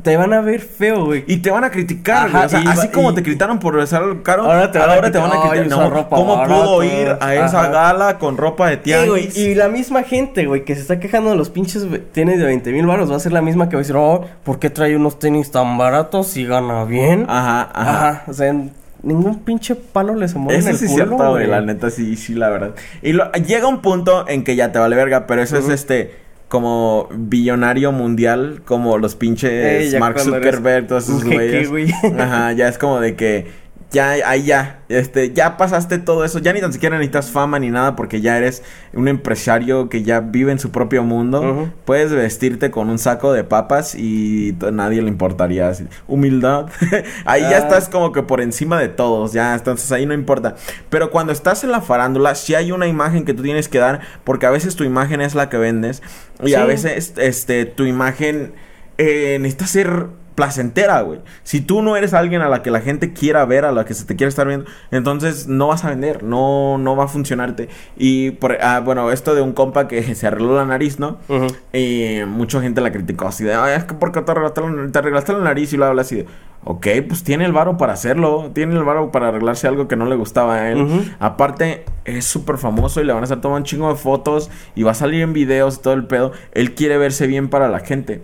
te 0.01 0.17
van 0.17 0.33
a 0.33 0.41
ver 0.41 0.61
feo, 0.61 1.05
güey. 1.05 1.23
Y 1.27 1.37
te 1.37 1.49
van 1.51 1.63
a 1.63 1.71
criticar, 1.71 2.29
güey. 2.31 2.43
O 2.45 2.49
sea, 2.49 2.59
así 2.59 2.87
va- 2.87 2.91
como 2.93 3.11
y- 3.11 3.15
te 3.15 3.23
criticaron 3.23 3.59
por 3.59 3.75
besar 3.75 4.03
el 4.03 4.21
caro, 4.23 4.43
Ahora 4.43 4.71
te 4.71 4.77
van 4.79 4.89
a 4.89 4.93
ahora 4.95 5.11
te 5.11 5.17
van 5.17 5.27
a 5.27 5.41
criticar, 5.41 5.57
criticar. 5.57 5.79
"Ay, 5.79 5.83
usa 5.83 5.89
No, 5.89 5.95
ropa 6.03 6.15
¿Cómo 6.15 6.43
pudo 6.43 6.77
barata". 6.79 6.85
ir 7.01 7.17
a 7.21 7.35
esa 7.45 7.61
Ajá. 7.61 7.69
gala 7.69 8.17
con 8.19 8.37
ropa 8.37 8.69
de 8.69 8.75
Sí, 8.83 8.91
güey, 8.91 9.05
tianguis? 9.29 9.37
y 9.37 9.55
la 9.55 9.67
misma 9.69 10.03
gente, 10.03 10.45
güey, 10.45 10.63
que 10.65 10.75
se 10.75 10.81
está 10.81 10.99
quejando 10.99 11.29
de 11.31 11.35
los 11.37 11.49
pinches 11.49 11.87
tenis 12.11 12.37
de 12.39 12.45
20 12.45 12.71
mil 12.71 12.85
baros, 12.85 13.11
va 13.11 13.15
a 13.15 13.19
ser 13.19 13.31
la 13.31 13.41
misma 13.41 13.67
que 13.69 13.75
va 13.77 13.79
a 13.79 13.83
decir, 13.83 13.95
oh, 13.95 14.25
¿por 14.43 14.59
qué 14.59 14.69
trae 14.69 14.95
unos 14.95 15.17
tenis 15.17 15.49
tan 15.51 15.77
baratos 15.77 16.35
y 16.37 16.45
gana 16.45 16.83
bien? 16.85 17.25
Ajá, 17.27 17.69
ajá. 17.73 18.07
Ajá, 18.09 18.23
o 18.27 18.33
sea, 18.33 18.53
ningún 19.05 19.39
pinche 19.39 19.75
palo 19.75 20.15
le 20.15 20.27
se 20.27 20.37
mueve 20.37 20.55
en 20.55 20.59
Eso 20.61 20.69
el 20.71 20.77
sí 20.77 20.85
es 20.85 20.91
cierto, 20.95 21.29
güey, 21.31 21.47
la 21.47 21.61
neta, 21.61 21.89
sí, 21.89 22.15
sí, 22.17 22.33
la 22.33 22.49
verdad. 22.49 22.75
Y 23.01 23.13
lo- 23.13 23.31
llega 23.33 23.67
un 23.67 23.81
punto 23.81 24.27
en 24.27 24.43
que 24.43 24.55
ya 24.57 24.71
te 24.71 24.79
vale 24.79 24.95
verga, 24.97 25.27
pero 25.27 25.41
eso 25.41 25.57
es 25.57 25.69
este, 25.69 26.11
como 26.49 27.07
billonario 27.15 27.91
mundial, 27.91 28.61
como 28.65 28.97
los 28.97 29.15
pinches 29.15 29.93
Eh, 29.93 29.99
Mark 29.99 30.19
Zuckerberg, 30.19 30.87
todos 30.87 31.03
esos 31.07 31.23
güeyes. 31.23 31.69
güey. 31.69 31.91
Ajá, 32.19 32.51
ya 32.53 32.67
es 32.67 32.77
como 32.77 32.99
de 32.99 33.15
que, 33.15 33.47
ya, 33.91 34.09
ahí 34.27 34.43
ya, 34.43 34.79
este, 34.89 35.31
ya 35.31 35.55
pasaste 35.57 35.99
todo 35.99 36.25
eso, 36.25 36.39
ya 36.39 36.51
ni 36.51 36.59
tan 36.59 36.73
siquiera 36.73 36.97
necesitas 36.97 37.31
fama 37.31 37.59
ni 37.59 37.69
nada 37.69 37.95
porque 37.95 38.19
ya 38.19 38.37
eres 38.37 38.61
un 38.93 39.07
empresario 39.07 39.87
que 39.87 40.03
ya 40.03 40.19
vive 40.19 40.51
en 40.51 40.59
su 40.59 40.71
propio 40.71 41.03
mundo. 41.03 41.69
Puedes 41.85 42.11
vestirte 42.11 42.71
con 42.71 42.89
un 42.89 42.99
saco 42.99 43.31
de 43.31 43.43
papas 43.45 43.95
y 43.97 44.53
t- 44.53 44.71
nadie 44.71 45.01
le 45.01 45.07
importaría. 45.07 45.69
así, 45.69 45.87
Humildad. 46.07 46.67
ahí 47.25 47.41
ya 47.41 47.51
Ah. 47.51 47.57
estás 47.57 47.87
como 47.87 48.11
que 48.11 48.21
por 48.23 48.41
encima 48.41 48.79
de 48.79 48.89
todos, 48.89 49.31
ya, 49.33 49.53
entonces 49.55 49.89
ahí 49.91 50.05
no 50.05 50.13
importa. 50.13 50.55
Pero 50.89 51.09
cuando 51.09 51.31
estás 51.31 51.63
en 51.63 51.71
la 51.71 51.79
farándula, 51.81 52.35
sí 52.35 52.53
hay 52.55 52.71
una 52.73 52.87
imagen 52.87 53.23
que 53.23 53.33
tú 53.33 53.43
tienes 53.43 53.69
que 53.69 53.79
dar, 53.79 54.01
porque 54.25 54.45
a 54.45 54.49
veces 54.51 54.75
tu 54.75 54.83
imagen 54.83 55.21
es 55.21 55.35
la 55.35 55.49
que 55.49 55.57
vendes 55.57 56.01
y 56.43 56.55
a 56.55 56.65
veces, 56.65 57.13
este, 57.17 57.65
tu 57.65 57.85
imagen 57.85 58.53
eh, 58.97 59.37
necesita 59.39 59.67
ser 59.67 60.07
placentera, 60.35 61.01
güey. 61.01 61.21
Si 61.43 61.61
tú 61.61 61.81
no 61.81 61.95
eres 61.95 62.13
alguien 62.13 62.41
a 62.41 62.49
la 62.49 62.61
que 62.61 62.71
la 62.71 62.81
gente 62.81 63.13
quiera 63.13 63.45
ver, 63.45 63.65
a 63.65 63.71
la 63.71 63.85
que 63.85 63.93
se 63.93 64.05
te 64.05 64.15
quiere 64.15 64.29
estar 64.29 64.47
viendo, 64.47 64.65
entonces 64.91 65.47
no 65.47 65.67
vas 65.67 65.85
a 65.85 65.89
vender, 65.89 66.23
no, 66.23 66.77
no 66.77 66.95
va 66.95 67.05
a 67.05 67.07
funcionarte. 67.07 67.69
Y, 67.97 68.31
por, 68.31 68.57
ah, 68.61 68.81
bueno, 68.81 69.11
esto 69.11 69.33
de 69.33 69.41
un 69.41 69.53
compa 69.53 69.87
que 69.87 70.03
se 70.15 70.27
arregló 70.27 70.55
la 70.55 70.65
nariz, 70.65 70.99
¿no? 70.99 71.17
Y 71.73 72.19
mucha 72.27 72.61
gente 72.61 72.81
la 72.81 72.91
criticó 72.91 73.27
así 73.27 73.43
de, 73.43 73.53
ay, 73.53 73.77
es 73.77 73.85
que 73.85 73.95
porque 73.95 74.21
te 74.21 74.31
arreglaste 74.31 74.61
la, 74.61 74.91
te 74.91 74.99
arreglaste 74.99 75.33
la 75.33 75.39
nariz 75.39 75.73
y 75.73 75.77
lo 75.77 75.85
habla 75.85 76.01
así 76.01 76.17
de, 76.17 76.25
ok, 76.65 76.87
pues 77.07 77.23
tiene 77.23 77.45
el 77.45 77.53
varo 77.53 77.77
para 77.77 77.93
hacerlo, 77.93 78.51
tiene 78.53 78.75
el 78.75 78.83
varo 78.83 79.11
para 79.11 79.29
arreglarse 79.29 79.67
algo 79.67 79.87
que 79.87 79.95
no 79.95 80.05
le 80.05 80.15
gustaba 80.15 80.55
a 80.55 80.71
él. 80.71 81.15
Aparte, 81.19 81.85
es 82.03 82.25
súper 82.25 82.57
famoso 82.57 83.01
y 83.01 83.05
le 83.05 83.13
van 83.13 83.23
a 83.23 83.25
hacer 83.25 83.39
tomar 83.39 83.59
un 83.59 83.63
chingo 83.63 83.89
de 83.89 83.95
fotos 83.95 84.49
y 84.75 84.83
va 84.83 84.91
a 84.91 84.95
salir 84.95 85.21
en 85.21 85.33
videos 85.33 85.77
y 85.77 85.81
todo 85.81 85.93
el 85.93 86.05
pedo. 86.05 86.33
Él 86.51 86.73
quiere 86.73 86.97
verse 86.97 87.27
bien 87.27 87.49
para 87.49 87.69
la 87.69 87.79
gente. 87.79 88.21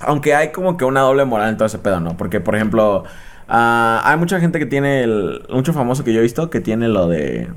Aunque 0.00 0.34
hay 0.34 0.52
como 0.52 0.76
que 0.76 0.84
una 0.84 1.00
doble 1.00 1.24
moral 1.24 1.50
en 1.50 1.56
todo 1.56 1.66
ese 1.66 1.78
pedo, 1.78 2.00
¿no? 2.00 2.16
Porque, 2.16 2.40
por 2.40 2.54
ejemplo, 2.54 3.04
ah, 3.48 4.00
hay 4.04 4.16
mucha 4.16 4.40
gente 4.40 4.58
que 4.58 4.66
tiene 4.66 5.02
el... 5.02 5.42
Mucho 5.50 5.72
famoso 5.72 6.04
que 6.04 6.12
yo 6.12 6.20
he 6.20 6.22
visto 6.22 6.50
que 6.50 6.60
tiene 6.60 6.88
lo 6.88 7.08
de... 7.08 7.48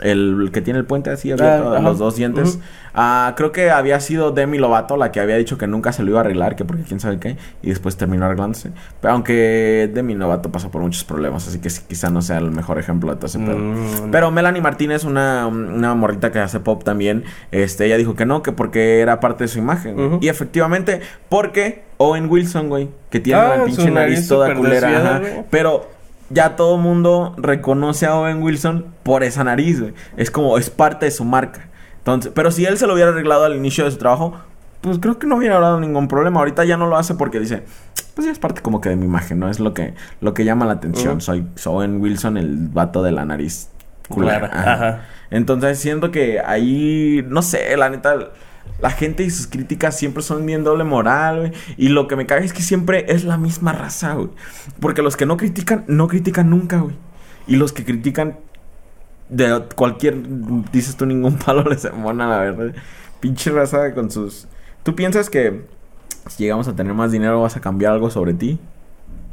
El 0.00 0.50
que 0.52 0.60
tiene 0.60 0.78
el 0.78 0.84
puente 0.84 1.10
así 1.10 1.32
abierto, 1.32 1.72
Ah, 1.74 1.80
los 1.80 1.98
dos 1.98 2.16
dientes. 2.16 2.58
Ah, 3.00 3.34
creo 3.36 3.52
que 3.52 3.70
había 3.70 4.00
sido 4.00 4.32
Demi 4.32 4.58
Lovato 4.58 4.96
la 4.96 5.12
que 5.12 5.20
había 5.20 5.36
dicho 5.36 5.56
que 5.56 5.66
nunca 5.68 5.92
se 5.92 6.02
lo 6.02 6.10
iba 6.10 6.18
a 6.18 6.22
arreglar, 6.22 6.56
que 6.56 6.64
porque 6.64 6.82
quién 6.82 6.98
sabe 6.98 7.18
qué, 7.20 7.36
y 7.62 7.68
después 7.68 7.96
terminó 7.96 8.24
arreglándose. 8.24 8.70
Pero 9.00 9.14
aunque 9.14 9.88
Demi 9.92 10.14
Lovato 10.14 10.50
pasó 10.50 10.70
por 10.70 10.82
muchos 10.82 11.04
problemas, 11.04 11.46
así 11.46 11.60
que 11.60 11.68
quizá 11.86 12.10
no 12.10 12.22
sea 12.22 12.38
el 12.38 12.50
mejor 12.50 12.78
ejemplo 12.78 13.10
de 13.10 13.16
todo 13.16 13.26
ese 13.26 13.38
pedo. 13.38 13.56
Mm. 13.58 14.10
Pero 14.10 14.30
Melanie 14.30 14.62
Martínez, 14.62 15.04
una, 15.04 15.46
una 15.46 15.94
morrita 15.94 16.32
que 16.32 16.40
hace 16.40 16.58
pop 16.60 16.82
también, 16.82 17.24
este, 17.52 17.86
ella 17.86 17.96
dijo 17.98 18.16
que 18.16 18.26
no, 18.26 18.42
que 18.42 18.50
porque 18.52 19.00
era 19.00 19.20
parte 19.20 19.44
de 19.44 19.48
su 19.48 19.58
imagen. 19.58 20.18
Y 20.20 20.28
efectivamente, 20.28 21.00
porque 21.28 21.82
Owen 21.98 22.28
Wilson, 22.28 22.68
güey, 22.68 22.88
que 23.10 23.20
tiene 23.20 23.38
Ah, 23.40 23.56
la 23.58 23.64
pinche 23.64 23.90
nariz, 23.90 24.26
toda 24.26 24.54
culera. 24.54 24.88
ajá. 24.98 25.22
Pero 25.50 25.88
ya 26.30 26.56
todo 26.56 26.76
mundo 26.76 27.34
reconoce 27.38 28.06
a 28.06 28.14
Owen 28.16 28.42
Wilson 28.42 28.86
por 29.02 29.22
esa 29.22 29.44
nariz, 29.44 29.80
güey. 29.80 29.94
Es 30.16 30.30
como, 30.30 30.58
es 30.58 30.70
parte 30.70 31.06
de 31.06 31.10
su 31.10 31.24
marca. 31.24 31.68
Entonces, 31.98 32.32
pero 32.34 32.50
si 32.50 32.64
él 32.64 32.78
se 32.78 32.86
lo 32.86 32.94
hubiera 32.94 33.10
arreglado 33.10 33.44
al 33.44 33.56
inicio 33.56 33.84
de 33.84 33.90
su 33.90 33.98
trabajo, 33.98 34.34
pues 34.80 34.98
creo 34.98 35.18
que 35.18 35.26
no 35.26 35.36
hubiera 35.36 35.58
dado 35.60 35.80
ningún 35.80 36.08
problema. 36.08 36.40
Ahorita 36.40 36.64
ya 36.64 36.76
no 36.76 36.86
lo 36.86 36.96
hace 36.96 37.14
porque 37.14 37.40
dice, 37.40 37.62
pues 38.14 38.26
ya 38.26 38.32
es 38.32 38.38
parte 38.38 38.62
como 38.62 38.80
que 38.80 38.88
de 38.88 38.96
mi 38.96 39.06
imagen, 39.06 39.38
¿no? 39.38 39.48
Es 39.48 39.60
lo 39.60 39.74
que, 39.74 39.94
lo 40.20 40.34
que 40.34 40.44
llama 40.44 40.66
la 40.66 40.74
atención. 40.74 41.14
Ujú. 41.14 41.20
Soy, 41.20 41.46
soy 41.56 41.74
Owen 41.74 42.00
Wilson, 42.00 42.36
el 42.36 42.68
vato 42.68 43.02
de 43.02 43.12
la 43.12 43.24
nariz. 43.24 43.68
Claro, 44.14 44.46
Ajá. 44.46 44.72
ajá. 44.72 45.00
Entonces 45.30 45.78
siento 45.78 46.10
que 46.10 46.40
ahí, 46.40 47.24
no 47.28 47.42
sé, 47.42 47.76
la 47.76 47.90
neta, 47.90 48.16
la 48.80 48.90
gente 48.90 49.24
y 49.24 49.30
sus 49.30 49.46
críticas 49.46 49.96
siempre 49.96 50.22
son 50.22 50.44
bien 50.46 50.64
doble 50.64 50.84
moral, 50.84 51.38
güey. 51.38 51.52
Y 51.76 51.88
lo 51.88 52.08
que 52.08 52.16
me 52.16 52.26
caga 52.26 52.44
es 52.44 52.52
que 52.52 52.62
siempre 52.62 53.06
es 53.08 53.24
la 53.24 53.36
misma 53.36 53.72
raza, 53.72 54.14
güey. 54.14 54.30
Porque 54.80 55.02
los 55.02 55.16
que 55.16 55.26
no 55.26 55.36
critican, 55.36 55.84
no 55.88 56.08
critican 56.08 56.50
nunca, 56.50 56.78
güey. 56.78 56.94
Y 57.46 57.56
los 57.56 57.72
que 57.72 57.84
critican 57.84 58.38
de 59.28 59.64
cualquier, 59.74 60.16
dices 60.72 60.96
tú, 60.96 61.06
ningún 61.06 61.38
palo 61.44 61.64
les 61.64 61.84
embona, 61.84 62.28
la 62.28 62.38
verdad. 62.38 62.74
Pinche 63.20 63.50
raza 63.50 63.92
con 63.94 64.10
sus... 64.10 64.46
¿Tú 64.82 64.94
piensas 64.94 65.28
que 65.28 65.64
si 66.28 66.44
llegamos 66.44 66.68
a 66.68 66.76
tener 66.76 66.94
más 66.94 67.10
dinero 67.10 67.40
vas 67.40 67.56
a 67.56 67.60
cambiar 67.60 67.92
algo 67.92 68.10
sobre 68.10 68.32
ti? 68.34 68.58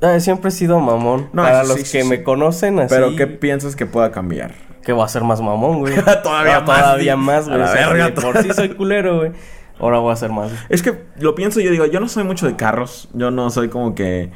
Ah, 0.02 0.20
siempre 0.20 0.50
he 0.50 0.52
sido 0.52 0.80
mamón. 0.80 1.30
No, 1.34 1.44
Para 1.44 1.64
sí, 1.64 1.68
los 1.70 1.78
sí, 1.78 1.84
que 1.84 2.04
sí. 2.04 2.10
me 2.10 2.24
conocen 2.24 2.80
así. 2.80 2.94
Pero 2.94 3.16
¿qué 3.16 3.28
piensas 3.28 3.76
que 3.76 3.86
pueda 3.86 4.12
cambiar? 4.12 4.54
Que 4.86 4.94
va 4.94 5.04
a 5.06 5.10
ser 5.10 5.24
más 5.24 5.42
mamón, 5.42 5.80
güey. 5.80 5.96
Todavía 6.24 6.58
Ah, 6.58 6.62
más, 6.62 6.80
Todavía 6.80 7.16
más, 7.18 7.50
güey. 7.50 7.62
O 7.62 7.68
sea, 7.68 7.90
verga, 7.90 8.22
por 8.22 8.38
sí 8.44 8.50
soy 8.54 8.70
culero, 8.70 9.18
güey. 9.18 9.32
Ahora 9.80 9.98
voy 9.98 10.14
a 10.14 10.16
ser 10.16 10.32
más. 10.32 10.52
Es 10.70 10.82
que 10.82 10.94
lo 11.20 11.36
pienso 11.36 11.60
yo 11.60 11.72
digo, 11.72 11.86
yo 11.88 12.00
no 12.00 12.08
soy 12.08 12.24
mucho 12.24 12.46
de 12.48 12.56
carros. 12.56 13.10
Yo 13.14 13.32
no 13.32 13.50
soy 13.50 13.68
como 13.70 13.94
que... 13.96 14.30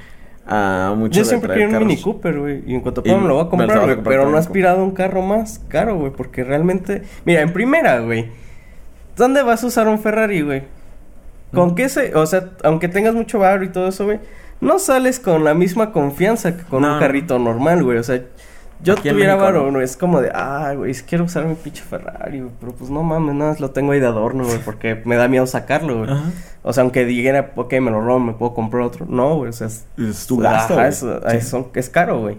ah, 0.47 0.93
mucho 0.97 1.13
Yo 1.17 1.21
de 1.21 1.29
siempre 1.29 1.53
quiero 1.53 1.71
un. 1.77 1.88
Mini 1.88 2.01
Cooper, 2.01 2.39
güey. 2.39 2.63
Y 2.65 2.73
en 2.75 2.81
cuanto 2.81 3.03
pueda 3.03 3.17
me 3.17 3.27
lo 3.27 3.35
voy 3.35 3.45
a 3.45 3.49
comprar, 3.49 3.79
güey. 3.85 4.03
Pero 4.03 4.29
no 4.29 4.35
he 4.35 4.39
aspirado 4.39 4.81
a 4.81 4.83
un 4.83 4.91
carro 4.91 5.21
más 5.21 5.59
caro, 5.69 5.95
güey. 5.97 6.12
Porque 6.12 6.43
realmente... 6.43 7.03
Mira, 7.25 7.41
en 7.41 7.53
primera, 7.53 7.99
güey. 7.99 8.27
¿Dónde 9.15 9.43
vas 9.43 9.63
a 9.63 9.67
usar 9.67 9.88
un 9.88 9.99
Ferrari, 9.99 10.41
güey? 10.41 10.63
¿Con 11.53 11.75
qué 11.75 11.88
se...? 11.89 12.15
O 12.15 12.25
sea, 12.25 12.49
aunque 12.63 12.88
tengas 12.89 13.13
mucho 13.13 13.38
barro 13.39 13.63
y 13.63 13.69
todo 13.69 13.88
eso, 13.88 14.05
güey. 14.05 14.19
No 14.62 14.79
sales 14.79 15.19
con 15.19 15.43
la 15.45 15.53
misma 15.53 15.91
confianza 15.91 16.57
que 16.57 16.63
con 16.63 16.81
No. 16.81 16.93
un 16.95 16.99
carrito 16.99 17.38
normal, 17.39 17.83
güey. 17.83 17.97
O 17.99 18.03
sea... 18.03 18.21
Yo 18.82 18.94
Aquí 18.94 19.10
tuviera 19.10 19.36
no. 19.36 19.72
¿no? 19.72 19.82
Es 19.82 19.98
como 19.98 20.22
de, 20.22 20.32
ah, 20.34 20.74
güey, 20.76 20.94
quiero 21.06 21.26
usar 21.26 21.46
mi 21.46 21.56
pinche 21.56 21.84
Ferrari, 21.84 22.39
güey. 22.39 22.52
Pero 22.60 22.72
pues 22.74 22.89
no 22.89 23.04
mames, 23.04 23.36
nada 23.36 23.52
más 23.52 23.60
lo 23.60 23.72
tengo 23.72 23.92
ahí 23.92 24.00
de 24.00 24.08
adorno, 24.08 24.46
güey. 24.46 24.60
Porque 24.63 25.02
me 25.06 25.15
da 25.18 25.28
miedo 25.28 25.46
sacarlo, 25.48 26.00
güey. 26.06 26.10
O 26.63 26.72
sea, 26.74 26.84
aunque 26.84 27.04
dijera, 27.06 27.52
ok, 27.56 27.74
me 27.82 27.92
lo 27.92 28.02
robo, 28.02 28.20
me 28.20 28.34
puedo 28.34 28.54
comprar 28.54 28.84
otro. 28.84 29.06
No, 29.10 29.36
güey, 29.36 29.50
o 29.50 29.54
sea, 29.54 29.68
es, 29.68 29.86
Es 29.98 30.28
tu 30.28 30.38
gasto, 30.38 30.74
Ajá, 30.76 30.84
güey. 30.84 30.89
es, 30.89 31.00
Sí. 31.00 31.56
es- 31.58 31.65
es 31.76 31.89
caro, 31.89 32.20
güey. 32.22 32.38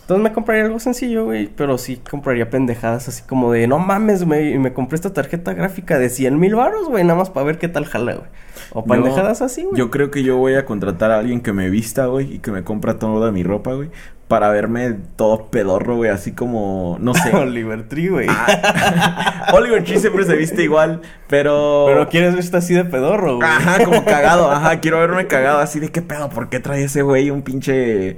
Entonces 0.00 0.22
me 0.22 0.32
compraría 0.32 0.64
algo 0.64 0.78
sencillo, 0.78 1.24
güey, 1.24 1.48
pero 1.48 1.78
sí 1.78 1.96
compraría 2.08 2.48
pendejadas 2.48 3.08
así 3.08 3.24
como 3.24 3.50
de, 3.50 3.66
no 3.66 3.80
mames, 3.80 4.24
me, 4.24 4.56
me 4.56 4.72
compré 4.72 4.94
esta 4.94 5.12
tarjeta 5.12 5.52
gráfica 5.52 5.98
de 5.98 6.08
100 6.10 6.38
mil 6.38 6.54
baros, 6.54 6.88
güey, 6.88 7.02
nada 7.02 7.18
más 7.18 7.28
para 7.30 7.44
ver 7.44 7.58
qué 7.58 7.66
tal 7.66 7.86
jala, 7.86 8.14
güey. 8.14 8.28
O 8.72 8.84
Yo- 8.84 8.92
pendejadas 8.92 9.42
así, 9.42 9.64
güey. 9.64 9.76
Yo 9.76 9.90
creo 9.90 10.12
que 10.12 10.22
yo 10.22 10.36
voy 10.36 10.54
a 10.54 10.64
contratar 10.64 11.10
a 11.10 11.18
alguien 11.18 11.40
que 11.40 11.52
me 11.52 11.70
vista, 11.70 12.06
güey, 12.06 12.34
y 12.34 12.38
que 12.38 12.52
me 12.52 12.62
compra 12.62 13.00
toda 13.00 13.32
mi 13.32 13.42
ropa, 13.42 13.72
güey, 13.74 13.90
para 14.28 14.48
verme 14.50 14.96
todo 15.16 15.46
pedorro, 15.50 15.96
güey, 15.96 16.10
así 16.10 16.32
como, 16.32 16.96
no 17.00 17.14
sé. 17.14 17.30
Oliver 17.36 17.88
Tree, 17.88 18.08
güey. 18.08 18.26
Ah. 18.28 19.50
Oliver 19.54 19.84
Tree 19.84 19.98
siempre 20.00 20.24
se 20.24 20.34
viste 20.36 20.62
igual, 20.64 21.00
pero... 21.28 21.84
Pero 21.86 22.08
quieres 22.08 22.34
verte 22.34 22.56
así 22.56 22.74
de 22.74 22.84
pedorro, 22.84 23.36
güey. 23.36 23.48
Ajá, 23.48 23.84
como 23.84 24.04
cagado, 24.04 24.50
ajá, 24.50 24.80
quiero 24.80 24.98
verme 24.98 25.26
cagado 25.26 25.58
así 25.60 25.78
de 25.80 25.90
qué 25.90 26.02
pedo, 26.02 26.28
¿por 26.28 26.48
qué 26.48 26.58
trae 26.60 26.82
ese 26.84 27.02
güey 27.02 27.30
un 27.30 27.42
pinche 27.42 28.16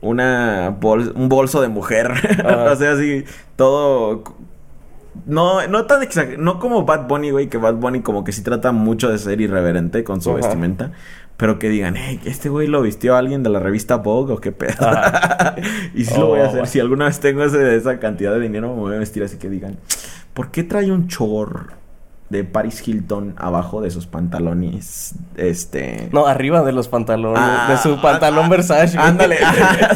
una 0.00 0.70
bol- 0.80 1.12
un 1.16 1.28
bolso 1.28 1.60
de 1.60 1.68
mujer? 1.68 2.12
O 2.44 2.76
sea, 2.76 2.92
así 2.92 3.24
todo 3.56 4.22
no 5.26 5.66
no 5.66 5.86
tan 5.86 6.00
exa- 6.02 6.36
no 6.36 6.60
como 6.60 6.84
Bad 6.84 7.08
Bunny, 7.08 7.30
güey, 7.32 7.48
que 7.48 7.58
Bad 7.58 7.74
Bunny 7.74 8.02
como 8.02 8.22
que 8.22 8.30
sí 8.30 8.42
trata 8.42 8.70
mucho 8.70 9.10
de 9.10 9.18
ser 9.18 9.40
irreverente 9.40 10.04
con 10.04 10.20
su 10.20 10.30
Ajá. 10.30 10.36
vestimenta, 10.38 10.92
pero 11.38 11.58
que 11.58 11.70
digan, 11.70 11.96
"Hey, 11.96 12.20
este 12.26 12.50
güey 12.50 12.66
lo 12.66 12.82
vistió 12.82 13.16
alguien 13.16 13.42
de 13.42 13.48
la 13.48 13.58
revista 13.60 13.96
Vogue 13.96 14.34
o 14.34 14.40
qué 14.40 14.52
pedo." 14.52 14.74
Y 15.94 16.04
sí 16.04 16.18
lo 16.20 16.26
voy 16.26 16.40
a 16.40 16.42
Oh, 16.42 16.46
hacer, 16.46 16.58
güey. 16.60 16.70
si 16.70 16.80
alguna 16.80 17.06
vez 17.06 17.18
tengo 17.20 17.42
ese- 17.44 17.74
esa 17.76 17.98
cantidad 17.98 18.34
de 18.34 18.40
dinero 18.40 18.74
me 18.74 18.80
voy 18.80 18.94
a 18.96 18.98
vestir 18.98 19.22
así 19.22 19.38
que 19.38 19.48
digan, 19.48 19.78
¿por 20.34 20.50
qué 20.50 20.62
trae 20.64 20.92
un 20.92 21.08
chor 21.08 21.77
de 22.30 22.44
Paris 22.44 22.86
Hilton 22.86 23.34
abajo 23.38 23.80
de 23.80 23.90
sus 23.90 24.06
pantalones. 24.06 25.14
Este. 25.36 26.08
No, 26.12 26.26
arriba 26.26 26.62
de 26.62 26.72
los 26.72 26.88
pantalones. 26.88 27.40
Ah, 27.42 27.68
de 27.70 27.78
su 27.78 27.94
ah, 27.94 28.02
pantalón 28.02 28.46
ah, 28.46 28.48
Versace. 28.48 28.96
güey. 28.96 29.08
Ándale, 29.08 29.38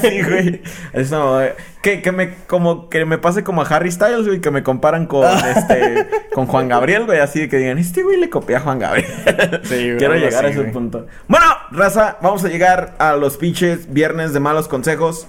sí, 0.00 0.22
güey. 0.22 0.62
Eso, 0.94 1.40
que, 1.82 2.00
que 2.00 2.12
me 2.12 2.34
como 2.46 2.88
que 2.88 3.04
me 3.04 3.18
pase 3.18 3.44
como 3.44 3.62
a 3.62 3.66
Harry 3.66 3.90
Styles, 3.90 4.26
güey, 4.26 4.40
que 4.40 4.50
me 4.50 4.62
comparan 4.62 5.06
con 5.06 5.26
este 5.26 6.08
con 6.32 6.46
Juan 6.46 6.68
Gabriel, 6.68 7.04
güey, 7.04 7.20
así 7.20 7.40
de 7.40 7.48
que 7.48 7.58
digan, 7.58 7.76
este 7.76 8.02
güey 8.02 8.18
le 8.18 8.30
copia 8.30 8.58
a 8.58 8.60
Juan 8.60 8.78
Gabriel. 8.78 9.60
Sí, 9.64 9.74
güey, 9.74 9.96
Quiero 9.98 10.14
llegar 10.14 10.46
a 10.46 10.48
ese 10.48 10.60
güey. 10.60 10.72
punto. 10.72 11.06
Bueno, 11.28 11.46
raza, 11.70 12.16
vamos 12.22 12.44
a 12.44 12.48
llegar 12.48 12.94
a 12.98 13.14
los 13.16 13.36
pinches 13.36 13.92
viernes 13.92 14.32
de 14.32 14.40
malos 14.40 14.68
consejos. 14.68 15.26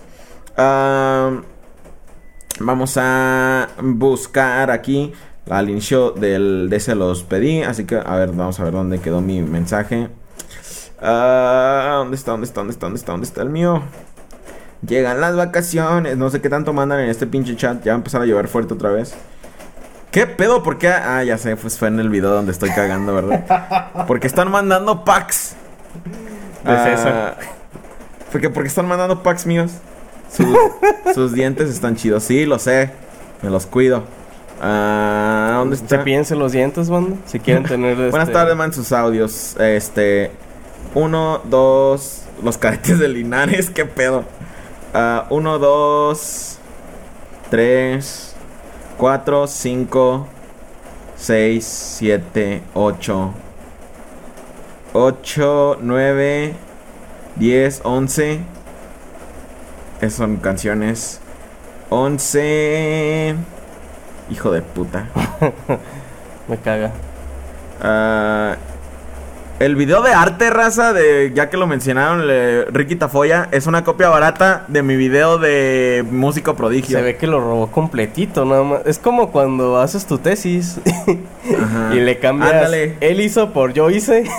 Ah, 0.56 1.42
vamos 2.60 2.98
a 2.98 3.68
buscar 3.82 4.72
aquí 4.72 5.12
al 5.50 5.70
inicio 5.70 6.12
del 6.12 6.68
de 6.70 6.78
ese 6.78 6.96
los 6.96 7.24
pedí, 7.24 7.64
así 7.64 7.86
que 7.86 7.96
a 7.96 8.16
ver, 8.16 8.32
vamos 8.32 8.60
a 8.60 8.64
ver 8.64 8.74
dónde 8.74 9.00
quedó 9.00 9.22
mi 9.22 9.42
mensaje. 9.42 10.10
Ah, 11.02 11.96
¿Dónde 11.98 12.16
está? 12.16 12.32
¿Dónde 12.32 12.46
está? 12.46 12.62
¿Dónde 12.62 12.74
está? 12.74 12.86
¿Dónde 12.86 12.98
está? 12.98 13.12
¿Dónde 13.12 13.26
está 13.26 13.42
el 13.42 13.50
mío? 13.50 13.84
Llegan 14.88 15.20
las 15.20 15.36
vacaciones. 15.36 16.18
No 16.18 16.30
sé 16.30 16.42
qué 16.42 16.50
tanto 16.50 16.72
mandan 16.72 17.02
en 17.02 17.10
este 17.10 17.28
pinche 17.28 17.56
chat. 17.56 17.84
Ya 17.84 17.92
va 17.92 17.96
a 17.96 17.98
empezar 17.98 18.22
a 18.22 18.26
llover 18.26 18.48
fuerte 18.48 18.74
otra 18.74 18.90
vez. 18.90 19.14
¿Qué 20.12 20.28
pedo? 20.28 20.64
¿Por 20.64 20.78
qué? 20.78 20.90
Ah, 20.90 21.24
ya 21.24 21.38
sé, 21.38 21.56
pues 21.56 21.78
fue 21.78 21.88
en 21.88 22.00
el 22.00 22.10
video 22.10 22.30
donde 22.30 22.52
estoy 22.52 22.70
cagando, 22.70 23.14
¿verdad? 23.14 24.06
Porque 24.08 24.28
están 24.28 24.52
mandando 24.52 25.04
packs. 25.04 25.56
De 26.64 26.78
César. 26.84 27.38
Porque, 28.32 28.50
porque 28.50 28.68
están 28.68 28.88
mandando 28.88 29.24
packs 29.24 29.46
míos. 29.46 29.72
Sus, 30.32 30.48
sus 31.14 31.34
dientes 31.34 31.70
están 31.70 31.96
chidos. 31.96 32.24
Sí, 32.24 32.46
lo 32.46 32.60
sé. 32.60 32.92
Me 33.42 33.50
los 33.50 33.66
cuido. 33.66 34.04
Ah, 34.62 35.56
¿Dónde 35.58 35.76
está? 35.76 35.98
Cepillense 35.98 36.36
los 36.36 36.52
dientes, 36.52 36.89
banda. 36.89 37.18
Si 37.26 37.39
quieren 37.39 37.63
tener. 37.68 37.96
Buenas 37.96 38.28
este- 38.30 38.34
tardes, 38.34 38.56
man, 38.56 38.74
sus 38.74 38.92
audios. 38.92 39.56
Este. 39.60 40.32
Uno, 40.94 41.42
dos. 41.46 42.22
Los 42.44 42.58
cadetes 42.58 43.00
de 43.00 43.08
Linares, 43.10 43.70
qué 43.70 43.86
pedo. 43.86 44.24
Ah, 44.94 45.26
uno, 45.30 45.60
dos. 45.60 46.58
Tres. 47.50 48.36
Cuatro, 48.98 49.48
cinco. 49.48 50.28
Seis, 51.16 51.66
siete, 51.66 52.62
ocho. 52.74 53.34
Ocho, 54.94 55.78
nueve. 55.82 56.54
Diez, 57.36 57.82
once. 57.84 58.39
Esas 60.00 60.13
son 60.13 60.38
canciones. 60.38 61.20
Once. 61.89 63.36
Hijo 64.34 64.52
de 64.52 64.62
puta. 64.63 65.06
Me 66.48 66.58
caga. 66.58 66.91
Ah, 67.80 68.56
el 69.60 69.76
video 69.76 70.02
de 70.02 70.12
arte, 70.12 70.50
raza, 70.50 70.91
de 70.91 71.32
ya 71.36 71.52
que 71.52 71.58
lo 71.58 71.67
mencionaron, 71.67 72.26
le- 72.26 72.65
Ricky 72.65 72.96
Tafoya, 72.96 73.48
es 73.52 73.67
una 73.67 73.84
copia 73.84 74.10
barata 74.10 74.65
de 74.67 74.82
mi 74.82 74.96
video 74.96 75.38
de 75.38 76.04
músico 76.10 76.56
prodigio. 76.56 76.98
Se 76.98 77.04
ve 77.04 77.15
que 77.15 77.28
lo 77.28 77.39
robó 77.39 77.67
completito, 77.67 78.43
nada 78.43 78.63
más. 78.63 78.80
Es 78.86 78.98
como 78.98 79.32
cuando 79.32 79.80
haces 79.80 80.08
tu 80.08 80.17
tesis 80.17 80.80
y 81.93 81.96
le 82.00 82.17
cambias. 82.17 82.54
Ándale. 82.54 82.98
Él 83.02 83.22
hizo 83.22 83.54
por 83.54 83.74
yo 83.74 83.89
hice. 83.91 84.24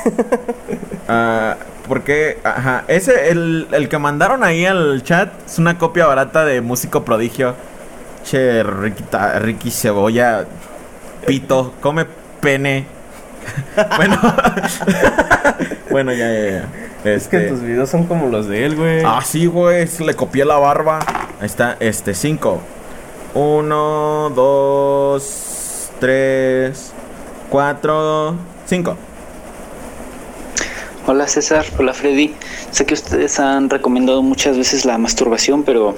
Ah, 1.06 1.56
porque, 1.86 2.38
ajá, 2.44 2.84
ese, 2.88 3.28
el, 3.28 3.68
el 3.72 3.90
que 3.90 3.98
mandaron 3.98 4.42
ahí 4.42 4.64
al 4.64 5.02
chat 5.02 5.30
es 5.44 5.58
una 5.58 5.76
copia 5.76 6.06
barata 6.06 6.46
de 6.46 6.62
músico 6.62 7.04
prodigio. 7.04 7.54
Che, 8.24 8.62
Ricky, 8.62 9.02
Ta- 9.04 9.38
Ricky 9.38 9.70
Cebolla, 9.70 10.44
pito, 11.26 11.74
come 11.80 12.06
pene. 12.40 12.86
bueno, 13.96 14.16
bueno, 15.90 16.12
ya, 16.12 16.32
ya, 16.32 16.50
ya. 16.50 16.68
Es 17.04 17.28
que 17.28 17.36
Este- 17.36 17.48
tus 17.50 17.60
videos 17.60 17.90
son 17.90 18.04
como 18.06 18.28
los 18.28 18.46
de 18.48 18.64
él, 18.64 18.76
güey. 18.76 19.02
Ah, 19.04 19.20
sí, 19.24 19.44
güey. 19.46 19.86
se 19.86 20.04
Le 20.04 20.14
copié 20.14 20.44
la 20.46 20.56
barba. 20.56 21.00
Ahí 21.40 21.46
está, 21.46 21.76
este, 21.80 22.14
cinco. 22.14 22.60
Uno, 23.34 24.30
dos, 24.34 25.90
tres, 26.00 26.92
cuatro, 27.50 28.36
cinco. 28.64 28.96
Hola 31.06 31.28
César, 31.28 31.66
hola 31.78 31.92
Freddy. 31.92 32.34
Sé 32.70 32.86
que 32.86 32.94
ustedes 32.94 33.38
han 33.38 33.68
recomendado 33.68 34.22
muchas 34.22 34.56
veces 34.56 34.86
la 34.86 34.96
masturbación, 34.96 35.62
pero 35.64 35.94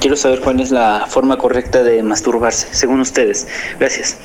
quiero 0.00 0.16
saber 0.16 0.40
cuál 0.40 0.60
es 0.60 0.70
la 0.70 1.06
forma 1.08 1.36
correcta 1.38 1.82
de 1.82 2.02
masturbarse, 2.02 2.68
según 2.72 3.00
ustedes. 3.00 3.46
Gracias. 3.78 4.16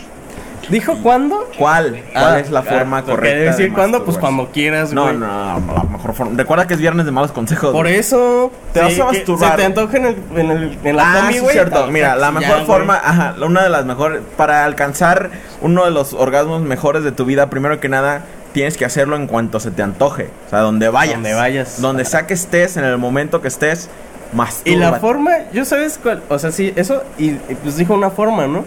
¿Dijo 0.69 0.97
cuándo? 1.03 1.49
¿Cuál? 1.57 2.01
¿Cuál 2.13 2.25
Ah, 2.35 2.39
es 2.39 2.49
la 2.49 2.61
ah, 2.61 2.63
forma 2.63 3.03
correcta? 3.03 3.35
debe 3.37 3.45
decir 3.49 3.67
de 3.67 3.73
cuándo, 3.73 4.05
pues 4.05 4.17
cuando 4.17 4.49
quieras, 4.49 4.93
No, 4.93 5.03
güey. 5.03 5.17
no, 5.17 5.59
no, 5.59 5.73
la 5.73 5.83
mejor 5.83 6.13
forma. 6.13 6.37
Recuerda 6.37 6.67
que 6.67 6.75
es 6.75 6.79
viernes 6.79 7.05
de 7.05 7.11
malos 7.11 7.33
consejos. 7.33 7.73
Por 7.73 7.85
güey. 7.85 7.95
eso 7.97 8.49
Te 8.71 8.79
vas 8.79 8.97
a 8.97 9.05
masturbar. 9.05 9.51
Se 9.51 9.57
te 9.57 9.63
antoja 9.65 9.97
en, 9.97 10.05
el, 10.05 10.15
en, 10.37 10.51
el, 10.51 10.77
en 10.85 10.95
la 10.95 11.03
Ah, 11.11 11.17
combi, 11.19 11.33
sí, 11.33 11.39
güey. 11.41 11.53
cierto. 11.53 11.83
Ah, 11.83 11.91
Mira, 11.91 12.15
la 12.15 12.27
ya, 12.27 12.31
mejor 12.31 12.55
güey. 12.55 12.65
forma, 12.65 12.95
ajá, 12.95 13.35
una 13.45 13.61
de 13.63 13.69
las 13.69 13.83
mejores, 13.85 14.21
para 14.37 14.63
alcanzar 14.63 15.31
uno 15.59 15.83
de 15.83 15.91
los 15.91 16.13
orgasmos 16.13 16.61
mejores 16.61 17.03
de 17.03 17.11
tu 17.11 17.25
vida, 17.25 17.49
primero 17.49 17.81
que 17.81 17.89
nada, 17.89 18.21
tienes 18.53 18.77
que 18.77 18.85
hacerlo 18.85 19.17
en 19.17 19.27
cuanto 19.27 19.59
se 19.59 19.69
te 19.69 19.83
antoje. 19.83 20.29
O 20.47 20.49
sea, 20.49 20.59
donde 20.59 20.87
vayas. 20.87 21.15
Donde 21.15 21.33
vayas. 21.33 21.81
Donde 21.81 22.05
sea 22.05 22.25
que 22.25 22.35
estés, 22.35 22.77
en 22.77 22.85
el 22.85 22.97
momento 22.97 23.41
que 23.41 23.49
estés, 23.49 23.89
más 24.33 24.61
Y 24.65 24.75
la 24.75 24.93
forma, 24.99 25.31
yo 25.53 25.65
sabes 25.65 25.99
cuál, 26.01 26.23
o 26.29 26.39
sea, 26.39 26.51
sí, 26.51 26.73
eso, 26.75 27.03
y, 27.17 27.31
y 27.31 27.57
pues 27.61 27.77
dijo 27.77 27.93
una 27.93 28.09
forma, 28.09 28.47
¿no? 28.47 28.63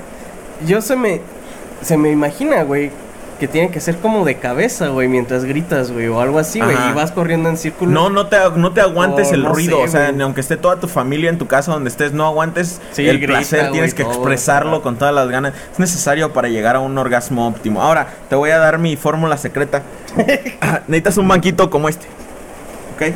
Yo 0.67 0.81
se 0.81 0.97
me, 0.97 1.21
se 1.83 1.97
me 1.97 2.11
imagina, 2.11 2.63
güey, 2.63 2.91
que 3.39 3.49
tiene 3.49 3.71
que 3.71 3.81
ser 3.81 3.97
como 3.99 4.25
de 4.25 4.37
cabeza, 4.37 4.89
güey, 4.89 5.09
mientras 5.09 5.45
gritas, 5.45 5.93
güey, 5.93 6.09
o 6.09 6.21
algo 6.21 6.39
así, 6.39 6.61
güey, 6.61 6.77
y 6.91 6.95
vas 6.95 7.13
corriendo 7.13 7.49
en 7.49 7.57
círculo. 7.57 7.93
No, 7.93 8.09
no 8.09 8.29
te, 8.29 8.37
no 8.57 8.73
te 8.73 8.81
aguantes 8.81 9.29
Oh, 9.31 9.35
el 9.35 9.43
no 9.43 9.53
ruido, 9.53 9.79
sé, 9.79 9.85
o 9.85 9.89
sea, 9.89 10.15
aunque 10.23 10.41
esté 10.41 10.57
toda 10.57 10.81
tu 10.81 10.89
familia 10.89 11.29
en 11.29 11.39
tu 11.39 11.47
casa 11.47 11.73
donde 11.73 11.91
estés, 11.91 12.13
no 12.13 12.27
aguantes 12.27 12.81
Sí, 12.93 13.07
el 13.07 13.19
grita, 13.19 13.39
placer, 13.39 13.71
tienes 13.73 13.95
que 13.95 14.05
todo, 14.05 14.15
expresarlo 14.15 14.83
con 14.83 14.97
todas 14.97 15.15
las 15.15 15.29
ganas. 15.29 15.53
Es 15.73 15.79
necesario 15.79 16.33
para 16.33 16.49
llegar 16.49 16.77
a 16.77 16.81
un 16.81 16.97
orgasmo 16.97 17.47
óptimo. 17.47 17.83
Ahora, 17.83 18.09
te 18.29 18.37
voy 18.37 18.51
a 18.51 18.59
dar 18.59 18.79
mi 18.79 18.97
fórmula 18.97 19.37
secreta. 19.37 19.83
Necesitas 20.89 21.19
un 21.19 21.29
banquito 21.29 21.69
como 21.69 21.89
este. 21.89 22.07
¿Ok? 22.95 23.15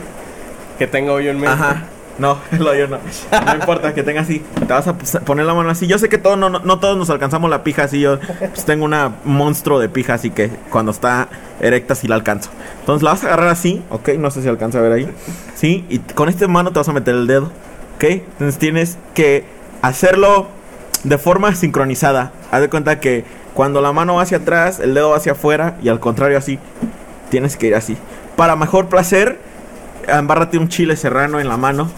Que 0.79 0.87
tenga 0.87 1.13
hoyo 1.13 1.31
en 1.31 1.39
medio. 1.39 1.53
Ajá. 1.53 1.85
No, 2.21 2.39
lo 2.59 2.75
yo 2.75 2.87
no. 2.87 2.99
No 3.47 3.55
importa 3.55 3.95
que 3.95 4.03
tenga 4.03 4.21
así. 4.21 4.43
Te 4.59 4.67
vas 4.67 4.87
a 4.87 4.95
poner 4.95 5.47
la 5.47 5.55
mano 5.55 5.71
así. 5.71 5.87
Yo 5.87 5.99
sé 5.99 6.11
que 6.11 6.19
todos 6.19 6.37
no, 6.37 6.51
no, 6.51 6.61
no 6.61 6.79
todos 6.79 6.97
nos 6.99 7.09
alcanzamos 7.09 7.49
la 7.49 7.65
pija 7.65 7.85
así. 7.85 8.01
Yo 8.01 8.21
pues, 8.39 8.67
tengo 8.67 8.85
una 8.85 9.15
monstruo 9.25 9.79
de 9.79 9.89
pija 9.89 10.15
así 10.15 10.31
que 10.31 10.51
cuando 10.71 10.93
está 10.93 11.29
erecta 11.61 11.95
sí 11.95 12.07
la 12.07 12.17
alcanzo. 12.17 12.51
Entonces 12.81 13.03
la 13.03 13.13
vas 13.13 13.25
a 13.25 13.29
agarrar 13.29 13.49
así, 13.49 13.83
¿ok? 13.89 14.11
No 14.19 14.31
sé 14.31 14.43
si 14.43 14.49
alcanza 14.49 14.79
a 14.79 14.83
ver 14.83 14.93
ahí. 14.93 15.09
Sí, 15.55 15.87
y 15.89 15.99
con 15.99 16.29
esta 16.29 16.47
mano 16.47 16.73
te 16.73 16.79
vas 16.79 16.89
a 16.89 16.93
meter 16.93 17.15
el 17.15 17.27
dedo, 17.27 17.51
¿ok? 17.97 18.05
Entonces 18.05 18.59
tienes 18.59 18.99
que 19.15 19.45
hacerlo 19.81 20.49
de 21.05 21.17
forma 21.17 21.55
sincronizada. 21.55 22.33
Haz 22.51 22.61
de 22.61 22.69
cuenta 22.69 23.01
que 23.01 23.25
cuando 23.55 23.81
la 23.81 23.93
mano 23.93 24.17
va 24.17 24.23
hacia 24.23 24.39
atrás, 24.39 24.79
el 24.79 24.93
dedo 24.93 25.11
va 25.11 25.17
hacia 25.17 25.33
afuera 25.33 25.77
y 25.83 25.89
al 25.89 26.01
contrario 26.01 26.37
así. 26.37 26.59
Tienes 27.31 27.57
que 27.57 27.69
ir 27.69 27.75
así. 27.75 27.97
Para 28.37 28.57
mejor 28.57 28.89
placer, 28.89 29.39
embárrate 30.19 30.59
un 30.59 30.69
chile 30.69 30.97
serrano 30.97 31.41
en 31.41 31.49
la 31.49 31.57
mano. 31.57 31.91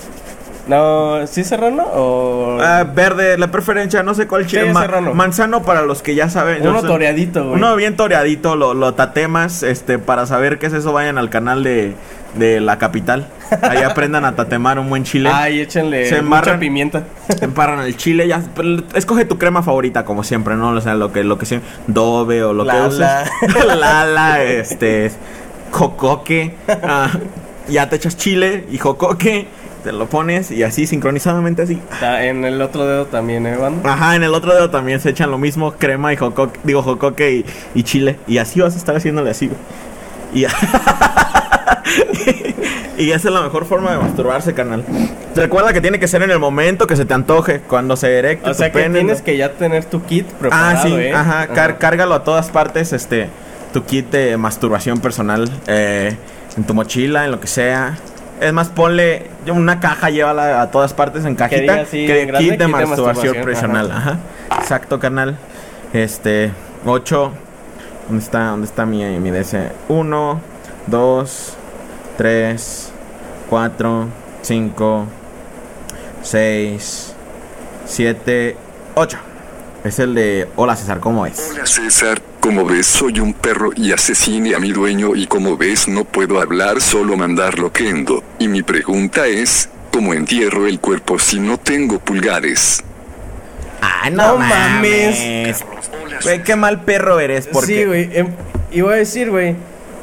No, 0.68 1.26
¿sí 1.26 1.42
serrano 1.42 1.82
o...? 1.92 2.58
Ah, 2.62 2.84
verde, 2.84 3.36
la 3.36 3.50
preferencia, 3.50 4.04
no 4.04 4.14
sé 4.14 4.28
cuál 4.28 4.46
chile. 4.46 4.66
Sí, 4.68 4.72
Ma- 4.72 4.82
serrano. 4.82 5.12
manzano 5.12 5.62
para 5.62 5.82
los 5.82 6.02
que 6.02 6.14
ya 6.14 6.28
saben. 6.30 6.64
Uno 6.64 6.82
toreadito, 6.82 7.42
güey. 7.44 7.56
Uno 7.56 7.74
bien 7.74 7.96
toreadito, 7.96 8.54
lo, 8.54 8.72
lo 8.72 8.94
tatemas, 8.94 9.64
este, 9.64 9.98
para 9.98 10.24
saber 10.26 10.60
qué 10.60 10.66
es 10.66 10.72
eso, 10.72 10.92
vayan 10.92 11.18
al 11.18 11.30
canal 11.30 11.64
de, 11.64 11.94
de 12.36 12.60
la 12.60 12.78
capital. 12.78 13.26
Ahí 13.62 13.78
aprendan 13.82 14.24
a 14.24 14.36
tatemar 14.36 14.78
un 14.78 14.88
buen 14.88 15.02
chile. 15.02 15.30
Ay, 15.34 15.58
échenle 15.62 16.06
Se 16.08 16.22
mucha 16.22 16.56
pimienta. 16.60 17.02
Te 17.40 17.44
emparran 17.44 17.80
el 17.80 17.96
chile, 17.96 18.28
ya. 18.28 18.40
pero 18.54 18.84
Escoge 18.94 19.24
tu 19.24 19.38
crema 19.38 19.64
favorita, 19.64 20.04
como 20.04 20.22
siempre, 20.22 20.54
¿no? 20.54 20.68
O 20.70 20.80
sea, 20.80 20.94
lo 20.94 21.12
que, 21.12 21.24
lo 21.24 21.38
que 21.38 21.46
sea. 21.46 21.60
Dove 21.88 22.44
o 22.44 22.52
lo 22.52 22.62
Lala. 22.64 22.82
que 22.82 22.86
uses. 22.86 23.66
Lala, 23.66 24.42
este. 24.44 25.10
Jocoque. 25.72 26.54
ah, 26.84 27.10
ya 27.68 27.88
te 27.88 27.96
echas 27.96 28.16
chile 28.16 28.64
y 28.70 28.78
jocoque. 28.78 29.46
Te 29.84 29.90
lo 29.90 30.06
pones 30.06 30.52
y 30.52 30.62
así, 30.62 30.86
sincronizadamente 30.86 31.62
así. 31.62 31.80
En 32.02 32.44
el 32.44 32.62
otro 32.62 32.86
dedo 32.86 33.06
también, 33.06 33.46
¿eh, 33.46 33.56
banda? 33.56 33.92
Ajá, 33.92 34.14
en 34.14 34.22
el 34.22 34.32
otro 34.32 34.54
dedo 34.54 34.70
también 34.70 35.00
se 35.00 35.10
echan 35.10 35.28
lo 35.32 35.38
mismo, 35.38 35.72
crema 35.72 36.12
y 36.12 36.16
jocoque, 36.16 36.60
digo 36.62 36.82
jocoque 36.84 37.32
y, 37.32 37.44
y 37.74 37.82
chile. 37.82 38.16
Y 38.28 38.38
así 38.38 38.60
vas 38.60 38.74
a 38.74 38.78
estar 38.78 38.94
haciéndole 38.96 39.30
así. 39.30 39.50
Y, 40.34 40.46
y 43.04 43.10
esa 43.12 43.28
es 43.28 43.34
la 43.34 43.40
mejor 43.42 43.64
forma 43.64 43.90
de 43.92 43.98
masturbarse, 43.98 44.54
canal. 44.54 44.84
Recuerda 45.34 45.72
que 45.72 45.80
tiene 45.80 45.98
que 45.98 46.06
ser 46.08 46.22
en 46.22 46.30
el 46.30 46.38
momento 46.38 46.86
que 46.86 46.96
se 46.96 47.04
te 47.04 47.14
antoje, 47.14 47.60
cuando 47.60 47.96
se 47.96 48.18
erecte 48.18 48.48
O 48.50 48.54
sea 48.54 48.68
tu 48.68 48.74
que 48.78 48.82
pene, 48.84 48.98
tienes 49.00 49.18
¿no? 49.18 49.24
que 49.24 49.36
ya 49.36 49.52
tener 49.52 49.84
tu 49.86 50.02
kit 50.04 50.26
preparado, 50.26 50.78
Ah, 50.78 50.82
sí, 50.82 50.92
¿eh? 50.94 51.12
ajá, 51.12 51.48
car- 51.48 51.78
cárgalo 51.78 52.14
a 52.14 52.24
todas 52.24 52.50
partes, 52.50 52.92
este, 52.92 53.28
tu 53.72 53.84
kit 53.84 54.10
de 54.10 54.36
masturbación 54.36 55.00
personal, 55.00 55.50
eh, 55.66 56.16
en 56.56 56.64
tu 56.64 56.74
mochila, 56.74 57.24
en 57.24 57.30
lo 57.30 57.40
que 57.40 57.46
sea. 57.46 57.96
Es 58.40 58.52
más, 58.52 58.68
ponle 58.68 59.30
yo 59.46 59.54
una 59.54 59.78
caja, 59.80 60.10
llévala 60.10 60.62
a 60.62 60.70
todas 60.70 60.94
partes 60.94 61.24
en 61.24 61.36
cajita. 61.36 61.60
diga 61.60 61.80
así, 61.82 62.06
que 62.06 62.26
grande, 62.26 62.50
kit 62.50 62.58
de 62.58 62.66
kit 62.66 62.74
masturbación 62.74 63.36
personal, 63.44 63.90
ajá. 63.90 64.18
Exacto, 64.58 64.98
canal. 64.98 65.36
Este, 65.92 66.50
8. 66.84 67.32
¿Dónde 68.08 68.24
está, 68.24 68.46
dónde 68.46 68.66
está 68.66 68.84
mi, 68.84 69.04
mi 69.20 69.30
DC? 69.30 69.70
1, 69.88 70.40
2, 70.88 71.56
3, 72.18 72.92
4, 73.48 74.08
5, 74.42 75.06
6, 76.22 77.14
7, 77.86 78.56
8. 78.94 79.18
Es 79.84 79.98
el 79.98 80.14
de 80.14 80.48
Hola 80.56 80.76
César, 80.76 81.00
¿cómo 81.00 81.26
es? 81.26 81.50
Hola 81.50 81.66
César, 81.66 82.20
como 82.42 82.64
ves 82.64 82.86
soy 82.88 83.20
un 83.20 83.32
perro 83.34 83.70
y 83.76 83.92
asesiné 83.92 84.56
a 84.56 84.58
mi 84.58 84.72
dueño 84.72 85.14
y 85.14 85.28
como 85.28 85.56
ves 85.56 85.86
no 85.86 86.04
puedo 86.04 86.40
hablar 86.40 86.80
solo 86.80 87.16
mandar 87.16 87.58
loquendo. 87.60 88.24
Y 88.40 88.48
mi 88.48 88.62
pregunta 88.62 89.28
es, 89.28 89.68
¿cómo 89.92 90.12
entierro 90.12 90.66
el 90.66 90.80
cuerpo 90.80 91.20
si 91.20 91.38
no 91.38 91.56
tengo 91.56 92.00
pulgares? 92.00 92.82
Ah, 93.80 94.10
No 94.10 94.36
mames. 94.38 95.64
Güey, 96.24 96.42
qué 96.42 96.56
mal 96.56 96.82
perro 96.84 97.20
eres, 97.20 97.46
porque 97.46 97.66
Sí, 97.74 97.84
güey. 97.84 98.10
em, 98.12 98.28
iba 98.72 98.92
a 98.92 98.96
decir, 98.96 99.30
güey. 99.30 99.54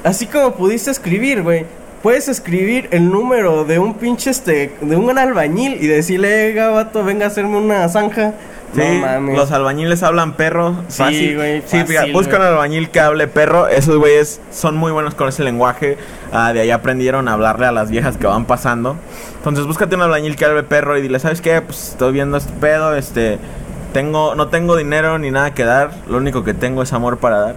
Así 0.05 0.25
como 0.25 0.55
pudiste 0.55 0.91
escribir, 0.91 1.41
güey. 1.41 1.65
Puedes 2.01 2.29
escribir 2.29 2.87
el 2.91 3.09
número 3.11 3.65
de 3.65 3.77
un 3.79 3.93
pinche 3.95 4.29
este. 4.29 4.73
De 4.81 4.95
un 4.95 5.17
albañil 5.17 5.77
y 5.81 5.87
decirle, 5.87 6.49
eh, 6.49 6.53
gabato, 6.53 7.03
venga 7.03 7.25
a 7.25 7.27
hacerme 7.27 7.57
una 7.57 7.87
zanja. 7.89 8.33
Sí, 8.73 8.81
no 8.81 9.01
mames. 9.01 9.35
los 9.35 9.51
albañiles 9.51 10.03
hablan 10.03 10.33
perro. 10.33 10.75
Sí, 10.87 10.97
fácil. 11.03 11.35
güey, 11.35 11.61
Sí, 11.61 11.65
fíjate, 11.77 11.93
fácil, 11.95 12.13
busca 12.13 12.33
un 12.33 12.37
güey. 12.37 12.49
albañil 12.51 12.89
que 12.91 12.99
hable 12.99 13.27
perro. 13.27 13.67
Esos 13.67 13.97
güeyes 13.97 14.39
son 14.51 14.77
muy 14.77 14.91
buenos 14.91 15.15
con 15.15 15.27
ese 15.27 15.43
lenguaje. 15.43 15.97
Ah, 16.31 16.53
de 16.53 16.61
ahí 16.61 16.71
aprendieron 16.71 17.27
a 17.27 17.33
hablarle 17.33 17.65
a 17.65 17.71
las 17.71 17.89
viejas 17.89 18.15
que 18.17 18.27
van 18.27 18.45
pasando. 18.45 18.95
Entonces, 19.37 19.65
búscate 19.65 19.95
un 19.95 20.01
albañil 20.03 20.35
que 20.35 20.45
hable 20.45 20.63
perro 20.63 20.97
y 20.97 21.01
dile, 21.01 21.19
¿sabes 21.19 21.41
qué? 21.41 21.61
Pues 21.61 21.89
estoy 21.89 22.13
viendo 22.13 22.37
este 22.37 22.53
pedo, 22.53 22.95
este... 22.95 23.39
Tengo, 23.93 24.35
no 24.35 24.49
tengo 24.49 24.75
dinero 24.77 25.17
ni 25.17 25.31
nada 25.31 25.55
que 25.55 25.63
dar. 25.63 25.89
Lo 26.07 26.17
único 26.17 26.43
que 26.43 26.53
tengo 26.53 26.83
es 26.83 26.93
amor 26.93 27.17
para 27.17 27.39
dar. 27.39 27.55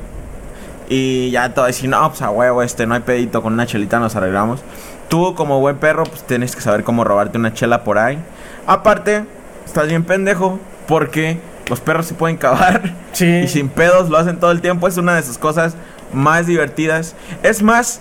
Y 0.95 1.31
ya 1.31 1.45
a 1.45 1.67
decir, 1.67 1.89
no, 1.89 2.07
pues 2.11 2.21
a 2.21 2.29
huevo, 2.29 2.63
este, 2.63 2.87
no 2.87 2.93
hay 2.95 3.01
pedito, 3.01 3.41
con 3.43 3.55
una 3.55 3.65
chelita 3.65 3.99
nos 3.99 4.15
arreglamos. 4.15 4.61
Tú, 5.09 5.35
como 5.35 5.59
buen 5.59 5.79
perro, 5.79 6.05
pues 6.05 6.23
tienes 6.25 6.55
que 6.55 6.61
saber 6.61 6.85
cómo 6.85 7.03
robarte 7.03 7.39
una 7.39 7.55
chela 7.55 7.83
por 7.83 7.97
ahí. 7.99 8.19
Aparte, 8.67 9.25
estás 9.65 9.89
bien 9.89 10.05
pendejo, 10.05 10.59
porque 10.87 11.39
los 11.71 11.81
perros 11.81 12.05
se 12.05 12.13
pueden 12.15 12.37
cavar. 12.37 12.95
Sí. 13.13 13.27
Y 13.27 13.49
sin 13.49 13.69
pedos 13.71 14.11
lo 14.11 14.19
hacen 14.19 14.39
todo 14.39 14.51
el 14.53 14.61
tiempo. 14.61 14.87
Es 14.87 14.99
una 14.99 15.15
de 15.17 15.23
sus 15.23 15.39
cosas 15.39 15.77
más 16.13 16.47
divertidas. 16.47 17.15
Es 17.43 17.63
más, 17.63 18.01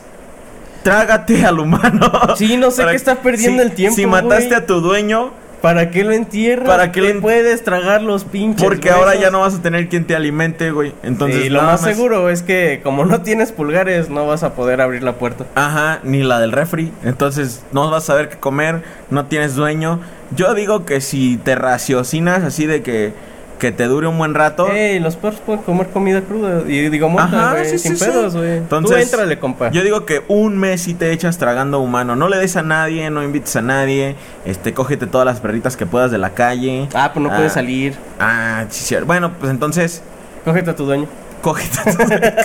trágate 0.84 1.46
al 1.46 1.60
humano. 1.60 2.12
Sí, 2.36 2.58
no 2.58 2.72
sé 2.72 2.86
qué 2.90 2.96
está 2.96 3.16
perdiendo 3.16 3.62
si- 3.62 3.70
el 3.70 3.76
tiempo, 3.76 3.96
Si 3.96 4.06
mataste 4.06 4.56
a 4.56 4.66
tu 4.66 4.82
dueño, 4.82 5.32
¿Para 5.62 5.92
qué 5.92 6.04
lo 6.04 6.12
entierras? 6.12 6.68
¿Para 6.68 6.92
qué 6.92 7.10
en- 7.10 7.22
puedes 7.22 7.64
tragar 7.64 8.02
los 8.02 8.24
pinches 8.24 8.64
porque 8.64 8.90
ahora 8.90 9.16
ya 9.16 9.30
no 9.30 9.42
vas 9.42 9.54
a 9.56 9.62
tener 9.62 9.88
quien 9.90 10.06
te 10.06 10.16
alimente, 10.16 10.72
güey. 10.72 10.94
Entonces, 11.04 11.46
y 11.46 11.50
lo 11.50 11.62
nada 11.62 11.74
más 11.74 11.82
seguro 11.82 12.30
es 12.30 12.42
que 12.42 12.82
como 12.84 13.06
no 13.06 13.22
tienes 13.22 13.52
pulgares, 13.52 14.10
no 14.10 14.26
vas 14.26 14.42
a 14.44 14.54
poder 14.56 14.82
abrir 14.82 15.04
la 15.04 15.14
puerta. 15.14 15.46
Ajá, 15.56 16.00
ni 16.04 16.24
la 16.24 16.40
del 16.40 16.52
refri. 16.52 16.92
Entonces 17.04 17.64
no 17.72 17.90
vas 17.92 18.04
a 18.04 18.08
saber 18.08 18.30
qué 18.30 18.38
comer, 18.38 18.82
no 19.12 19.26
tienes 19.28 19.56
dueño. 19.56 20.00
Yo 20.36 20.54
digo 20.56 20.86
que 20.86 21.00
si 21.02 21.38
te 21.38 21.56
raciocinas 21.56 22.44
así 22.44 22.66
de 22.66 22.82
que, 22.82 23.14
que 23.62 23.72
te 23.72 23.84
dure 23.86 24.08
un 24.08 24.18
buen 24.18 24.34
rato. 24.34 24.68
Ey, 24.72 25.00
los 25.00 25.16
perros 25.18 25.40
pueden 25.46 25.62
comer 25.62 25.88
comida 25.90 26.22
cruda. 26.22 26.64
Y 26.68 26.90
digo, 26.90 27.10
muerta, 27.10 27.52
güey, 27.52 27.66
sí, 27.70 27.78
sin 27.78 27.96
sí, 27.96 28.04
sí. 28.04 28.10
pedos, 28.12 28.36
güey. 28.36 28.58
Tú 28.58 28.64
Entonces, 28.76 29.04
éntrale, 29.04 29.38
compa. 29.38 29.70
Yo 29.70 29.84
digo 29.84 30.04
que 30.04 30.24
un 30.28 30.58
mes 30.58 30.82
si 30.82 30.96
te 30.96 31.12
echas 31.12 31.38
tragando 31.38 31.80
humano. 31.80 32.16
No 32.16 32.28
le 32.28 32.38
des 32.38 32.58
a 32.58 32.64
nadie, 32.64 33.08
no 33.12 33.22
invites 33.24 33.56
a 33.56 33.62
nadie. 33.62 34.16
Este, 34.46 34.74
cógete 34.74 35.06
todas 35.06 35.26
las 35.26 35.40
perritas 35.42 35.78
que 35.78 35.86
puedas 35.86 36.10
de 36.10 36.18
la 36.18 36.32
calle. 36.32 36.90
Ah, 36.96 37.12
pues 37.14 37.24
no 37.24 37.30
puedes 37.30 37.54
salir. 37.54 37.94
Ah, 38.20 38.66
sí, 38.70 38.84
sí. 38.84 38.96
Bueno, 39.06 39.32
pues 39.40 39.52
entonces, 39.52 40.02
Cógete 40.44 40.72
a 40.72 40.76
tu 40.76 40.86
dueño. 40.86 41.06
cógete, 41.44 42.36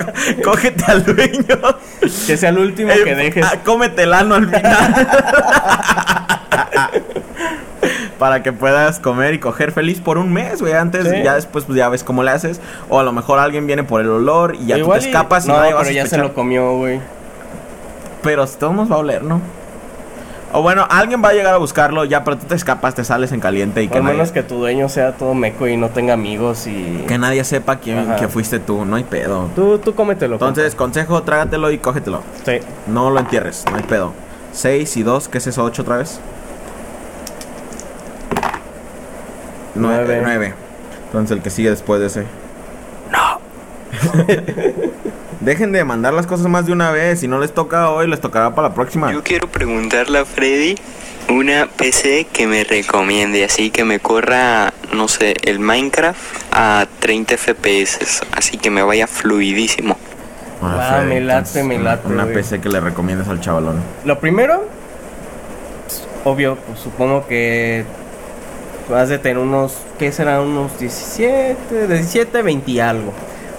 cógete 0.45 0.85
al 0.87 1.03
dueño. 1.03 1.59
Que 2.27 2.37
sea 2.37 2.51
el 2.51 2.59
último 2.59 2.91
Eh, 2.93 3.05
que 3.05 3.15
dejes. 3.15 3.47
ah, 3.47 3.57
cómete 3.65 4.03
el 4.03 4.13
ano 4.13 4.35
al 4.35 4.49
final. 4.55 5.09
Para 8.19 8.43
que 8.43 8.53
puedas 8.53 8.99
comer 8.99 9.35
y 9.35 9.39
coger 9.39 9.73
feliz 9.73 10.01
por 10.01 10.17
un 10.17 10.33
mes, 10.33 10.61
güey. 10.63 10.73
Antes, 10.73 11.07
Sí. 11.09 11.23
ya 11.23 11.35
después, 11.35 11.65
pues 11.67 11.77
ya 11.77 11.89
ves 11.91 12.03
cómo 12.03 12.23
le 12.23 12.31
haces. 12.31 12.61
O 12.89 12.99
a 12.99 13.03
lo 13.03 13.13
mejor 13.13 13.39
alguien 13.39 13.67
viene 13.67 13.85
por 13.85 14.01
el 14.01 14.09
olor 14.09 14.55
y 14.55 14.67
ya 14.67 14.79
tú 14.79 14.89
te 14.91 14.97
y- 14.97 14.99
escapas 15.07 15.45
y 15.45 15.49
No, 15.49 15.57
nadie 15.59 15.73
va 15.75 15.81
a 15.81 15.83
pero 15.83 15.95
ya 15.95 16.07
se 16.07 16.17
lo 16.19 16.33
comió, 16.33 16.77
güey. 16.77 17.01
Pero 18.23 18.47
si 18.47 18.57
todos 18.57 18.75
nos 18.75 18.91
va 18.91 18.97
a 18.97 18.99
oler, 18.99 19.23
¿no? 19.23 19.41
O 20.53 20.63
bueno, 20.63 20.87
alguien 20.89 21.23
va 21.23 21.31
a 21.31 21.33
llegar 21.33 21.53
a 21.53 21.59
buscarlo 21.59 22.05
ya, 22.05 22.25
pero 22.25 22.39
tú 22.39 22.47
te 22.47 22.55
escapas, 22.55 22.95
te 22.95 23.05
sales 23.05 23.33
en 23.33 23.41
caliente 23.41 23.83
y 23.83 23.89
que, 23.89 23.99
Al 23.99 24.05
nadie, 24.05 24.17
menos 24.17 24.33
que 24.33 24.43
tu 24.43 24.57
dueño 24.57 24.89
sea 24.89 25.13
todo 25.13 25.35
meco 25.35 25.67
y 25.67 25.77
no 25.77 25.91
tenga 25.91 26.15
amigos 26.15 26.67
y... 26.67 27.05
que 27.07 27.19
nadie 27.19 27.45
sepa 27.45 27.77
quién 27.77 28.15
que 28.19 28.29
fuiste 28.29 28.59
tú. 28.61 28.85
No 28.87 28.97
hay 28.97 29.05
pedo. 29.05 29.49
Tú, 29.55 29.79
tú 29.79 29.95
cómetelo. 29.95 30.37
Entonces, 30.37 30.75
consejo, 30.75 31.23
trágatelo 31.25 31.71
y 31.73 31.79
cógetelo. 31.79 32.23
Sí. 32.47 32.61
No 32.87 33.11
lo 33.11 33.21
entierres, 33.21 33.65
no 33.71 33.77
hay 33.77 33.83
pedo. 33.83 34.13
6 34.53 34.97
y 34.97 35.03
2, 35.03 35.29
¿qué 35.29 35.39
es 35.39 35.47
eso? 35.49 35.67
¿8 35.71 35.81
otra 35.83 35.97
vez? 35.99 36.21
9. 39.77 40.05
Nueve. 40.07 40.21
9. 40.25 40.55
Entonces 41.07 41.37
el 41.37 41.43
que 41.43 41.51
sigue 41.51 41.71
después 41.71 42.01
de 42.01 42.07
ese. 42.09 42.25
No. 43.11 43.41
Dejen 45.41 45.73
de 45.73 45.85
mandar 45.85 46.13
las 46.15 46.27
cosas 46.27 46.47
más 46.49 46.67
de 46.67 46.73
una 46.73 46.91
vez. 46.91 47.21
Si 47.21 47.29
no 47.29 47.39
les 47.39 47.53
toca 47.53 47.91
hoy, 47.91 48.09
les 48.09 48.21
tocará 48.21 48.55
para 48.55 48.69
la 48.69 48.75
próxima. 48.75 49.13
Yo 49.13 49.23
quiero 49.23 49.49
preguntarle 49.49 50.19
a 50.19 50.25
Freddy 50.25 50.75
una 51.29 51.67
PC 51.67 52.27
que 52.33 52.47
me 52.47 52.65
recomiende, 52.65 53.45
así 53.45 53.71
que 53.71 53.85
me 53.85 53.99
corra, 54.01 54.73
no 54.95 55.09
sé, 55.09 55.35
el 55.43 55.59
Minecraft 55.59 56.19
a 56.53 56.87
30 57.01 57.37
FPS, 57.37 58.23
así 58.37 58.57
que 58.59 58.71
me 58.71 58.83
vaya 58.83 59.07
fluidísimo. 59.07 59.97
Ah, 60.63 60.99
Freddy, 61.01 61.15
me 61.15 61.21
late, 61.21 61.63
me 61.65 61.75
una- 61.77 61.85
late, 61.97 62.09
Una. 62.09 62.27
PC 62.27 62.61
que 62.61 62.69
le 62.69 62.81
recomiendas 62.81 63.29
al 63.29 63.41
chavalón. 63.41 63.81
Lo 64.05 64.19
primero, 64.21 64.69
pues, 65.85 66.07
obvio, 66.25 66.57
pues 66.67 66.79
supongo 66.81 67.27
que 67.27 67.85
vas 68.89 69.09
de 69.09 69.19
tener 69.19 69.39
unos, 69.39 69.77
¿qué 69.99 70.13
será? 70.13 70.41
Unos 70.41 70.79
17, 70.79 71.89
17, 71.89 72.43
20 72.43 72.71
y 72.71 72.81
algo. 72.81 73.13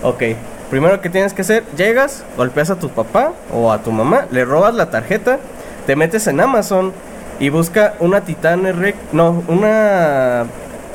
Ok, 0.03 0.23
primero 0.69 1.01
que 1.01 1.09
tienes 1.09 1.33
que 1.33 1.41
hacer, 1.41 1.63
llegas, 1.75 2.23
golpeas 2.35 2.69
a 2.69 2.75
tu 2.75 2.89
papá 2.89 3.33
o 3.53 3.71
a 3.71 3.79
tu 3.79 3.91
mamá, 3.91 4.27
le 4.31 4.45
robas 4.45 4.75
la 4.75 4.89
tarjeta, 4.89 5.39
te 5.85 5.95
metes 5.95 6.27
en 6.27 6.39
Amazon 6.39 6.93
y 7.39 7.49
busca 7.49 7.95
una 7.99 8.21
Titan 8.21 8.65
RX, 8.71 8.97
no, 9.13 9.43
una... 9.47 10.45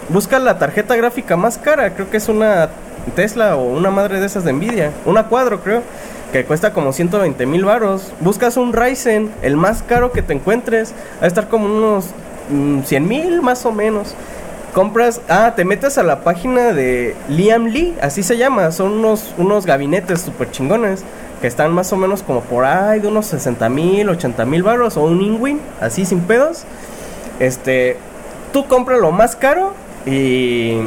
Busca 0.09 0.39
la 0.41 0.59
tarjeta 0.59 0.97
gráfica 0.97 1.37
más 1.37 1.59
cara, 1.59 1.95
creo 1.95 2.11
que 2.11 2.17
es 2.17 2.29
una 2.29 2.69
Tesla 3.15 3.57
o 3.57 3.65
una 3.65 3.91
madre 3.91 4.21
de 4.21 4.27
esas 4.27 4.45
de 4.45 4.53
Nvidia, 4.53 4.91
una 5.07 5.25
cuadro 5.25 5.61
creo, 5.63 5.83
que 6.33 6.45
cuesta 6.45 6.73
como 6.73 6.93
120 6.93 7.47
mil 7.47 7.65
varos. 7.65 8.13
Buscas 8.21 8.57
un 8.57 8.73
Ryzen, 8.73 9.31
el 9.43 9.57
más 9.57 9.83
caro 9.83 10.13
que 10.13 10.23
te 10.23 10.33
encuentres, 10.33 10.93
va 11.21 11.25
a 11.25 11.27
estar 11.27 11.49
como 11.49 11.67
unos 11.67 12.07
100 12.85 13.09
mil 13.09 13.43
más 13.43 13.65
o 13.67 13.73
menos. 13.73 14.15
Compras, 14.75 15.21
ah, 15.29 15.53
te 15.55 15.67
metes 15.67 15.99
a 15.99 16.03
la 16.03 16.21
página 16.21 16.73
de 16.73 17.15
Liam 17.29 17.67
Lee, 17.67 17.95
así 18.01 18.23
se 18.23 18.39
llama, 18.39 18.73
son 18.73 18.93
unos, 18.93 19.35
unos 19.37 19.67
gabinetes 19.67 20.23
super 20.23 20.51
chingones 20.51 21.05
que 21.43 21.49
están 21.49 21.73
más 21.73 21.93
o 21.93 21.97
menos 21.97 22.23
como 22.23 22.41
por 22.41 22.65
ahí 22.65 23.01
de 23.01 23.09
unos 23.09 23.27
60 23.27 23.69
mil, 23.69 24.09
80 24.09 24.47
mil 24.47 24.63
baros 24.63 24.97
o 24.97 25.03
un 25.03 25.21
Inwin, 25.21 25.61
así 25.81 26.07
sin 26.07 26.21
pedos. 26.21 26.63
Este, 27.41 27.99
tú 28.53 28.67
compras 28.67 29.01
lo 29.01 29.11
más 29.11 29.37
caro 29.37 29.75
y... 30.07 30.79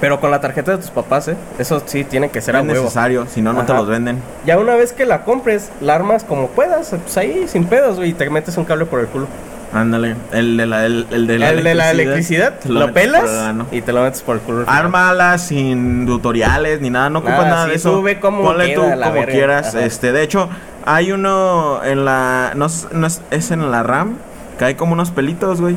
Pero 0.00 0.20
con 0.20 0.30
la 0.30 0.40
tarjeta 0.40 0.70
de 0.70 0.78
tus 0.78 0.90
papás, 0.90 1.26
¿eh? 1.26 1.36
Eso 1.58 1.82
sí 1.84 2.04
tiene 2.04 2.30
que 2.30 2.40
ser 2.40 2.54
a 2.54 2.60
es 2.60 2.66
huevo. 2.66 2.84
necesario, 2.84 3.26
si 3.26 3.42
no, 3.42 3.52
no 3.52 3.66
te 3.66 3.72
los 3.74 3.88
venden. 3.88 4.22
Ya 4.46 4.56
una 4.56 4.76
vez 4.76 4.92
que 4.92 5.04
la 5.04 5.24
compres, 5.24 5.70
la 5.80 5.96
armas 5.96 6.22
como 6.22 6.46
puedas, 6.46 6.90
pues 6.90 7.16
ahí 7.16 7.48
sin 7.48 7.64
pedos, 7.64 7.96
güey, 7.96 8.10
y 8.10 8.12
te 8.12 8.30
metes 8.30 8.56
un 8.56 8.64
cable 8.64 8.86
por 8.86 9.00
el 9.00 9.08
culo. 9.08 9.26
Ándale, 9.72 10.16
el 10.32 10.56
de 10.56 10.66
la, 10.66 10.86
el, 10.86 11.06
el 11.10 11.26
de 11.26 11.38
la 11.38 11.50
el 11.50 11.62
de 11.62 11.74
la 11.74 11.90
electricidad, 11.90 12.54
lo, 12.64 12.90
pelas 12.92 13.28
y 13.70 13.82
te 13.82 13.92
lo 13.92 14.02
metes 14.02 14.22
por 14.22 14.36
el 14.36 14.42
culo. 14.42 14.64
Ármala 14.66 15.36
sin 15.36 16.06
tutoriales 16.06 16.80
ni 16.80 16.88
nada, 16.88 17.10
no 17.10 17.18
ocupas 17.18 17.38
Nada, 17.38 17.50
nada 17.50 17.64
sí, 17.64 17.70
de 17.70 17.76
eso. 17.76 17.92
tú 17.92 18.02
ve 18.02 18.18
cómo 18.18 18.42
Ponle 18.42 18.74
tú 18.74 18.80
como 18.80 18.94
verga. 19.12 19.26
quieras. 19.26 19.74
Ajá. 19.74 19.84
Este, 19.84 20.12
de 20.12 20.22
hecho, 20.22 20.48
hay 20.86 21.12
uno 21.12 21.80
en 21.84 22.04
la 22.06 22.52
no 22.54 22.66
es, 22.66 22.86
es 23.30 23.50
en 23.50 23.70
la 23.70 23.82
RAM 23.82 24.16
que 24.58 24.64
hay 24.64 24.74
como 24.74 24.94
unos 24.94 25.10
pelitos, 25.10 25.60
güey. 25.60 25.76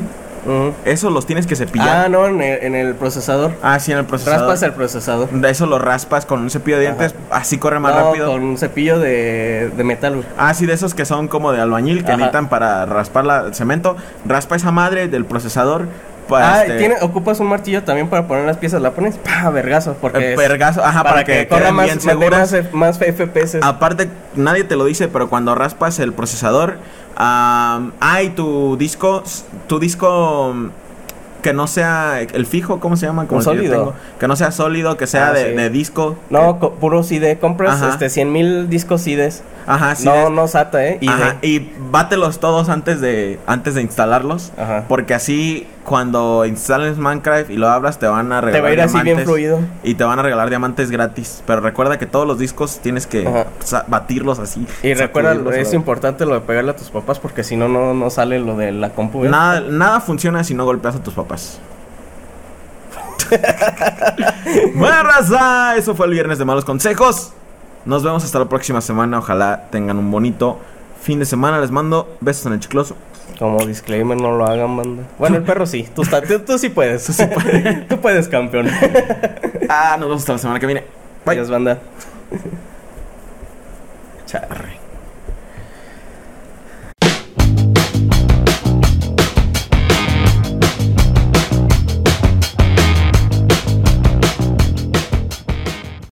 Esos 0.84 1.12
los 1.12 1.26
tienes 1.26 1.46
que 1.46 1.54
Ah, 1.54 1.56
cepillar. 1.56 2.10
no, 2.10 2.26
en 2.26 2.42
el, 2.42 2.62
en 2.64 2.74
el 2.74 2.94
procesador. 2.94 3.52
Ah, 3.62 3.78
sí, 3.78 3.92
en 3.92 3.98
el 3.98 4.04
procesador. 4.04 4.40
Raspas 4.40 4.62
el 4.62 4.72
procesador. 4.72 5.28
Eso 5.46 5.66
lo 5.66 5.78
raspas 5.78 6.26
con 6.26 6.40
un 6.40 6.50
cepillo 6.50 6.76
de 6.76 6.82
dientes, 6.82 7.14
así 7.30 7.58
corre 7.58 7.78
más 7.78 7.94
No, 7.94 8.06
rápido. 8.06 8.26
con 8.32 8.42
un 8.42 8.58
cepillo 8.58 8.98
de, 8.98 9.70
de 9.76 9.84
metal, 9.84 10.14
güey. 10.16 10.26
Ah, 10.36 10.52
sí, 10.54 10.66
de 10.66 10.72
esos 10.72 10.94
que 10.94 11.04
son 11.04 11.28
como 11.28 11.52
de 11.52 11.60
albañil, 11.60 12.00
que 12.04 12.08
Ajá. 12.10 12.16
necesitan 12.16 12.48
para 12.48 12.86
raspar 12.86 13.24
la, 13.24 13.40
el 13.46 13.54
cemento. 13.54 13.96
Raspa 14.26 14.56
esa 14.56 14.72
madre 14.72 15.08
del 15.08 15.24
procesador. 15.24 15.86
Ah, 16.34 16.62
este, 16.62 16.78
tiene, 16.78 16.96
ocupas 17.02 17.40
un 17.40 17.48
martillo 17.48 17.82
también 17.82 18.08
para 18.08 18.26
poner 18.26 18.46
las 18.46 18.56
piezas, 18.56 18.80
la 18.80 18.92
pones, 18.92 19.16
pa, 19.18 19.50
vergazo, 19.50 19.96
porque 20.00 20.32
eh, 20.32 20.36
vergazo, 20.36 20.82
ajá, 20.82 21.02
para, 21.02 21.24
que, 21.24 21.46
corra 21.46 21.60
queden 21.62 21.74
más, 21.74 21.84
bien 21.86 22.30
más, 22.30 22.54
más 22.72 22.98
FPS. 22.98 23.58
Aparte, 23.60 24.08
nadie 24.34 24.64
te 24.64 24.76
lo 24.76 24.84
dice, 24.84 25.08
pero 25.08 25.28
cuando 25.28 25.54
raspas 25.54 25.98
el 25.98 26.12
procesador, 26.14 26.78
am, 27.22 27.92
hay 28.00 28.30
tu 28.30 28.76
disco, 28.76 29.22
tu 29.68 29.78
disco 29.78 30.52
mm, 30.54 30.68
que 31.42 31.52
no 31.52 31.66
sea 31.66 32.20
el 32.20 32.46
fijo, 32.46 32.78
¿cómo 32.78 32.96
se 32.96 33.06
llama? 33.06 33.26
Como 33.26 33.40
el 33.40 33.46
que 33.46 33.52
sólido. 33.52 33.72
tengo. 33.76 33.94
Que 34.20 34.28
no 34.28 34.36
sea 34.36 34.52
sólido, 34.52 34.96
que 34.96 35.06
sea 35.08 35.28
Ah, 35.28 35.32
de, 35.32 35.50
sí. 35.50 35.56
de 35.56 35.70
disco. 35.70 36.16
No, 36.30 36.58
co- 36.60 36.74
puro 36.74 37.02
CD, 37.02 37.38
compras 37.38 37.82
este 37.82 38.10
100 38.10 38.32
mil 38.32 38.68
discos 38.70 39.02
CDs. 39.02 39.42
Ajá, 39.66 39.94
sí. 39.94 40.04
no, 40.04 40.30
no 40.30 40.48
SATA, 40.48 40.86
eh. 40.86 41.00
Ajá, 41.06 41.36
y 41.42 41.70
bátelos 41.90 42.40
todos 42.40 42.68
antes 42.68 43.00
de 43.00 43.38
antes 43.46 43.74
de 43.74 43.82
instalarlos, 43.82 44.52
Ajá. 44.56 44.84
porque 44.88 45.14
así 45.14 45.66
cuando 45.84 46.44
instales 46.46 46.98
Minecraft 46.98 47.50
y 47.50 47.56
lo 47.56 47.68
abras 47.68 47.98
te 47.98 48.06
van 48.06 48.32
a 48.32 48.40
Te 48.40 48.46
regalar 48.46 48.64
va 48.64 48.68
a 48.68 48.72
ir 48.72 48.80
así 48.82 49.00
bien 49.02 49.18
fluido. 49.20 49.60
y 49.82 49.94
te 49.94 50.04
van 50.04 50.18
a 50.18 50.22
regalar 50.22 50.48
diamantes 50.48 50.90
gratis, 50.90 51.42
pero 51.46 51.60
recuerda 51.60 51.98
que 51.98 52.06
todos 52.06 52.26
los 52.26 52.38
discos 52.38 52.78
tienes 52.80 53.06
que 53.06 53.28
batirlos 53.88 54.38
así. 54.38 54.66
Y 54.82 54.94
recuerda, 54.94 55.34
es 55.56 55.72
importante 55.74 56.24
lo 56.26 56.34
de 56.34 56.40
pegarle 56.40 56.70
a 56.70 56.76
tus 56.76 56.90
papás 56.90 57.18
porque 57.18 57.42
si 57.44 57.56
no, 57.56 57.68
no, 57.68 57.94
no 57.94 58.10
sale 58.10 58.38
lo 58.38 58.56
de 58.56 58.72
la 58.72 58.90
compu. 58.90 59.24
Nada, 59.24 59.60
nada 59.60 60.00
funciona 60.00 60.44
si 60.44 60.54
no 60.54 60.64
golpeas 60.64 60.96
a 60.96 61.02
tus 61.02 61.14
papás. 61.14 61.58
bueno, 64.74 65.02
raza, 65.04 65.76
eso 65.76 65.94
fue 65.94 66.06
el 66.06 66.12
viernes 66.12 66.38
de 66.38 66.44
malos 66.44 66.64
consejos. 66.64 67.32
Nos 67.84 68.02
vemos 68.02 68.24
hasta 68.24 68.38
la 68.38 68.46
próxima 68.48 68.80
semana. 68.80 69.18
Ojalá 69.18 69.64
tengan 69.70 69.98
un 69.98 70.10
bonito 70.10 70.58
fin 71.00 71.18
de 71.18 71.24
semana. 71.24 71.60
Les 71.60 71.70
mando 71.70 72.16
besos 72.20 72.46
en 72.46 72.52
el 72.54 72.60
chicloso. 72.60 72.96
Como 73.38 73.64
disclaimer, 73.66 74.16
no 74.20 74.36
lo 74.36 74.46
hagan, 74.46 74.76
banda. 74.76 75.02
Bueno, 75.18 75.36
el 75.36 75.42
perro 75.42 75.66
sí. 75.66 75.88
Tú, 75.94 76.02
está- 76.02 76.22
tú, 76.22 76.38
tú 76.40 76.58
sí 76.58 76.68
puedes. 76.68 77.04
Tú, 77.06 77.12
sí 77.12 77.24
puedes. 77.26 77.88
tú 77.88 77.98
puedes, 78.00 78.28
campeón. 78.28 78.68
Ah, 79.68 79.96
nos 79.98 80.08
vemos 80.08 80.22
hasta 80.22 80.32
la 80.34 80.38
semana 80.38 80.60
que 80.60 80.66
viene. 80.66 80.84
Bye. 81.24 81.34
Adiós, 81.36 81.50
banda. 81.50 81.78
Charro. 84.26 84.81